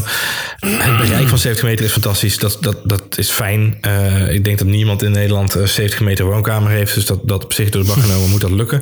het 0.59 0.97
bereik 0.97 1.27
van 1.27 1.37
70 1.37 1.63
meter 1.65 1.85
is 1.85 1.91
fantastisch. 1.91 2.37
Dat, 2.37 2.57
dat, 2.61 2.77
dat 2.83 3.17
is 3.17 3.31
fijn. 3.31 3.77
Eh, 3.81 4.33
ik 4.33 4.43
denk 4.43 4.57
dat 4.57 4.67
niemand 4.67 5.03
in 5.03 5.11
Nederland 5.11 5.53
een 5.53 5.67
70 5.69 5.99
meter 5.99 6.25
woonkamer 6.25 6.71
heeft. 6.71 6.93
Dus 6.95 7.05
dat, 7.05 7.19
dat 7.23 7.43
op 7.43 7.53
zich 7.53 7.69
door 7.69 7.81
de 7.81 7.87
bak 7.87 7.99
genomen 7.99 8.29
moet 8.29 8.41
dat 8.41 8.51
lukken. 8.51 8.81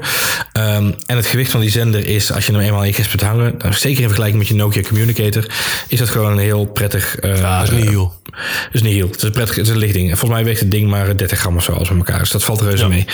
Ehm, 0.52 0.92
en 1.06 1.16
het 1.16 1.26
gewicht 1.26 1.52
van 1.52 1.62
die 1.62 1.70
zender 1.70 2.06
is, 2.08 2.32
als 2.32 2.46
je 2.46 2.52
hem 2.52 2.62
eenmaal 2.62 2.84
in 2.84 2.92
je 2.96 3.02
hebt 3.02 3.22
hangen... 3.22 3.56
nou, 3.58 3.74
zeker 3.74 4.00
in 4.02 4.08
vergelijking 4.08 4.40
met 4.40 4.48
je 4.48 4.56
Nokia 4.56 4.82
Communicator... 4.82 5.46
is 5.88 6.00
dat 6.00 6.10
gewoon 6.10 6.32
een 6.32 6.38
heel 6.38 6.66
prettig... 6.66 7.16
eh, 7.16 7.38
Ja, 7.38 7.60
dat 7.60 7.72
is 7.72 7.78
niet 7.78 7.90
heel. 7.90 8.22
het 8.34 8.74
is 8.74 8.82
niet 8.82 8.94
heel. 8.94 9.08
Het 9.08 9.16
is 9.16 9.24
een 9.24 9.32
prettig, 9.32 9.56
het 9.56 9.66
is 9.68 9.72
een 9.72 9.78
licht 9.80 9.94
ding. 9.94 10.08
Volgens 10.10 10.30
mij 10.30 10.44
weegt 10.44 10.60
het 10.60 10.72
ding 10.72 10.90
maar 10.90 11.18
30 11.18 11.40
gram 11.40 11.56
of 11.56 11.64
zo 11.64 11.72
als 11.72 11.88
bij 11.88 11.98
elkaar. 11.98 12.20
Dus 12.20 12.30
dat 12.30 12.44
valt 12.44 12.62
reuze 12.62 12.88
mee. 12.88 13.06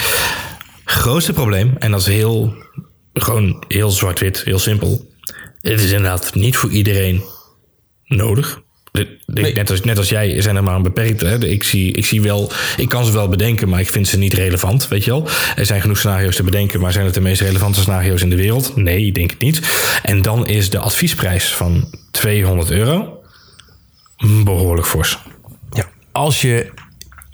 Grootste 0.86 1.34
probleem, 1.34 1.75
en 1.79 1.91
dat 1.91 1.99
is 1.99 2.05
heel, 2.05 2.53
gewoon 3.13 3.63
heel 3.67 3.89
zwart-wit, 3.89 4.41
heel 4.45 4.60
simpel. 4.60 5.08
Het 5.62 5.79
is 5.82 5.91
inderdaad 5.91 6.34
niet 6.36 6.58
voor 6.58 6.69
iedereen 6.69 7.23
nodig. 8.10 8.62
Nee. 9.26 9.54
Net, 9.54 9.69
als, 9.69 9.82
net 9.82 9.98
als 9.98 10.10
jij 10.10 10.41
zijn 10.41 10.56
er 10.56 10.63
maar 10.63 10.76
een 10.76 10.82
beperkte. 10.82 11.26
Hè. 11.26 11.45
Ik, 11.45 11.63
zie, 11.63 11.91
ik 11.91 12.06
zie 12.06 12.22
wel, 12.22 12.52
ik 12.78 12.89
kan 12.89 13.06
ze 13.06 13.12
wel 13.12 13.30
bedenken, 13.30 13.69
maar 13.69 13.80
ik 13.80 13.89
vind 13.89 14.08
ze 14.08 14.17
niet 14.17 14.34
relevant. 14.34 14.88
Weet 14.88 15.04
je 15.04 15.12
wel? 15.12 15.28
Er 15.56 15.65
zijn 15.65 15.82
genoeg 15.82 15.98
scenario's 15.98 16.36
te 16.36 16.43
bedenken, 16.43 16.80
maar 16.80 16.91
zijn 16.91 17.06
het 17.06 17.13
de 17.13 17.22
meest 17.22 17.41
relevante 17.41 17.80
scenario's 17.80 18.22
in 18.22 18.30
de 18.30 18.36
wereld? 18.36 18.76
Nee, 18.76 19.06
ik 19.06 19.15
denk 19.15 19.30
het 19.30 19.41
niet. 19.41 19.62
En 20.04 20.22
dan 20.22 20.48
is 20.48 20.69
de 20.69 20.80
adviesprijs 20.80 21.54
van 21.54 21.89
200 22.12 22.72
euro 22.72 23.24
behoorlijk 24.43 24.88
fors. 24.88 25.19
Ja. 25.72 25.89
Als 26.12 26.41
je 26.41 26.72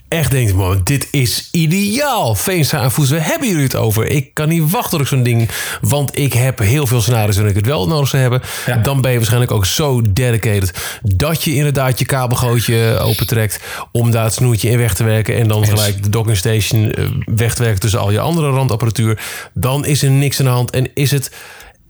echt 0.07 0.31
denkt, 0.31 0.53
man, 0.53 0.81
dit 0.83 1.07
is 1.11 1.49
ideaal. 1.51 2.35
Veenstra 2.35 2.81
en 2.81 2.91
Voes, 2.91 3.09
we 3.09 3.19
hebben 3.19 3.47
jullie 3.47 3.63
het 3.63 3.75
over. 3.75 4.05
Ik 4.05 4.33
kan 4.33 4.49
niet 4.49 4.71
wachten 4.71 4.91
tot 4.91 4.99
ik 5.01 5.07
zo'n 5.07 5.23
ding... 5.23 5.49
Want 5.81 6.17
ik 6.17 6.33
heb 6.33 6.59
heel 6.59 6.87
veel 6.87 7.01
scenario's 7.01 7.37
en 7.37 7.45
ik 7.45 7.55
het 7.55 7.65
wel 7.65 7.87
nodig 7.87 8.07
zou 8.07 8.21
hebben. 8.21 8.41
Ja. 8.65 8.77
Dan 8.77 9.01
ben 9.01 9.11
je 9.11 9.17
waarschijnlijk 9.17 9.51
ook 9.51 9.65
zo 9.65 10.01
dedicated... 10.09 10.99
dat 11.01 11.43
je 11.43 11.55
inderdaad 11.55 11.99
je 11.99 12.05
kabelgootje 12.05 12.97
opentrekt... 13.01 13.59
om 13.91 14.11
daar 14.11 14.23
het 14.23 14.33
snoertje 14.33 14.69
in 14.69 14.77
weg 14.77 14.93
te 14.93 15.03
werken... 15.03 15.35
en 15.35 15.47
dan 15.47 15.65
gelijk 15.65 16.03
de 16.03 16.09
docking 16.09 16.37
station 16.37 16.91
eh, 16.91 17.05
weg 17.25 17.55
te 17.55 17.63
werken... 17.63 17.79
tussen 17.79 17.99
al 17.99 18.11
je 18.11 18.19
andere 18.19 18.49
randapparatuur. 18.49 19.21
Dan 19.53 19.85
is 19.85 20.03
er 20.03 20.09
niks 20.09 20.39
aan 20.39 20.45
de 20.45 20.51
hand 20.51 20.71
en 20.71 20.89
is 20.93 21.11
het... 21.11 21.31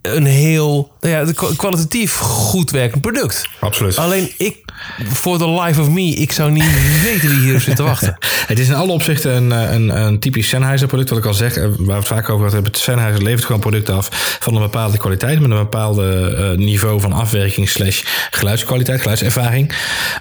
Een 0.02 0.26
heel 0.26 0.92
nou 1.00 1.28
ja, 1.28 1.34
kwalitatief 1.56 2.16
goed 2.16 2.72
werkend 2.72 3.02
product. 3.02 3.50
Absoluut. 3.60 3.98
Alleen 3.98 4.32
ik, 4.38 4.65
voor 5.04 5.38
the 5.38 5.50
life 5.50 5.82
of 5.82 5.90
me, 5.90 6.02
ik 6.02 6.32
zou 6.32 6.52
niet 6.52 6.64
weten 7.04 7.30
wie 7.30 7.40
hier 7.40 7.60
zit 7.60 7.76
te 7.76 7.84
wachten. 7.84 8.18
Het 8.48 8.60
is 8.60 8.68
in 8.68 8.74
alle 8.74 8.92
opzichten 8.92 9.32
een, 9.32 9.52
eh, 9.52 9.74
een, 9.74 10.02
een 10.02 10.20
typisch 10.20 10.48
Sennheiser 10.48 10.88
product. 10.88 11.10
Wat 11.10 11.20
ik 11.20 11.26
al 11.26 11.34
zeg, 11.34 11.56
eh, 11.56 11.64
waar 11.64 11.86
we 11.86 11.94
het 11.94 12.06
vaak 12.06 12.30
over 12.30 12.54
hebben. 12.54 12.76
Sennheiser 12.76 13.24
levert 13.24 13.46
gewoon 13.46 13.62
producten 13.62 13.96
af 13.96 14.38
van 14.40 14.56
een 14.56 14.62
bepaalde 14.62 14.98
kwaliteit. 14.98 15.40
Met 15.40 15.50
een 15.52 15.58
bepaalde 15.58 16.36
eh, 16.38 16.58
niveau 16.58 17.00
van 17.02 17.14
afwerking 17.14 17.70
slash 17.70 18.04
geluidskwaliteit, 18.30 19.00
geluidservaring. 19.00 19.74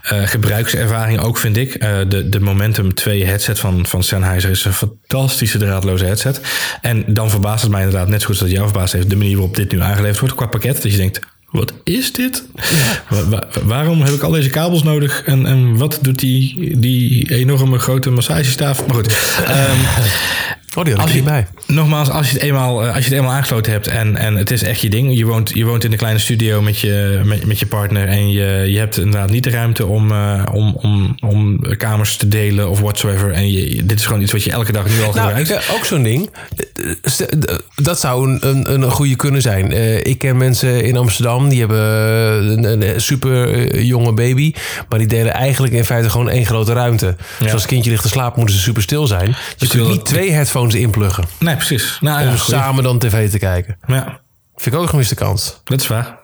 Gebruikservaring 0.02 1.20
ook 1.20 1.38
vind 1.38 1.56
ik. 1.56 1.80
De, 1.80 2.28
de 2.28 2.40
Momentum 2.40 2.94
2 2.94 3.24
headset 3.24 3.60
van, 3.60 3.86
van 3.86 4.02
Sennheiser 4.02 4.50
is 4.50 4.64
een 4.64 4.72
fantastische 4.72 5.58
draadloze 5.58 6.04
headset. 6.04 6.40
En 6.80 7.04
dan 7.06 7.30
verbaast 7.30 7.62
het 7.62 7.70
mij 7.70 7.82
inderdaad 7.82 8.08
net 8.08 8.20
zo 8.20 8.26
goed 8.26 8.40
als 8.40 8.48
het 8.48 8.56
jou 8.56 8.68
verbaasd 8.68 8.92
heeft. 8.92 9.10
De 9.10 9.16
manier 9.16 9.36
waarop 9.36 9.56
dit 9.56 9.72
nu 9.72 9.80
aangeleverd 9.80 10.18
wordt 10.18 10.34
qua 10.34 10.46
pakket. 10.46 10.82
Dat 10.82 10.92
je 10.92 10.96
denkt, 10.96 11.20
wat 11.54 11.72
is 11.84 12.12
dit? 12.12 12.44
Wa- 13.08 13.28
wa- 13.28 13.46
waarom 13.64 14.02
heb 14.02 14.14
ik 14.14 14.22
al 14.22 14.30
deze 14.30 14.48
kabels 14.50 14.82
nodig? 14.82 15.22
En, 15.26 15.46
en 15.46 15.76
wat 15.76 15.98
doet 16.02 16.18
die, 16.18 16.78
die 16.78 17.30
enorme 17.34 17.78
grote 17.78 18.10
massagestaaf? 18.10 18.86
Maar 18.86 18.94
goed. 18.96 19.06
ehm, 19.46 19.76
Oh, 20.74 20.84
die 20.84 20.94
had 20.94 21.08
ik 21.08 21.14
je, 21.14 21.22
bij. 21.22 21.46
nogmaals, 21.66 22.10
als 22.10 22.26
je, 22.30 22.32
het 22.34 22.42
eenmaal, 22.42 22.82
eh, 22.82 22.94
als 22.94 23.04
je 23.04 23.10
het 23.10 23.12
eenmaal 23.18 23.32
aangesloten 23.32 23.72
hebt 23.72 23.87
en, 23.87 24.16
en 24.16 24.34
het 24.34 24.50
is 24.50 24.62
echt 24.62 24.80
je 24.80 24.90
ding. 24.90 25.16
Je 25.16 25.24
woont, 25.24 25.50
je 25.54 25.64
woont 25.64 25.84
in 25.84 25.92
een 25.92 25.98
kleine 25.98 26.18
studio 26.18 26.62
met 26.62 26.80
je, 26.80 27.20
met, 27.24 27.46
met 27.46 27.58
je 27.58 27.66
partner. 27.66 28.08
En 28.08 28.30
je, 28.30 28.64
je 28.68 28.78
hebt 28.78 28.96
inderdaad 28.98 29.30
niet 29.30 29.44
de 29.44 29.50
ruimte 29.50 29.87
om, 29.87 30.10
eh, 30.12 30.42
om, 30.52 30.76
om, 30.80 31.16
om 31.20 31.60
kamers 31.76 32.16
te 32.16 32.28
delen 32.28 32.68
of 32.70 32.80
whatsoever. 32.80 33.30
En 33.32 33.50
je, 33.52 33.84
dit 33.84 33.98
is 33.98 34.06
gewoon 34.06 34.20
iets 34.22 34.32
wat 34.32 34.42
je 34.44 34.50
elke 34.50 34.72
dag 34.72 34.84
nu 34.88 35.02
al 35.02 35.12
Nou, 35.12 35.26
gebruikt. 35.26 35.50
eh, 35.50 35.74
ook 35.74 35.84
zo'n 35.84 36.02
ding. 36.02 36.30
Dat 37.74 38.00
zou 38.00 38.28
een, 38.30 38.48
een, 38.48 38.82
een 38.82 38.90
goede 38.90 39.16
kunnen 39.16 39.42
zijn. 39.42 39.72
Eh, 39.72 39.96
ik 39.96 40.18
ken 40.18 40.37
mensen 40.37 40.84
in 40.84 40.96
Amsterdam 40.96 41.48
die 41.48 41.58
hebben 41.58 41.78
een, 42.64 42.94
een 42.94 43.00
super 43.00 43.80
jonge 43.82 44.12
baby. 44.12 44.54
Maar 44.88 44.98
die 44.98 45.08
delen 45.08 45.32
eigenlijk 45.32 45.72
in 45.74 45.84
feite 45.84 46.10
gewoon 46.10 46.28
één 46.28 46.46
grote 46.46 46.72
ruimte. 46.72 47.16
Dus 47.38 47.52
als 47.52 47.60
het 47.62 47.70
kindje 47.70 47.90
ligt 47.90 48.02
te 48.02 48.08
slapen, 48.08 48.38
moeten 48.38 48.56
ze 48.56 48.62
super 48.62 48.82
stil 48.82 49.06
zijn. 49.06 49.37
Je 49.56 49.66
wil 49.68 49.68
kunt 49.68 49.96
niet 49.96 50.04
twee 50.06 50.30
headphones 50.32 50.63
inpluggen. 50.72 51.24
Nee, 51.38 51.57
precies. 51.57 51.98
Nou, 52.00 52.29
om 52.29 52.37
samen 52.37 52.85
dan 52.85 52.98
tv 52.98 53.31
te 53.31 53.38
kijken. 53.38 53.77
ja, 53.87 54.20
Vind 54.57 54.66
ik 54.66 54.74
ook 54.74 54.83
een 54.83 54.88
gemiste 54.90 55.14
kans. 55.14 55.61
dat 55.64 55.81
is 55.81 55.87
waar. 55.87 56.18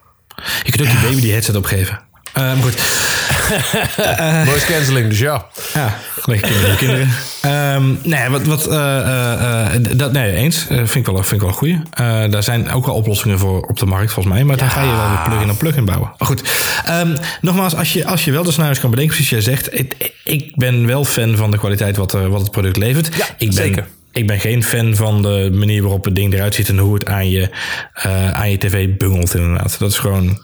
Je 0.62 0.70
kunt 0.70 0.80
ook 0.88 0.94
je 0.94 1.00
baby 1.02 1.20
die 1.20 1.32
headset 1.32 1.56
opgeven. 1.56 2.00
Eh, 2.32 2.42
maar 2.42 2.56
goed. 2.62 2.74
Cancelling, 4.66 5.08
dus 5.08 5.18
ja. 5.18 5.46
Ja, 5.74 5.96
lekker 6.24 6.48
kinderen. 6.48 6.76
kinderen. 6.76 7.08
Ehm, 7.40 7.94
nee, 8.02 8.28
wat, 8.28 8.42
wat, 8.42 8.66
eh, 8.66 8.98
eh, 8.98 9.74
eh, 9.74 9.82
dat, 9.96 10.12
nee, 10.12 10.32
eens. 10.34 10.66
Vind 10.68 10.94
ik 10.94 11.06
wel, 11.06 11.14
vind 11.16 11.32
ik 11.32 11.40
wel 11.40 11.48
een 11.48 11.54
goeie. 11.54 11.82
Daar 12.30 12.42
zijn 12.42 12.70
ook 12.70 12.86
wel 12.86 12.94
oplossingen 12.94 13.38
voor 13.38 13.60
op 13.60 13.78
de 13.78 13.86
markt, 13.86 14.12
volgens 14.12 14.34
mij. 14.34 14.44
Maar 14.44 14.56
dan 14.56 14.70
ga 14.70 14.82
je 14.82 14.90
wel 14.90 15.08
weer 15.08 15.22
plug-in 15.24 15.56
plug-in 15.56 15.84
bouwen. 15.84 16.12
Maar 16.18 16.28
goed, 16.28 16.42
Ehm, 16.84 17.16
nogmaals, 17.40 17.74
als 17.76 17.92
je, 17.92 18.06
als 18.06 18.24
je 18.24 18.32
wel 18.32 18.42
de 18.42 18.50
scenario's 18.50 18.80
kan 18.80 18.90
bedenken, 18.90 19.14
precies 19.14 19.30
jij 19.32 19.40
zegt. 19.40 19.78
Ik, 19.78 20.12
ik 20.24 20.56
ben 20.56 20.86
wel 20.86 21.04
fan 21.04 21.36
van 21.36 21.50
de 21.50 21.58
kwaliteit 21.58 21.96
wat, 21.96 22.12
wat 22.12 22.40
het 22.40 22.50
product 22.50 22.76
levert. 22.76 23.16
Ja, 23.16 23.26
ik 23.38 23.46
ben, 23.46 23.52
zeker. 23.52 23.88
Ik 24.12 24.26
ben 24.26 24.40
geen 24.40 24.64
fan 24.64 24.94
van 24.94 25.22
de 25.22 25.50
manier 25.52 25.82
waarop 25.82 26.04
het 26.04 26.14
ding 26.14 26.34
eruit 26.34 26.54
ziet 26.54 26.68
en 26.68 26.78
hoe 26.78 26.94
het 26.94 27.06
aan 27.06 27.30
je, 27.30 27.50
eh, 27.92 28.32
aan 28.32 28.50
je 28.50 28.58
tv 28.58 28.96
bungelt 28.96 29.34
inderdaad. 29.34 29.78
Dat 29.78 29.90
is 29.90 29.98
gewoon 29.98 30.38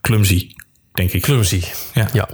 clumsy, 0.00 0.54
denk 0.92 1.12
ik. 1.12 1.22
Clumsy. 1.22 1.62
Ja. 1.94 2.08
Ja. 2.12 2.28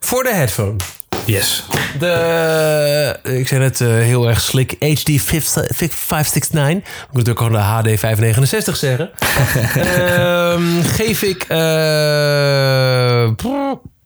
Voor 0.00 0.22
de 0.22 0.34
headphone. 0.34 0.76
Yes. 1.24 1.64
De, 1.98 3.18
ik 3.22 3.48
zei 3.48 3.60
net 3.60 3.80
eh, 3.80 3.88
heel 3.88 4.28
erg 4.28 4.40
slik 4.40 4.70
HD 4.78 5.10
569. 5.22 6.68
Ik 6.68 6.82
moet 7.12 7.26
natuurlijk 7.26 7.38
gewoon 7.38 7.52
de 7.52 7.58
HD 7.90 7.98
569 8.00 8.76
zeggen. 8.76 9.10
Ehm, 9.74 10.82
geef 10.82 11.22
ik 11.22 11.42
eh, 11.48 13.30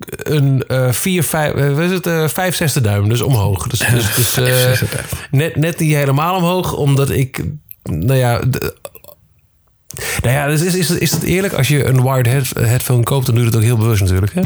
een 0.07 0.65
eh 0.67 0.93
4, 0.93 1.23
5, 1.23 1.53
wat 1.53 1.79
is 1.79 1.91
het, 1.91 2.07
eh 2.07 2.29
5 2.29 2.57
zesde 2.57 2.81
duim, 2.81 3.09
dus 3.09 3.21
omhoog. 3.21 3.67
Dus, 3.67 3.79
dus, 3.95 4.15
dus 4.35 4.37
eh, 4.37 4.89
net, 5.31 5.57
net 5.57 5.79
niet 5.79 5.95
helemaal 5.95 6.37
omhoog, 6.37 6.73
omdat 6.73 7.11
ik, 7.11 7.45
nou 7.83 8.15
ja, 8.19 8.39
de- 8.39 8.75
nou 10.23 10.35
ja, 10.35 10.47
dus 10.47 10.61
is, 10.63 10.75
is, 10.75 10.91
is 10.91 11.11
het 11.11 11.23
eerlijk? 11.23 11.53
Als 11.55 11.69
je 11.69 11.85
een 11.85 12.03
wired 12.03 12.27
head, 12.27 12.67
headphone 12.69 13.03
koopt, 13.03 13.27
dan 13.27 13.35
doe 13.35 13.45
je 13.45 13.51
het 13.51 13.59
ook 13.59 13.65
heel 13.65 13.77
bewust 13.77 14.01
natuurlijk. 14.03 14.35
Hè? 14.35 14.43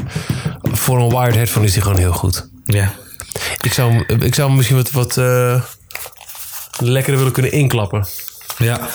Voor 0.63 0.99
een 1.01 1.09
wired 1.09 1.35
headphone 1.35 1.67
is 1.67 1.73
die 1.73 1.83
gewoon 1.83 1.99
heel 1.99 2.13
goed. 2.13 2.49
Ja. 2.73 2.93
Ik 3.63 3.73
zou, 3.73 3.93
hem- 4.07 4.23
ik 4.23 4.35
zou 4.35 4.53
misschien 4.53 4.77
wat, 4.77 4.91
wat 4.91 5.17
eh, 5.17 5.63
lekkerder 6.79 7.17
willen 7.17 7.33
kunnen 7.33 7.53
inklappen. 7.53 8.07
Ja. 8.59 8.89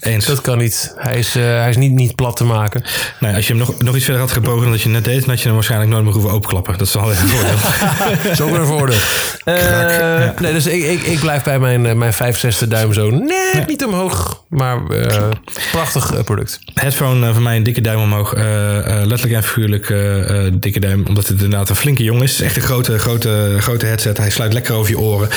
Eens. 0.00 0.24
Dat 0.26 0.40
kan 0.40 0.58
niet. 0.58 0.92
Hij 0.96 1.18
is, 1.18 1.36
eh, 1.36 1.42
hij 1.42 1.68
is 1.68 1.76
niet, 1.76 1.92
niet 1.92 2.14
plat 2.14 2.36
te 2.36 2.44
maken. 2.44 2.82
Nee, 3.20 3.34
als 3.34 3.46
je 3.46 3.52
hem 3.54 3.62
nog, 3.66 3.78
nog 3.82 3.94
iets 3.96 4.04
verder 4.04 4.22
had 4.22 4.30
gebogen 4.32 4.62
dan 4.62 4.70
dat 4.70 4.80
je 4.82 4.88
net 4.88 5.04
deed, 5.04 5.20
dan 5.20 5.28
had 5.28 5.38
je 5.38 5.44
hem 5.44 5.54
waarschijnlijk 5.54 5.90
nooit 5.90 6.04
meer 6.04 6.12
hoeven 6.12 6.30
openklappen. 6.30 6.78
Dat 6.78 6.86
is 6.86 6.94
wel 6.94 7.06
weer 7.06 7.18
een 7.20 7.28
voordeel. 7.28 8.34
Zo 8.36 8.46
weer 8.50 8.60
een 8.60 8.66
voordeel. 8.66 8.98
Eh, 9.44 10.28
Nee, 10.40 10.52
dus 10.52 10.66
ik, 10.66 10.82
ik, 10.84 11.02
ik 11.02 11.18
blijf 11.20 11.42
bij 11.42 11.58
mijn, 11.58 11.86
eh, 11.86 11.94
mijn 11.94 12.12
5 12.12 12.38
zesde 12.38 12.68
duim 12.68 12.92
zo 12.92 13.10
net 13.10 13.66
niet 13.66 13.84
omhoog. 13.84 14.44
Maar 14.48 14.86
eh, 14.86 15.28
prachtig 15.72 16.24
product. 16.24 16.58
Headphone 16.74 17.32
van 17.32 17.42
mij 17.42 17.56
een 17.56 17.62
dikke 17.62 17.80
duim 17.80 17.98
omhoog. 18.00 18.34
Eh, 18.34 18.78
eh, 18.78 19.06
letterlijk 19.06 19.32
en 19.36 19.42
figuurlijk 19.42 19.90
eh, 19.90 20.46
eh, 20.46 20.52
dikke 20.60 20.80
duim. 20.80 21.04
Omdat 21.08 21.26
het 21.28 21.42
inderdaad 21.42 21.68
een 21.68 21.76
flinke 21.76 22.02
jongen 22.02 22.22
is. 22.22 22.32
Is 22.32 22.40
echt 22.40 22.56
een 22.56 22.62
grote, 22.62 22.98
grote, 22.98 23.56
grote 23.58 23.86
headset. 23.86 24.16
Hij 24.18 24.30
sluit 24.30 24.52
lekker 24.52 24.74
over 24.74 24.90
je 24.90 24.98
oren. 24.98 25.28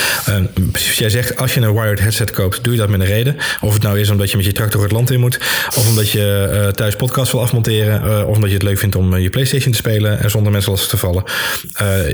Precies 0.71 0.97
jij 0.97 1.09
zegt, 1.09 1.37
als 1.37 1.53
je 1.53 1.61
een 1.61 1.73
wired 1.73 1.99
headset 1.99 2.31
koopt, 2.31 2.63
doe 2.63 2.73
je 2.73 2.79
dat 2.79 2.89
met 2.89 2.99
een 2.99 3.05
reden. 3.05 3.37
Of 3.61 3.73
het 3.73 3.83
nou 3.83 3.99
is 3.99 4.09
omdat 4.09 4.31
je 4.31 4.37
met 4.37 4.45
je 4.45 4.52
tractor 4.53 4.81
het 4.81 4.91
land 4.91 5.11
in 5.11 5.19
moet. 5.19 5.37
Of 5.67 5.87
omdat 5.87 6.09
je 6.09 6.49
uh, 6.53 6.67
thuis 6.67 6.95
podcast 6.95 7.31
wil 7.31 7.41
afmonteren. 7.41 8.27
of 8.27 8.35
omdat 8.35 8.49
je 8.49 8.55
het 8.55 8.63
leuk 8.63 8.79
vindt 8.79 8.95
om 8.95 9.17
je 9.17 9.29
PlayStation 9.29 9.71
te 9.71 9.77
spelen 9.77 10.19
en 10.19 10.29
zonder 10.29 10.51
mensen 10.51 10.71
lastig 10.71 10.89
te 10.89 10.97
vallen. 10.97 11.23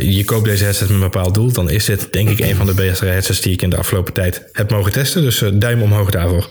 je 0.02 0.24
koopt 0.26 0.46
deze 0.46 0.64
headset 0.64 0.88
met 0.88 0.98
een 0.98 1.10
bepaald 1.10 1.34
doel. 1.34 1.52
Dan 1.52 1.70
is 1.70 1.86
dit 1.86 2.14
denk 2.14 2.30
ik 2.30 2.40
een 2.40 2.56
van 2.56 2.66
de 2.66 2.74
beste 2.74 3.06
headsets 3.06 3.42
die 3.42 3.54
ik 3.54 3.62
in 3.62 3.70
de 3.70 3.78
afgelopen 3.78 4.14
tijd 4.14 4.50
heb 4.52 4.72
mogen 4.72 4.92
testen. 4.92 5.22
Dus 5.22 5.44
duim 5.54 5.82
omhoog 5.82 6.10
daarvoor. 6.10 6.50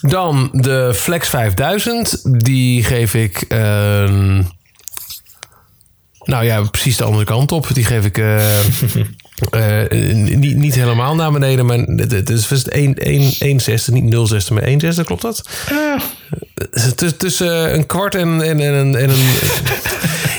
Dan 0.00 0.48
de 0.52 0.92
Flex 0.94 1.28
5000. 1.28 2.20
Die 2.44 2.84
geef 2.84 3.14
ik. 3.14 3.44
Uh, 3.48 4.38
nou 6.26 6.44
ja, 6.44 6.62
precies 6.62 6.96
de 6.96 7.04
andere 7.04 7.24
kant 7.24 7.52
op. 7.52 7.68
Die 7.72 7.84
geef 7.84 8.04
ik. 8.04 8.18
Uh, 8.18 8.64
uh, 9.54 9.90
niet, 10.36 10.56
niet 10.56 10.74
helemaal 10.74 11.14
naar 11.14 11.32
beneden, 11.32 11.66
maar 11.66 11.78
het 11.78 12.30
is 12.30 12.68
1, 12.68 13.60
6, 13.60 13.88
niet 13.88 14.04
0 14.04 14.26
6, 14.26 14.48
maar 14.48 14.62
1 14.62 14.80
6, 14.80 15.02
klopt 15.02 15.22
dat? 15.22 15.48
Uh. 15.72 16.00
Tussen 17.16 17.74
een 17.74 17.86
kwart 17.86 18.14
en, 18.14 18.42
en, 18.42 18.60
en, 18.60 18.96
en 18.96 19.10
een. 19.10 19.16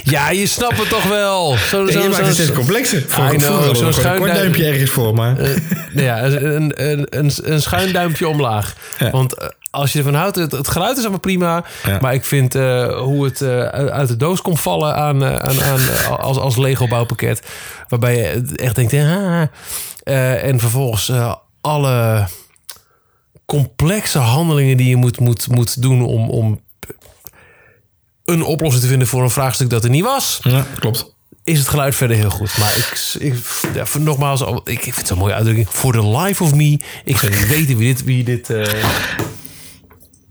Ja, 0.09 0.29
je 0.29 0.47
snapt 0.47 0.77
het 0.77 0.89
toch 0.89 1.03
wel. 1.03 1.57
Zo, 1.57 1.87
zo, 1.87 2.01
je 2.01 2.09
maakt 2.09 2.25
het 2.25 2.33
steeds 2.33 2.51
complexer. 2.51 3.05
Know, 3.05 3.75
zo'n 3.75 3.93
schuin 3.93 4.21
duimpje 4.21 4.65
ergens 4.65 4.91
voor, 4.91 5.13
maar... 5.13 5.35
Ja, 5.93 6.23
een, 6.23 6.85
een, 6.89 7.07
een, 7.09 7.31
een 7.43 7.61
schuin 7.61 7.93
duimpje 7.93 8.27
omlaag. 8.27 8.75
Ja. 8.99 9.09
Want 9.09 9.33
eh, 9.33 9.47
als 9.77 9.91
je 9.91 9.97
ervan 9.97 10.13
houdt, 10.13 10.35
het, 10.35 10.51
het 10.51 10.67
geluid 10.67 10.97
is 10.97 11.01
allemaal 11.01 11.19
prima. 11.19 11.63
Ja. 11.83 11.97
Maar 12.01 12.13
ik 12.13 12.25
vind 12.25 12.55
uh, 12.55 12.99
hoe 12.99 13.25
het 13.25 13.41
uh, 13.41 13.61
uit 13.67 14.07
de 14.07 14.17
doos 14.17 14.41
komt 14.41 14.61
vallen 14.61 14.95
aan, 14.95 15.23
uh, 15.23 15.35
aan, 15.35 15.61
aan 15.61 16.19
als, 16.19 16.37
als 16.37 16.57
Lego 16.57 16.87
bouwpakket. 16.87 17.41
Waarbij 17.87 18.17
je 18.17 18.55
echt 18.55 18.75
denkt, 18.75 18.91
ja. 18.91 19.49
en 20.03 20.59
vervolgens 20.59 21.11
alle 21.61 22.27
complexe 23.45 24.19
handelingen 24.19 24.77
die 24.77 24.89
je 24.89 24.95
moet, 24.95 25.19
moet, 25.19 25.47
moet 25.47 25.81
doen 25.81 26.01
om, 26.01 26.29
om 26.29 26.61
een 28.25 28.43
oplossing 28.43 28.83
te 28.83 28.89
vinden 28.89 29.07
voor 29.07 29.23
een 29.23 29.29
vraagstuk 29.29 29.69
dat 29.69 29.83
er 29.83 29.89
niet 29.89 30.03
was. 30.03 30.39
Ja, 30.41 30.65
klopt. 30.79 31.15
Is 31.43 31.59
het 31.59 31.67
geluid 31.67 31.95
verder 31.95 32.17
heel 32.17 32.29
goed. 32.29 32.57
Maar 32.57 32.77
ik, 32.77 33.15
ik 33.19 33.33
ja, 33.73 33.99
nogmaals, 33.99 34.41
ik, 34.41 34.61
ik 34.63 34.81
vind 34.81 34.95
het 34.95 35.09
een 35.09 35.17
mooie 35.17 35.33
uitdrukking. 35.33 35.67
For 35.69 35.91
the 35.91 36.07
life 36.07 36.43
of 36.43 36.53
me. 36.53 36.79
Ik 37.03 37.17
zou 37.17 37.31
niet 37.31 37.47
weten 37.47 37.77
wie 37.77 37.93
dit, 37.93 38.03
wie 38.03 38.23
dit 38.23 38.49
uh, 38.49 38.65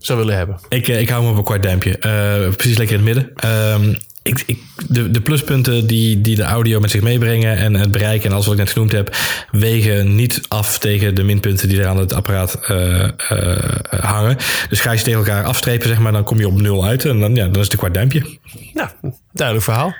zou 0.07 0.19
willen 0.19 0.37
hebben. 0.37 0.59
Ik, 0.69 0.89
ik 0.89 1.09
hou 1.09 1.25
me 1.25 1.31
op 1.31 1.37
een 1.37 1.45
kwart 1.45 1.63
duimpje. 1.63 1.91
Uh, 1.91 2.55
precies 2.57 2.79
lekker 2.79 2.99
in 2.99 3.07
het 3.07 3.15
midden. 3.15 3.33
Uh, 3.45 3.95
ik, 4.27 4.43
ik, 4.47 4.59
de, 4.89 5.11
de 5.11 5.21
pluspunten 5.21 5.87
die, 5.87 6.21
die 6.21 6.37
de 6.37 6.43
audio 6.43 6.81
met 6.81 6.91
zich 6.91 7.01
meebrengen 7.01 7.57
en 7.57 7.75
het 7.75 7.91
bereik 7.91 8.25
en 8.25 8.33
alles 8.33 8.45
wat 8.45 8.55
ik 8.55 8.61
net 8.61 8.73
genoemd 8.73 8.93
heb, 8.93 9.17
wegen 9.51 10.15
niet 10.15 10.41
af 10.49 10.79
tegen 10.79 11.15
de 11.15 11.23
minpunten 11.23 11.69
die 11.69 11.81
er 11.81 11.87
aan 11.87 11.99
het 11.99 12.13
apparaat 12.13 12.59
uh, 12.71 13.09
uh, 13.33 13.57
hangen. 13.89 14.37
Dus 14.69 14.81
ga 14.81 14.91
je 14.91 14.99
ze 14.99 15.05
tegen 15.05 15.19
elkaar 15.19 15.45
afstrepen, 15.45 15.89
zeg 15.89 15.99
maar, 15.99 16.13
dan 16.13 16.25
kom 16.25 16.39
je 16.39 16.47
op 16.47 16.61
nul 16.61 16.85
uit 16.85 17.05
en 17.05 17.21
dan, 17.21 17.35
ja, 17.35 17.45
dan 17.45 17.55
is 17.55 17.63
het 17.63 17.73
een 17.73 17.79
kwart 17.79 17.95
duimpje. 17.95 18.39
Nou, 18.75 18.89
duidelijk 19.33 19.67
verhaal. 19.67 19.95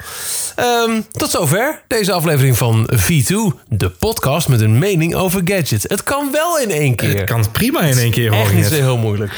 Um, 0.89 1.07
tot 1.11 1.31
zover 1.31 1.83
deze 1.87 2.13
aflevering 2.13 2.57
van 2.57 2.91
V2, 2.95 3.35
de 3.69 3.91
podcast 3.91 4.49
met 4.49 4.61
een 4.61 4.79
mening 4.79 5.15
over 5.15 5.41
gadgets. 5.45 5.85
Het 5.89 6.05
kan 6.05 6.29
wel 6.33 6.59
in 6.59 6.71
één 6.71 6.95
keer. 6.95 7.17
Het 7.17 7.25
kan 7.25 7.51
prima 7.51 7.81
in 7.81 7.99
één 7.99 8.11
keer. 8.11 8.33
Echt 8.33 8.55
niet 8.55 8.65
zo 8.65 8.75
heel 8.75 8.99
moeilijk. 8.99 9.33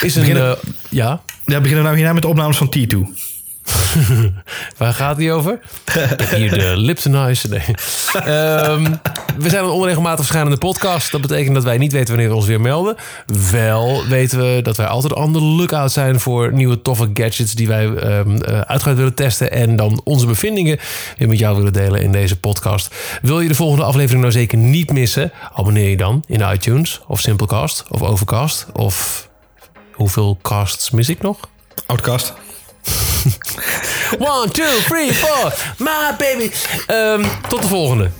Is 0.00 0.14
een, 0.14 0.20
beginnen, 0.20 0.58
ja? 0.88 1.22
Ja, 1.44 1.60
beginnen 1.60 1.84
nou 1.84 1.96
hierna 1.96 2.12
met 2.12 2.22
de 2.22 2.28
opnames 2.28 2.56
van 2.56 2.74
T2. 2.78 2.96
Waar 4.78 4.94
gaat 4.94 5.16
die 5.16 5.32
over? 5.32 5.58
Hier 6.34 6.50
de 6.50 6.72
Liptonize. 6.76 7.48
Nee. 7.48 7.62
Um, 8.68 9.00
we 9.38 9.48
zijn 9.48 9.64
een 9.64 9.70
onregelmatig 9.70 10.18
verschijnende 10.18 10.58
podcast. 10.58 11.12
Dat 11.12 11.20
betekent 11.20 11.54
dat 11.54 11.64
wij 11.64 11.78
niet 11.78 11.92
weten 11.92 12.08
wanneer 12.08 12.28
we 12.28 12.34
ons 12.34 12.46
weer 12.46 12.60
melden. 12.60 12.96
Wel 13.50 14.06
weten 14.06 14.38
we 14.38 14.60
dat 14.62 14.76
wij 14.76 14.86
altijd 14.86 15.14
on 15.14 15.32
the 15.32 15.40
lookout 15.40 15.92
zijn 15.92 16.20
voor 16.20 16.52
nieuwe 16.52 16.82
toffe 16.82 17.10
gadgets 17.14 17.52
die 17.52 17.68
wij 17.68 17.84
um, 17.84 18.42
uitgebreid 18.42 18.96
willen 18.96 19.14
testen. 19.14 19.52
En 19.52 19.76
dan 19.76 20.00
onze 20.04 20.26
bevindingen 20.26 20.78
weer 21.18 21.28
met 21.28 21.38
jou 21.38 21.56
willen 21.56 21.72
delen 21.72 22.02
in 22.02 22.12
deze 22.12 22.40
podcast. 22.40 22.94
Wil 23.22 23.40
je 23.40 23.48
de 23.48 23.54
volgende 23.54 23.84
aflevering 23.84 24.20
nou 24.20 24.32
zeker 24.32 24.58
niet 24.58 24.92
missen? 24.92 25.32
Abonneer 25.54 25.88
je 25.88 25.96
dan 25.96 26.24
in 26.26 26.40
iTunes 26.52 27.00
of 27.06 27.20
Simplecast 27.20 27.84
of 27.88 28.02
Overcast 28.02 28.66
of 28.72 29.30
hoeveel 29.92 30.38
casts 30.42 30.90
mis 30.90 31.08
ik 31.08 31.22
nog? 31.22 31.38
Outcast. 31.86 32.32
One, 34.18 34.50
two, 34.50 34.80
three, 34.84 35.14
four. 35.14 35.52
My 35.78 36.14
baby. 36.18 36.50
Ehm, 36.86 37.24
tot 37.48 37.62
de 37.62 37.68
volgende. 37.68 38.10